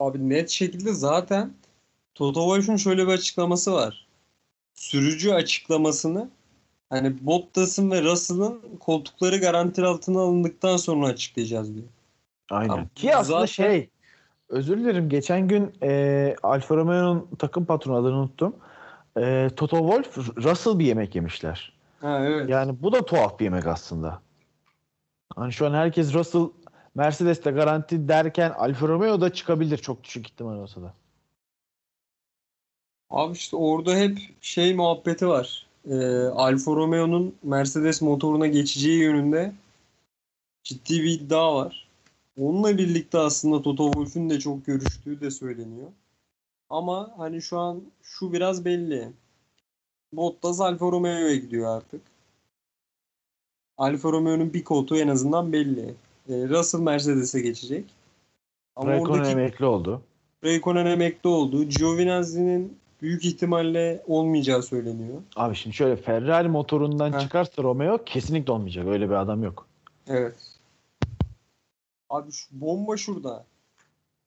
Abi 0.00 0.28
net 0.28 0.50
şekilde 0.50 0.92
zaten 0.92 1.52
Toto 2.14 2.40
Wolff'un 2.40 2.76
şöyle 2.76 3.06
bir 3.06 3.12
açıklaması 3.12 3.72
var. 3.72 4.06
Sürücü 4.74 5.32
açıklamasını 5.32 6.30
hani 6.90 7.26
Bottas'ın 7.26 7.90
ve 7.90 8.02
Russell'ın 8.02 8.60
koltukları 8.80 9.36
garanti 9.36 9.84
altına 9.84 10.20
alındıktan 10.20 10.76
sonra 10.76 11.06
açıklayacağız 11.06 11.74
diyor. 11.74 11.86
Aynen. 12.50 12.72
Abi, 12.72 12.88
Ki 12.94 13.16
aslında 13.16 13.38
zaten- 13.38 13.46
şey 13.46 13.88
özür 14.50 14.78
dilerim 14.78 15.08
geçen 15.08 15.48
gün 15.48 15.72
e, 15.82 16.36
Alfa 16.42 16.76
Romeo'nun 16.76 17.28
takım 17.38 17.64
patronu 17.64 17.96
adını 17.96 18.16
unuttum. 18.16 18.56
E, 19.16 19.50
Toto 19.56 19.76
Wolff 19.76 20.36
Russell 20.44 20.78
bir 20.78 20.84
yemek 20.84 21.14
yemişler. 21.14 21.72
Ha 22.00 22.24
evet. 22.24 22.48
Yani 22.48 22.82
bu 22.82 22.92
da 22.92 23.04
tuhaf 23.04 23.38
bir 23.40 23.44
yemek 23.44 23.66
aslında. 23.66 24.20
Hani 25.36 25.52
şu 25.52 25.66
an 25.66 25.74
herkes 25.74 26.14
Russell 26.14 26.48
Mercedes'te 26.94 27.50
garanti 27.50 28.08
derken 28.08 28.50
Alfa 28.50 28.88
Romeo 28.88 29.20
da 29.20 29.32
çıkabilir 29.32 29.78
çok 29.78 30.04
düşük 30.04 30.26
ihtimal 30.26 30.56
olsa 30.56 30.82
da. 30.82 30.94
Abi 33.10 33.32
işte 33.32 33.56
orada 33.56 33.96
hep 33.96 34.18
şey 34.40 34.74
muhabbeti 34.74 35.28
var. 35.28 35.66
Ee, 35.90 35.94
Alfa 36.24 36.70
Romeo'nun 36.70 37.34
Mercedes 37.42 38.02
motoruna 38.02 38.46
geçeceği 38.46 38.98
yönünde 38.98 39.52
ciddi 40.64 41.02
bir 41.02 41.10
iddia 41.10 41.54
var. 41.56 41.89
Onunla 42.38 42.78
birlikte 42.78 43.18
aslında 43.18 43.62
Toto 43.62 43.92
Wolff'ün 43.92 44.30
de 44.30 44.38
çok 44.38 44.66
görüştüğü 44.66 45.20
de 45.20 45.30
söyleniyor. 45.30 45.88
Ama 46.70 47.14
hani 47.16 47.42
şu 47.42 47.58
an 47.58 47.82
şu 48.02 48.32
biraz 48.32 48.64
belli. 48.64 49.08
Bottas 50.12 50.60
Alfa 50.60 50.86
Romeo'ya 50.86 51.36
gidiyor 51.36 51.76
artık. 51.76 52.00
Alfa 53.78 54.12
Romeo'nun 54.12 54.54
bir 54.54 54.64
koltuğu 54.64 54.96
en 54.98 55.08
azından 55.08 55.52
belli. 55.52 55.94
Ee, 56.28 56.48
Russell 56.48 56.80
Mercedes'e 56.80 57.40
geçecek. 57.40 57.84
Ama 58.76 58.90
Raikkonen 58.90 59.18
oradaki 59.18 59.30
emekli 59.30 59.64
oldu. 59.64 60.02
Raikkonen 60.44 60.86
emekli 60.86 61.28
oldu. 61.28 61.64
Giovinazzi'nin 61.64 62.78
büyük 63.02 63.24
ihtimalle 63.24 64.02
olmayacağı 64.06 64.62
söyleniyor. 64.62 65.22
Abi 65.36 65.56
şimdi 65.56 65.76
şöyle 65.76 65.96
Ferrari 65.96 66.48
motorundan 66.48 67.12
Heh. 67.12 67.20
çıkarsa 67.20 67.62
Romeo 67.62 68.04
kesinlikle 68.04 68.52
olmayacak. 68.52 68.86
Öyle 68.86 69.08
bir 69.08 69.14
adam 69.14 69.42
yok. 69.42 69.66
Evet. 70.06 70.49
Abi 72.10 72.32
şu 72.32 72.60
bomba 72.60 72.96
şurada. 72.96 73.46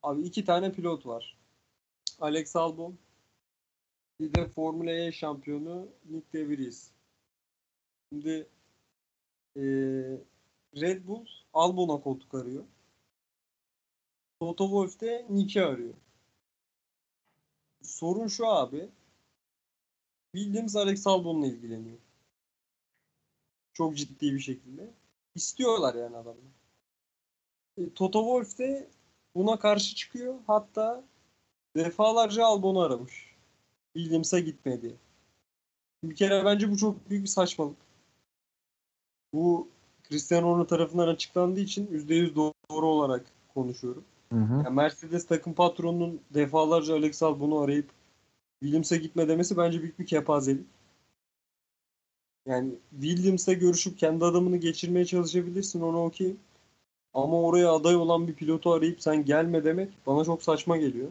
Abi 0.03 0.21
iki 0.21 0.45
tane 0.45 0.71
pilot 0.71 1.05
var. 1.05 1.37
Alex 2.19 2.55
Albon. 2.55 2.97
Bir 4.19 4.33
de 4.33 4.47
Formula 4.47 4.91
E 4.91 5.11
şampiyonu 5.11 5.87
Nick 6.09 6.33
De 6.33 6.47
Vries. 6.49 6.91
Şimdi 8.09 8.47
eee, 9.55 10.17
Red 10.75 11.07
Bull 11.07 11.25
Albon'a 11.53 12.01
koltuk 12.01 12.33
arıyor. 12.33 12.63
Toto 14.39 14.63
Wolff 14.65 15.01
de 15.01 15.25
Nick'i 15.29 15.63
arıyor. 15.63 15.93
Sorun 17.81 18.27
şu 18.27 18.47
abi. 18.47 18.89
Bildiğimiz 20.33 20.75
Alex 20.75 21.07
Albon'la 21.07 21.47
ilgileniyor. 21.47 21.97
Çok 23.73 23.97
ciddi 23.97 24.33
bir 24.33 24.39
şekilde. 24.39 24.93
İstiyorlar 25.35 25.95
yani 25.95 26.17
adamı. 26.17 26.39
E, 27.77 27.93
Toto 27.93 28.19
Wolff 28.19 28.59
de 28.59 28.87
buna 29.35 29.59
karşı 29.59 29.95
çıkıyor. 29.95 30.35
Hatta 30.47 31.03
defalarca 31.75 32.45
Albon'u 32.45 32.81
aramış. 32.81 33.33
Williams'a 33.93 34.39
gitmedi. 34.39 34.95
Bir 36.03 36.15
kere 36.15 36.45
bence 36.45 36.71
bu 36.71 36.77
çok 36.77 37.09
büyük 37.09 37.23
bir 37.23 37.29
saçmalık. 37.29 37.77
Bu 39.33 39.67
Cristiano 40.09 40.47
Ronaldo 40.47 40.67
tarafından 40.67 41.07
açıklandığı 41.07 41.59
için 41.59 41.87
%100 41.87 42.35
doğru 42.35 42.87
olarak 42.87 43.25
konuşuyorum. 43.53 44.03
Hı 44.29 44.39
hı. 44.39 44.53
Yani 44.53 44.75
Mercedes 44.75 45.25
takım 45.25 45.53
patronunun 45.53 46.21
defalarca 46.33 46.93
Alex 46.93 47.23
Albon'u 47.23 47.59
arayıp 47.59 47.89
Williams'a 48.59 48.95
gitme 48.95 49.27
demesi 49.27 49.57
bence 49.57 49.81
büyük 49.81 49.99
bir 49.99 50.05
kepazelik. 50.05 50.67
Yani 52.45 52.73
Williams'la 53.01 53.53
görüşüp 53.53 53.97
kendi 53.97 54.25
adamını 54.25 54.57
geçirmeye 54.57 55.05
çalışabilirsin 55.05 55.81
ona 55.81 56.03
okey. 56.03 56.35
Ama 57.13 57.41
oraya 57.41 57.71
aday 57.71 57.95
olan 57.95 58.27
bir 58.27 58.33
pilotu 58.33 58.71
arayıp 58.71 59.01
sen 59.01 59.25
gelme 59.25 59.63
demek 59.63 59.89
bana 60.07 60.25
çok 60.25 60.43
saçma 60.43 60.77
geliyor. 60.77 61.09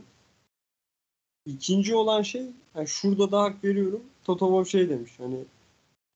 İkinci 1.47 1.95
olan 1.95 2.23
şey, 2.23 2.47
yani 2.75 2.89
şurada 2.89 3.33
da 3.33 3.43
hak 3.43 3.65
veriyorum. 3.65 4.03
Toto 4.25 4.47
Wolff 4.47 4.69
şey 4.69 4.89
demiş 4.89 5.13
hani 5.19 5.45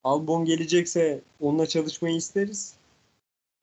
Albon 0.05 0.45
gelecekse 0.45 1.21
onunla 1.41 1.67
çalışmayı 1.67 2.17
isteriz. 2.17 2.77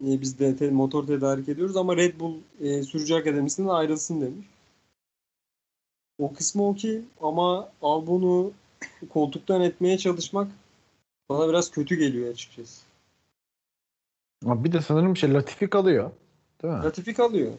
E, 0.03 0.21
biz 0.21 0.39
de 0.39 0.55
te- 0.57 0.69
motor 0.71 1.07
tedarik 1.07 1.49
ediyoruz 1.49 1.77
ama 1.77 1.97
Red 1.97 2.19
Bull 2.19 2.35
e, 2.61 2.83
sürücü 2.83 3.13
akademisinden 3.13 3.69
ayrılsın 3.69 4.21
demiş. 4.21 4.47
O 6.19 6.33
kısmı 6.33 6.67
okey 6.67 7.01
ama 7.21 7.69
Albon'u 7.81 8.53
koltuktan 9.09 9.61
etmeye 9.61 9.97
çalışmak 9.97 10.51
bana 11.29 11.49
biraz 11.49 11.71
kötü 11.71 11.95
geliyor 11.95 12.31
açıkçası. 12.31 12.92
Ama 14.45 14.63
bir 14.63 14.71
de 14.71 14.81
sanırım 14.81 15.17
şey 15.17 15.33
Latifi 15.33 15.69
kalıyor. 15.69 16.11
Değil 16.63 16.73
mi? 16.73 16.83
Ratifik 16.83 17.19
alıyor. 17.19 17.51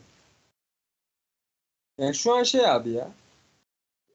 Yani 1.99 2.15
şu 2.15 2.35
an 2.35 2.43
şey 2.43 2.67
abi 2.67 2.91
ya. 2.91 3.11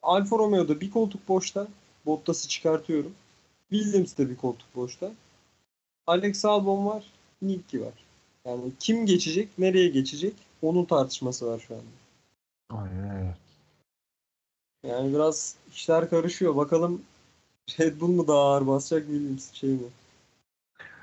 Alfa 0.01 0.37
Romeo'da 0.37 0.81
bir 0.81 0.91
koltuk 0.91 1.27
boşta. 1.27 1.67
Bottas'ı 2.05 2.47
çıkartıyorum. 2.47 3.13
Williams'te 3.69 4.29
bir 4.29 4.35
koltuk 4.35 4.75
boşta. 4.75 5.11
Alex 6.07 6.45
Albon 6.45 6.85
var. 6.85 7.03
Nicky 7.41 7.83
var. 7.83 7.93
Yani 8.45 8.71
kim 8.79 9.05
geçecek, 9.05 9.49
nereye 9.57 9.89
geçecek 9.89 10.33
onun 10.61 10.85
tartışması 10.85 11.47
var 11.47 11.59
şu 11.67 11.73
anda. 11.73 11.85
Aynen. 12.69 13.35
Yani 14.83 15.13
biraz 15.13 15.55
işler 15.71 16.09
karışıyor. 16.09 16.55
Bakalım 16.55 17.01
Red 17.79 18.01
Bull 18.01 18.07
mu 18.07 18.27
daha 18.27 18.39
ağır 18.39 18.67
basacak 18.67 19.07
Williams 19.07 19.53
şey 19.53 19.69
mi? 19.69 19.87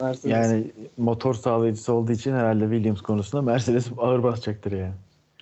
Mercedes. 0.00 0.30
Yani 0.30 0.72
motor 0.96 1.34
sağlayıcısı 1.34 1.92
olduğu 1.92 2.12
için 2.12 2.32
herhalde 2.32 2.64
Williams 2.64 3.00
konusunda 3.00 3.42
Mercedes 3.42 3.86
ağır 3.98 4.22
basacaktır 4.22 4.72
yani. 4.72 4.94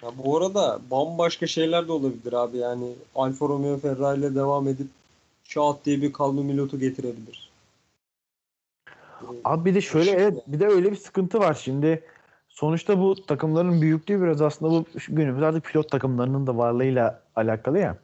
Ya 0.03 0.11
bu 0.25 0.37
arada 0.37 0.81
bambaşka 0.91 1.47
şeyler 1.47 1.89
de 1.89 1.93
olabilir 1.93 2.33
abi. 2.33 2.57
Yani 2.57 2.93
Alfa 3.15 3.49
Romeo 3.49 3.79
Ferrari 3.79 4.19
ile 4.19 4.35
devam 4.35 4.69
edip 4.69 4.87
şat 5.45 5.85
diye 5.85 6.03
bir 6.03 6.13
Calum 6.13 6.47
Milot'u 6.47 6.79
getirebilir. 6.79 7.51
Abi 9.45 9.65
bir 9.65 9.75
de 9.75 9.81
şöyle 9.81 10.11
evet 10.11 10.35
bir 10.47 10.61
de 10.61 10.67
öyle 10.67 10.91
bir 10.91 10.97
sıkıntı 10.97 11.39
var. 11.39 11.55
Şimdi 11.55 12.03
sonuçta 12.49 12.99
bu 12.99 13.27
takımların 13.27 13.81
büyüklüğü 13.81 14.23
biraz 14.23 14.43
aslında 14.43 14.73
bu 14.73 14.85
günümüz 15.09 15.43
artık 15.43 15.65
pilot 15.65 15.91
takımlarının 15.91 16.47
da 16.47 16.57
varlığıyla 16.57 17.23
alakalı 17.37 17.79
ya. 17.79 17.97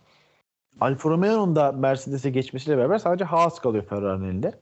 Alfa 0.80 1.10
Romeo'nun 1.10 1.56
da 1.56 1.72
Mercedes'e 1.72 2.30
geçmesiyle 2.30 2.78
beraber 2.78 2.98
sadece 2.98 3.24
Haas 3.24 3.58
kalıyor 3.58 3.84
Ferrari'nin 3.84 4.28
elinde. 4.28 4.52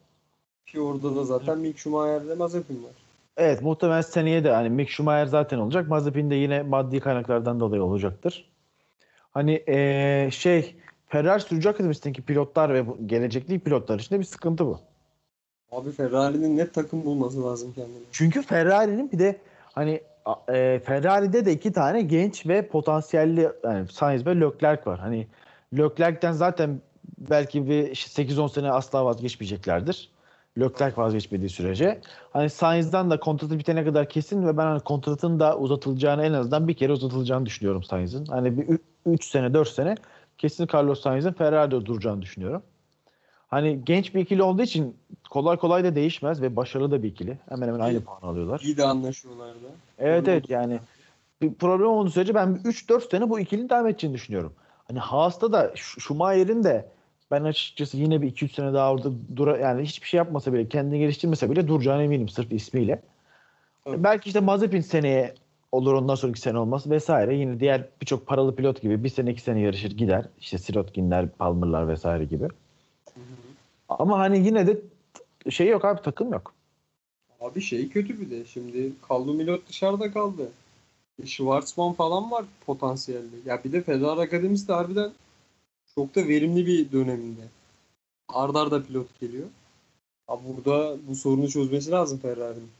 Ki 0.72 0.80
orada 0.80 1.16
da 1.16 1.24
zaten 1.24 1.58
Mick 1.58 1.78
Schumacher'le 1.78 2.36
Mazepin 2.36 2.84
var. 2.84 2.90
Evet 3.36 3.62
muhtemelen 3.62 4.00
seneye 4.00 4.44
de 4.44 4.50
hani 4.50 4.70
Mick 4.70 4.90
Schumacher 4.90 5.26
zaten 5.26 5.58
olacak. 5.58 5.88
Mazepin 5.88 6.30
de 6.30 6.34
yine 6.34 6.62
maddi 6.62 7.00
kaynaklardan 7.00 7.60
dolayı 7.60 7.82
olacaktır. 7.82 8.50
Hani 9.30 9.52
eee, 9.68 10.28
şey 10.32 10.76
Ferrari 11.06 11.40
sürücü 11.40 11.68
akademisindeki 11.68 12.22
pilotlar 12.22 12.74
ve 12.74 12.86
bu 12.86 12.98
gelecekteki 13.06 13.60
pilotlar 13.60 13.98
için 13.98 14.14
de 14.14 14.18
bir 14.20 14.24
sıkıntı 14.24 14.66
bu. 14.66 14.78
Abi 15.72 15.90
Ferrari'nin 15.90 16.56
net 16.56 16.74
takım 16.74 17.04
bulması 17.04 17.44
lazım 17.44 17.72
kendine. 17.74 17.98
Çünkü 18.12 18.42
Ferrari'nin 18.42 19.12
bir 19.12 19.18
de 19.18 19.40
hani 19.72 20.00
e, 20.48 20.80
Ferrari'de 20.84 21.44
de 21.44 21.52
iki 21.52 21.72
tane 21.72 22.02
genç 22.02 22.46
ve 22.46 22.68
potansiyelli 22.68 23.48
yani 23.64 23.88
Sainz 23.88 24.26
ve 24.26 24.40
Leclerc 24.40 24.90
var. 24.90 24.98
Hani 24.98 25.26
Leclerc'ten 25.78 26.32
zaten 26.32 26.80
belki 27.18 27.68
bir 27.68 27.94
8-10 27.94 28.48
sene 28.48 28.70
asla 28.70 29.04
vazgeçmeyeceklerdir. 29.04 30.10
Leclerc 30.60 30.96
vazgeçmediği 30.96 31.50
sürece. 31.50 32.00
Hani 32.32 32.50
Sainz'dan 32.50 33.10
da 33.10 33.20
kontratı 33.20 33.58
bitene 33.58 33.84
kadar 33.84 34.08
kesin 34.08 34.46
ve 34.46 34.56
ben 34.56 34.62
hani 34.66 34.80
kontratın 34.80 35.40
da 35.40 35.58
uzatılacağını 35.58 36.24
en 36.24 36.32
azından 36.32 36.68
bir 36.68 36.74
kere 36.74 36.92
uzatılacağını 36.92 37.46
düşünüyorum 37.46 37.82
Sainz'in. 37.82 38.26
Hani 38.26 38.58
bir 38.58 38.78
3 39.06 39.24
sene 39.24 39.54
4 39.54 39.68
sene 39.68 39.94
kesin 40.38 40.68
Carlos 40.74 41.00
Sainz'in 41.00 41.32
Ferrari'de 41.32 41.86
duracağını 41.86 42.22
düşünüyorum. 42.22 42.62
Hani 43.48 43.84
genç 43.84 44.14
bir 44.14 44.20
ikili 44.20 44.42
olduğu 44.42 44.62
için 44.62 44.96
kolay 45.30 45.56
kolay 45.56 45.84
da 45.84 45.94
değişmez 45.94 46.42
ve 46.42 46.56
başarılı 46.56 46.90
da 46.90 47.02
bir 47.02 47.08
ikili. 47.08 47.38
Hemen 47.48 47.68
hemen 47.68 47.80
aynı 47.80 48.04
puan 48.04 48.22
alıyorlar. 48.22 48.60
İyi 48.60 48.76
de 48.76 48.84
anlaşıyorlar 48.84 49.54
da. 49.54 49.68
Evet 49.98 50.26
Doğru 50.26 50.30
evet 50.30 50.44
oldu. 50.44 50.52
yani 50.52 50.78
bir 51.42 51.54
problem 51.54 51.88
olduğu 51.88 52.10
sürece 52.10 52.34
ben 52.34 52.60
3-4 52.64 53.10
sene 53.10 53.30
bu 53.30 53.40
ikilinin 53.40 53.68
devam 53.68 53.86
edeceğini 53.86 54.14
düşünüyorum. 54.14 54.52
Hani 54.88 54.98
Haas'ta 54.98 55.52
da 55.52 55.66
Sch- 55.66 56.00
Schumacher'in 56.00 56.64
de 56.64 56.88
ben 57.30 57.44
açıkçası 57.44 57.96
yine 57.96 58.22
bir 58.22 58.32
2-3 58.32 58.54
sene 58.54 58.72
daha 58.72 58.92
orada 58.92 59.10
dura 59.36 59.58
yani 59.58 59.82
hiçbir 59.82 60.08
şey 60.08 60.18
yapmasa 60.18 60.52
bile 60.52 60.68
kendini 60.68 60.98
geliştirmese 60.98 61.50
bile 61.50 61.68
duracağına 61.68 62.02
eminim 62.02 62.28
sırf 62.28 62.52
ismiyle. 62.52 63.02
Evet. 63.86 63.98
Belki 64.02 64.26
işte 64.26 64.40
Mazepin 64.40 64.80
seneye 64.80 65.34
olur 65.72 65.92
ondan 65.94 66.14
sonraki 66.14 66.40
sene 66.40 66.58
olmaz 66.58 66.90
vesaire. 66.90 67.36
Yine 67.36 67.60
diğer 67.60 67.88
birçok 68.00 68.26
paralı 68.26 68.56
pilot 68.56 68.82
gibi 68.82 69.04
bir 69.04 69.08
sene 69.08 69.30
iki 69.30 69.42
sene 69.42 69.60
yarışır 69.60 69.90
gider. 69.90 70.24
İşte 70.40 70.58
Sirotkinler, 70.58 71.28
Palmer'lar 71.28 71.88
vesaire 71.88 72.24
gibi. 72.24 72.48
Ama 73.88 74.18
hani 74.18 74.46
yine 74.46 74.66
de 74.66 74.80
şey 75.50 75.68
yok 75.68 75.84
abi 75.84 76.02
takım 76.02 76.32
yok. 76.32 76.54
Abi 77.40 77.60
şey 77.60 77.88
kötü 77.88 78.20
bir 78.20 78.30
de. 78.30 78.44
Şimdi 78.44 78.92
Calum 79.08 79.36
Milot 79.36 79.68
dışarıda 79.68 80.12
kaldı. 80.12 80.48
E, 81.22 81.26
Schwarzman 81.26 81.92
falan 81.92 82.30
var 82.30 82.44
potansiyelli. 82.66 83.36
Ya 83.46 83.64
bir 83.64 83.72
de 83.72 83.82
Ferrari 83.82 84.20
Akademisi 84.20 84.68
de 84.68 84.72
harbiden 84.72 85.10
çok 85.98 86.14
da 86.14 86.28
verimli 86.28 86.66
bir 86.66 86.92
döneminde. 86.92 87.40
Arda 88.28 88.60
arda 88.60 88.82
pilot 88.82 89.20
geliyor. 89.20 89.46
Abi 90.28 90.42
burada 90.56 90.96
bu 91.08 91.14
sorunu 91.14 91.48
çözmesi 91.48 91.90
lazım 91.90 92.18
Ferrari'nin. 92.18 92.70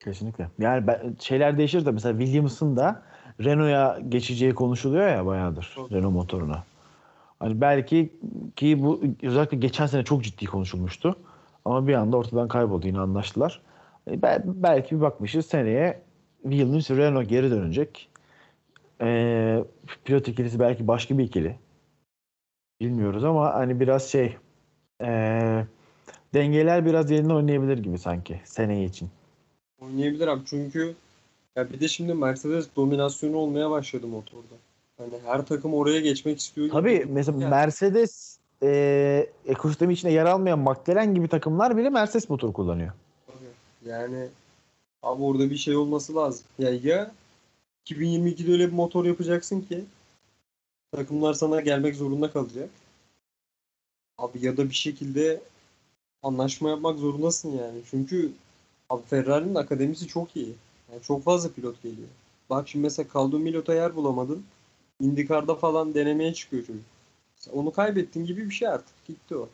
Kesinlikle. 0.00 0.48
Yani 0.58 0.86
ben, 0.86 1.16
şeyler 1.20 1.58
değişir 1.58 1.86
de 1.86 1.90
mesela 1.90 2.18
Williams'ın 2.18 2.76
da 2.76 3.02
Renault'a 3.40 4.00
geçeceği 4.08 4.54
konuşuluyor 4.54 5.08
ya 5.08 5.26
bayağıdır 5.26 5.72
Çok. 5.74 5.92
Renault 5.92 6.12
motoruna. 6.12 6.64
Hani 7.40 7.60
belki 7.60 8.12
ki 8.56 8.82
bu 8.82 9.02
özellikle 9.22 9.56
geçen 9.56 9.86
sene 9.86 10.04
çok 10.04 10.24
ciddi 10.24 10.46
konuşulmuştu. 10.46 11.16
Ama 11.64 11.86
bir 11.88 11.94
anda 11.94 12.16
ortadan 12.16 12.48
kayboldu 12.48 12.86
yine 12.86 13.00
anlaştılar. 13.00 13.60
E, 14.10 14.22
bel- 14.22 14.42
belki 14.46 14.96
bir 14.96 15.00
bakmışız 15.00 15.46
seneye 15.46 16.02
Williams 16.42 16.90
Renault 16.90 17.28
geri 17.28 17.50
dönecek. 17.50 18.07
Ee, 19.00 19.64
pilot 20.04 20.28
ikilisi 20.28 20.60
belki 20.60 20.88
başka 20.88 21.18
bir 21.18 21.24
ikili. 21.24 21.58
Bilmiyoruz 22.80 23.24
ama 23.24 23.54
hani 23.54 23.80
biraz 23.80 24.10
şey 24.10 24.36
ee, 25.02 25.64
dengeler 26.34 26.86
biraz 26.86 27.10
yerine 27.10 27.34
oynayabilir 27.34 27.78
gibi 27.78 27.98
sanki 27.98 28.40
seneye 28.44 28.84
için. 28.84 29.10
Oynayabilir 29.80 30.28
abi 30.28 30.42
çünkü 30.46 30.94
ya 31.56 31.70
bir 31.72 31.80
de 31.80 31.88
şimdi 31.88 32.14
Mercedes 32.14 32.68
dominasyonu 32.76 33.36
olmaya 33.36 33.70
başladı 33.70 34.06
motorda. 34.06 34.54
Hani 34.98 35.12
her 35.24 35.46
takım 35.46 35.74
oraya 35.74 36.00
geçmek 36.00 36.38
istiyor. 36.38 36.66
gibi. 36.66 36.76
Tabii 36.76 37.06
mesela 37.08 37.38
Yani 37.40 37.50
Mercedes 37.50 38.38
e, 38.62 39.26
ekosistemi 39.46 39.92
içinde 39.92 40.12
yer 40.12 40.26
almayan 40.26 40.58
McLaren 40.58 41.14
gibi 41.14 41.28
takımlar 41.28 41.76
bile 41.76 41.90
Mercedes 41.90 42.30
motor 42.30 42.52
kullanıyor. 42.52 42.92
Yani 43.86 44.28
abi 45.02 45.22
orada 45.22 45.50
bir 45.50 45.56
şey 45.56 45.76
olması 45.76 46.16
lazım. 46.16 46.46
Ya 46.58 46.70
ya 46.70 47.10
2022'de 47.88 48.52
öyle 48.52 48.66
bir 48.66 48.72
motor 48.72 49.04
yapacaksın 49.04 49.60
ki 49.60 49.84
takımlar 50.92 51.34
sana 51.34 51.60
gelmek 51.60 51.96
zorunda 51.96 52.30
kalacak. 52.30 52.70
Abi 54.18 54.46
ya 54.46 54.56
da 54.56 54.70
bir 54.70 54.74
şekilde 54.74 55.40
anlaşma 56.22 56.70
yapmak 56.70 56.98
zorundasın 56.98 57.50
yani. 57.50 57.80
Çünkü 57.90 58.32
abi 58.90 59.02
Ferrari'nin 59.06 59.54
akademisi 59.54 60.06
çok 60.06 60.36
iyi. 60.36 60.54
Yani 60.92 61.02
çok 61.02 61.24
fazla 61.24 61.52
pilot 61.52 61.82
geliyor. 61.82 62.08
Bak 62.50 62.68
şimdi 62.68 62.82
mesela 62.82 63.08
Calum 63.14 63.42
Milot'a 63.42 63.74
yer 63.74 63.96
bulamadın. 63.96 64.44
IndyCar'da 65.00 65.54
falan 65.54 65.94
denemeye 65.94 66.34
çıkıyor 66.34 66.66
çocuk. 66.66 66.84
Onu 67.52 67.72
kaybettin 67.72 68.26
gibi 68.26 68.50
bir 68.50 68.54
şey 68.54 68.68
artık. 68.68 69.06
Gitti 69.06 69.36
o. 69.36 69.48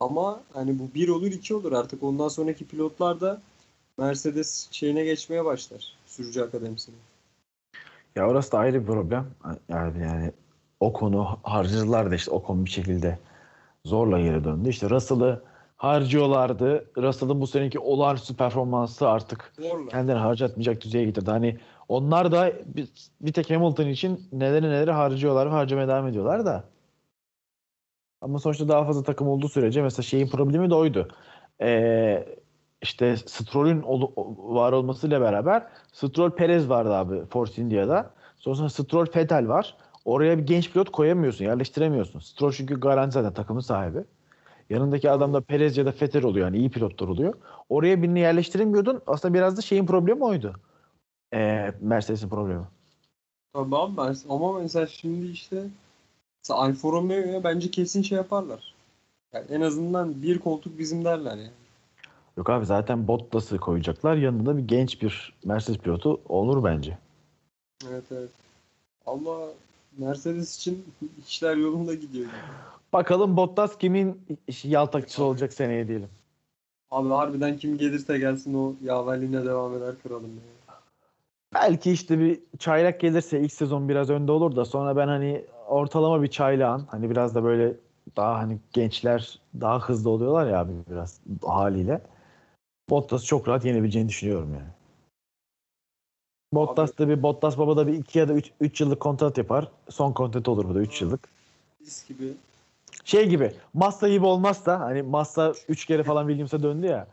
Ama 0.00 0.42
hani 0.52 0.78
bu 0.78 0.94
bir 0.94 1.08
olur 1.08 1.26
iki 1.26 1.54
olur 1.54 1.72
artık. 1.72 2.02
Ondan 2.02 2.28
sonraki 2.28 2.66
pilotlar 2.66 3.20
da 3.20 3.42
Mercedes 3.98 4.68
şeyine 4.70 5.04
geçmeye 5.04 5.44
başlar. 5.44 5.96
Sürücü 6.06 6.40
akademisine. 6.40 6.94
Ya 8.18 8.28
orası 8.28 8.52
da 8.52 8.58
ayrı 8.58 8.80
bir 8.80 8.86
problem. 8.86 9.26
Yani, 9.68 10.02
yani 10.02 10.32
o 10.80 10.92
konu 10.92 11.38
harcadılar 11.42 12.10
da 12.10 12.14
işte 12.14 12.30
o 12.30 12.42
konu 12.42 12.64
bir 12.64 12.70
şekilde 12.70 13.18
zorla 13.84 14.20
geri 14.20 14.44
döndü. 14.44 14.68
İşte 14.68 14.90
Russell'ı 14.90 15.42
harcıyorlardı. 15.76 16.84
Russell'ın 16.96 17.40
bu 17.40 17.46
seneki 17.46 17.78
olağanüstü 17.78 18.36
performansı 18.36 19.08
artık 19.08 19.52
Zorla. 19.58 19.88
kendini 19.88 20.16
harcatmayacak 20.16 20.80
düzeye 20.80 21.04
getirdi. 21.04 21.30
Hani 21.30 21.58
onlar 21.88 22.32
da 22.32 22.52
bir, 22.66 22.88
bir 23.20 23.32
tek 23.32 23.50
Hamilton 23.50 23.86
için 23.86 24.28
neleri 24.32 24.66
neleri 24.66 24.90
harcıyorlar 24.90 25.46
ve 25.46 25.50
harcamaya 25.50 25.88
devam 25.88 26.06
ediyorlar 26.08 26.46
da. 26.46 26.64
Ama 28.20 28.38
sonuçta 28.38 28.68
daha 28.68 28.84
fazla 28.84 29.02
takım 29.02 29.28
olduğu 29.28 29.48
sürece 29.48 29.82
mesela 29.82 30.02
şeyin 30.02 30.28
problemi 30.28 30.70
de 30.70 30.74
oydu. 30.74 31.08
Ee, 31.60 32.38
işte 32.82 33.16
Stroll'ün 33.16 33.82
ol- 33.82 34.12
var 34.54 34.72
olmasıyla 34.72 35.20
beraber 35.20 35.66
Stroll 35.92 36.30
Perez 36.30 36.68
vardı 36.68 36.94
abi 36.94 37.24
Force 37.26 37.62
India'da. 37.62 38.10
Sonrasında 38.36 38.68
Stroll 38.68 39.06
Vettel 39.16 39.48
var. 39.48 39.76
Oraya 40.04 40.38
bir 40.38 40.46
genç 40.46 40.72
pilot 40.72 40.92
koyamıyorsun, 40.92 41.44
yerleştiremiyorsun. 41.44 42.20
Stroll 42.20 42.52
çünkü 42.52 42.80
garanti 42.80 43.12
zaten 43.12 43.32
takımın 43.32 43.60
sahibi. 43.60 43.98
Yanındaki 44.70 45.10
adam 45.10 45.34
da 45.34 45.40
Perez 45.40 45.76
ya 45.76 45.86
da 45.86 45.92
Vettel 46.02 46.24
oluyor 46.24 46.46
yani 46.46 46.58
iyi 46.58 46.70
pilotlar 46.70 47.08
oluyor. 47.08 47.34
Oraya 47.68 48.02
birini 48.02 48.20
yerleştiremiyordun. 48.20 49.02
Aslında 49.06 49.34
biraz 49.34 49.56
da 49.56 49.60
şeyin 49.60 49.86
problemi 49.86 50.24
oydu. 50.24 50.54
Ee, 51.34 51.72
Mercedes'in 51.80 52.28
problemi. 52.28 52.64
Abi 53.54 53.96
ben, 53.96 54.16
ama 54.28 54.52
mesela 54.52 54.86
şimdi 54.86 55.26
işte 55.26 55.62
Alfa 56.50 56.88
Romeo'ya 56.88 57.44
bence 57.44 57.70
kesin 57.70 58.02
şey 58.02 58.18
yaparlar. 58.18 58.74
Yani 59.32 59.46
en 59.50 59.60
azından 59.60 60.22
bir 60.22 60.38
koltuk 60.38 60.78
bizim 60.78 61.04
derler 61.04 61.36
yani. 61.36 61.50
Yok 62.38 62.50
abi 62.50 62.66
zaten 62.66 63.08
Bottas'ı 63.08 63.58
koyacaklar. 63.58 64.16
Yanında 64.16 64.56
bir 64.56 64.62
genç 64.62 65.02
bir 65.02 65.32
Mercedes 65.44 65.78
pilotu 65.78 66.20
olur 66.28 66.64
bence. 66.64 66.98
Evet 67.90 68.04
evet. 68.10 68.30
Allah 69.06 69.48
Mercedes 69.98 70.56
için 70.56 70.84
işler 71.28 71.56
yolunda 71.56 71.94
gidiyor. 71.94 72.26
Bakalım 72.92 73.36
Bottas 73.36 73.78
kimin 73.78 74.20
yaltakçısı 74.64 75.24
olacak 75.24 75.52
seneye 75.52 75.88
diyelim. 75.88 76.08
Abi 76.90 77.08
harbiden 77.08 77.56
kim 77.56 77.78
gelirse 77.78 78.18
gelsin 78.18 78.54
o 78.54 78.74
yaverliğine 78.84 79.44
devam 79.44 79.76
eder 79.76 79.94
kralım 80.02 80.30
ya. 80.30 80.74
Belki 81.54 81.90
işte 81.90 82.18
bir 82.18 82.40
çaylak 82.58 83.00
gelirse 83.00 83.40
ilk 83.40 83.52
sezon 83.52 83.88
biraz 83.88 84.10
önde 84.10 84.32
olur 84.32 84.56
da 84.56 84.64
sonra 84.64 84.96
ben 84.96 85.08
hani 85.08 85.44
ortalama 85.68 86.22
bir 86.22 86.28
çaylağın 86.28 86.84
hani 86.90 87.10
biraz 87.10 87.34
da 87.34 87.44
böyle 87.44 87.74
daha 88.16 88.38
hani 88.38 88.58
gençler 88.72 89.38
daha 89.60 89.80
hızlı 89.80 90.10
oluyorlar 90.10 90.46
ya 90.46 90.60
abi 90.60 90.72
biraz 90.90 91.20
haliyle. 91.44 92.00
Bottas'ı 92.90 93.26
çok 93.26 93.48
rahat 93.48 93.64
yenebileceğini 93.64 94.08
düşünüyorum 94.08 94.54
yani. 94.54 94.68
Bottas 96.52 96.98
da 96.98 97.08
bir 97.08 97.22
Bottas 97.22 97.58
baba 97.58 97.76
da 97.76 97.86
bir 97.86 97.92
2 97.92 98.18
ya 98.18 98.28
da 98.28 98.34
3 98.60 98.80
yıllık 98.80 99.00
kontrat 99.00 99.38
yapar. 99.38 99.68
Son 99.88 100.12
kontrat 100.12 100.48
olur 100.48 100.68
bu 100.68 100.74
da 100.74 100.80
3 100.80 101.02
yıllık. 101.02 101.28
Mis 101.80 102.08
gibi. 102.08 102.34
Şey 103.04 103.28
gibi 103.28 103.52
Massa 103.74 104.08
gibi 104.08 104.26
olmazsa 104.26 104.80
hani 104.80 105.02
Massa 105.02 105.52
3 105.68 105.84
kere 105.86 106.02
falan 106.02 106.26
Williams'a 106.26 106.62
döndü 106.62 106.86
ya. 106.86 107.08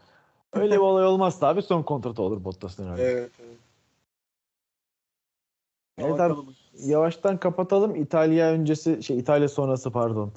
Öyle 0.53 0.73
bir 0.73 0.79
olay 0.79 1.05
olmazsa 1.05 1.47
abi 1.47 1.61
son 1.61 1.83
kontratı 1.83 2.21
olur 2.21 2.43
Bottas'ın 2.43 2.91
öyle. 2.91 3.03
Evet. 3.03 3.31
evet. 3.39 3.57
Evet 5.97 6.19
abi, 6.19 6.33
yavaştan 6.77 7.37
kapatalım. 7.37 7.95
İtalya 7.95 8.51
öncesi 8.51 9.03
şey 9.03 9.19
İtalya 9.19 9.49
sonrası 9.49 9.91
pardon. 9.91 10.31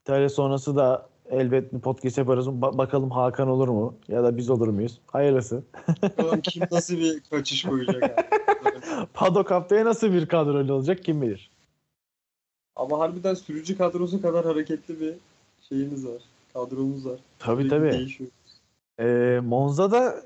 İtalya 0.00 0.28
sonrası 0.28 0.76
da 0.76 1.08
elbet 1.32 1.72
bir 1.72 1.78
podcast 1.80 2.18
yaparız. 2.18 2.46
Ba- 2.46 2.78
bakalım 2.78 3.10
Hakan 3.10 3.48
olur 3.48 3.68
mu? 3.68 3.94
Ya 4.08 4.24
da 4.24 4.36
biz 4.36 4.50
olur 4.50 4.68
muyuz? 4.68 5.00
Hayırlısı. 5.06 5.62
Bakalım 6.02 6.40
kim 6.40 6.62
nasıl 6.70 6.96
bir 6.96 7.20
kaçış 7.30 7.62
koyacak 7.64 8.02
abi. 8.64 9.06
Paddock 9.14 9.50
haftaya 9.50 9.84
nasıl 9.84 10.12
bir 10.12 10.26
kadroyla 10.26 10.74
olacak 10.74 11.04
kim 11.04 11.22
bilir. 11.22 11.50
Ama 12.76 12.98
harbiden 12.98 13.34
sürücü 13.34 13.78
kadrosu 13.78 14.22
kadar 14.22 14.44
hareketli 14.44 15.00
bir 15.00 15.14
şeyimiz 15.68 16.06
var. 16.06 16.22
Kadromuz 16.54 17.06
var. 17.06 17.18
Tabii 17.38 17.62
Sürekli 17.68 18.16
tabii. 18.18 18.30
Ee, 19.08 19.40
Monza'da 19.40 20.22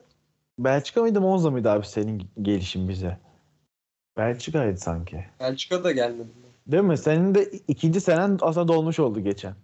Belçika 0.58 1.00
mıydı 1.00 1.20
Monza 1.20 1.50
mıydı 1.50 1.70
abi 1.70 1.86
senin 1.86 2.22
gelişin 2.42 2.88
bize? 2.88 3.18
Belçika'ydı 4.16 4.78
sanki. 4.78 5.24
Belçika 5.40 5.84
da 5.84 5.92
gelmedi. 5.92 6.28
Değil 6.66 6.82
mi? 6.82 6.98
Senin 6.98 7.34
de 7.34 7.50
ikinci 7.68 8.00
senen 8.00 8.38
aslında 8.40 8.68
dolmuş 8.68 8.98
oldu 8.98 9.20
geçen. 9.20 9.54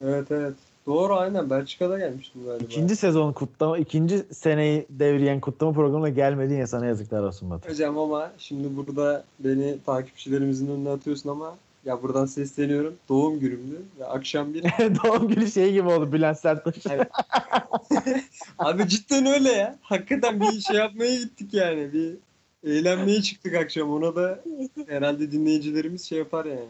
Evet 0.00 0.30
evet. 0.30 0.54
Doğru 0.86 1.14
aynen. 1.16 1.50
Belçika'da 1.50 1.98
gelmiştim 1.98 2.44
galiba. 2.44 2.64
İkinci 2.64 2.96
sezon 2.96 3.32
kutlama, 3.32 3.78
ikinci 3.78 4.18
seneyi 4.18 4.86
devriyen 4.90 5.40
kutlama 5.40 5.72
programına 5.72 6.08
gelmedin 6.08 6.56
ya 6.56 6.66
sana 6.66 6.86
yazıklar 6.86 7.22
olsun 7.22 7.50
Batu. 7.50 7.70
Hocam 7.70 7.98
ama 7.98 8.32
şimdi 8.38 8.76
burada 8.76 9.24
beni 9.38 9.78
takipçilerimizin 9.86 10.68
önüne 10.70 10.90
atıyorsun 10.90 11.30
ama 11.30 11.54
ya 11.84 12.02
buradan 12.02 12.26
sesleniyorum. 12.26 12.94
Doğum 13.08 13.40
günümdü 13.40 13.82
ve 13.98 14.04
akşam 14.06 14.54
bir 14.54 14.62
Doğum 15.04 15.28
günü 15.28 15.50
şey 15.50 15.72
gibi 15.72 15.88
oldu 15.88 16.12
Bülent 16.12 16.38
Serttaş. 16.38 16.74
Abi 18.58 18.88
cidden 18.88 19.26
öyle 19.26 19.52
ya. 19.52 19.78
Hakikaten 19.82 20.40
bir 20.40 20.60
şey 20.60 20.76
yapmaya 20.76 21.16
gittik 21.16 21.54
yani. 21.54 21.92
Bir 21.92 22.14
eğlenmeye 22.70 23.22
çıktık 23.22 23.54
akşam. 23.54 23.90
Ona 23.90 24.16
da 24.16 24.44
herhalde 24.88 25.32
dinleyicilerimiz 25.32 26.04
şey 26.04 26.18
yapar 26.18 26.44
yani. 26.44 26.66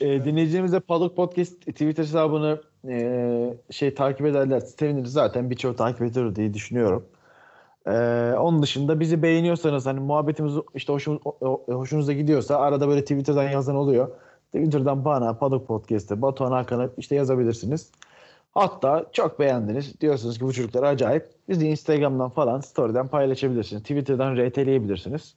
E, 0.00 0.24
dinleyicilerimiz 0.24 0.72
de 0.72 0.80
Paddock 0.80 1.16
Podcast 1.16 1.60
Twitter 1.60 2.02
hesabını 2.02 2.60
e, 2.88 3.54
şey 3.70 3.94
takip 3.94 4.26
ederler. 4.26 4.60
Seviniriz 4.60 5.12
zaten 5.12 5.50
birçoğu 5.50 5.76
takip 5.76 6.02
eder 6.02 6.36
diye 6.36 6.54
düşünüyorum. 6.54 7.06
E, 7.86 7.90
onun 8.38 8.62
dışında 8.62 9.00
bizi 9.00 9.22
beğeniyorsanız 9.22 9.86
hani 9.86 10.00
muhabbetimiz 10.00 10.52
işte 10.74 10.92
o- 11.24 11.64
hoşunuza 11.74 12.12
gidiyorsa 12.12 12.56
arada 12.58 12.88
böyle 12.88 13.00
Twitter'dan 13.02 13.50
yazan 13.50 13.76
oluyor. 13.76 14.08
Twitter'dan 14.54 15.04
bana 15.04 15.34
Paddock 15.34 15.66
Podcast'te 15.66 16.22
Batuhan 16.22 16.52
Hakan'a 16.52 16.88
işte 16.98 17.14
yazabilirsiniz. 17.14 17.90
Hatta 18.54 19.04
çok 19.12 19.40
beğendiniz. 19.40 20.00
Diyorsunuz 20.00 20.38
ki 20.38 20.44
bu 20.44 20.52
çocuklar 20.52 20.82
acayip. 20.82 21.26
Bizi 21.48 21.68
Instagram'dan 21.68 22.30
falan 22.30 22.60
story'den 22.60 23.08
paylaşabilirsiniz. 23.08 23.82
Twitter'dan 23.82 24.36
RT'leyebilirsiniz. 24.36 25.34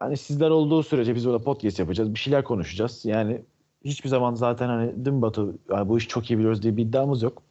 Hani 0.00 0.16
sizler 0.16 0.50
olduğu 0.50 0.82
sürece 0.82 1.14
biz 1.14 1.26
burada 1.26 1.42
podcast 1.42 1.78
yapacağız. 1.78 2.14
Bir 2.14 2.18
şeyler 2.18 2.44
konuşacağız. 2.44 3.04
Yani 3.04 3.42
hiçbir 3.84 4.08
zaman 4.08 4.34
zaten 4.34 4.68
hani 4.68 5.04
dün 5.04 5.22
Batu 5.22 5.58
yani 5.70 5.88
bu 5.88 5.98
işi 5.98 6.08
çok 6.08 6.30
iyi 6.30 6.38
biliyoruz 6.38 6.62
diye 6.62 6.76
bir 6.76 6.82
iddiamız 6.82 7.22
yok. 7.22 7.42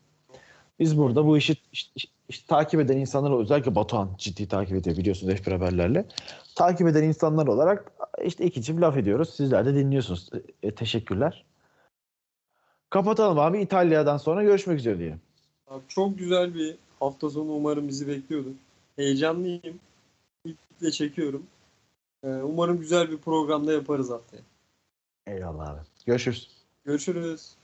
Biz 0.79 0.97
burada 0.97 1.25
bu 1.25 1.37
işi 1.37 1.55
işte, 1.73 2.09
işte 2.29 2.47
takip 2.47 2.79
eden 2.79 2.97
insanlar 2.97 3.39
özellikle 3.39 3.75
Batuhan 3.75 4.09
ciddi 4.17 4.47
takip 4.47 4.75
ediyor 4.75 4.97
biliyorsunuz 4.97 5.33
F1 5.33 5.51
haberlerle. 5.51 6.05
Takip 6.55 6.87
eden 6.87 7.03
insanlar 7.03 7.47
olarak 7.47 7.91
işte 8.23 8.45
iki 8.45 8.63
çift 8.63 8.81
laf 8.81 8.97
ediyoruz. 8.97 9.29
Sizler 9.29 9.65
de 9.65 9.75
dinliyorsunuz. 9.75 10.29
E, 10.63 10.71
teşekkürler. 10.71 11.45
Kapatalım 12.89 13.39
abi. 13.39 13.61
İtalya'dan 13.61 14.17
sonra 14.17 14.43
görüşmek 14.43 14.79
üzere 14.79 14.99
diyelim. 14.99 15.21
Abi 15.67 15.83
çok 15.87 16.17
güzel 16.17 16.55
bir 16.55 16.75
hafta 16.99 17.29
sonu 17.29 17.51
umarım 17.51 17.87
bizi 17.87 18.07
bekliyordur. 18.07 18.51
Heyecanlıyım. 18.95 19.79
İple 20.45 20.91
çekiyorum. 20.91 21.43
Ee, 22.23 22.27
umarım 22.27 22.79
güzel 22.79 23.11
bir 23.11 23.17
programda 23.17 23.73
yaparız 23.73 24.09
haftaya. 24.09 24.43
Eyvallah 25.27 25.69
abi. 25.69 25.81
Görüşürüz. 26.05 26.65
Görüşürüz. 26.85 27.56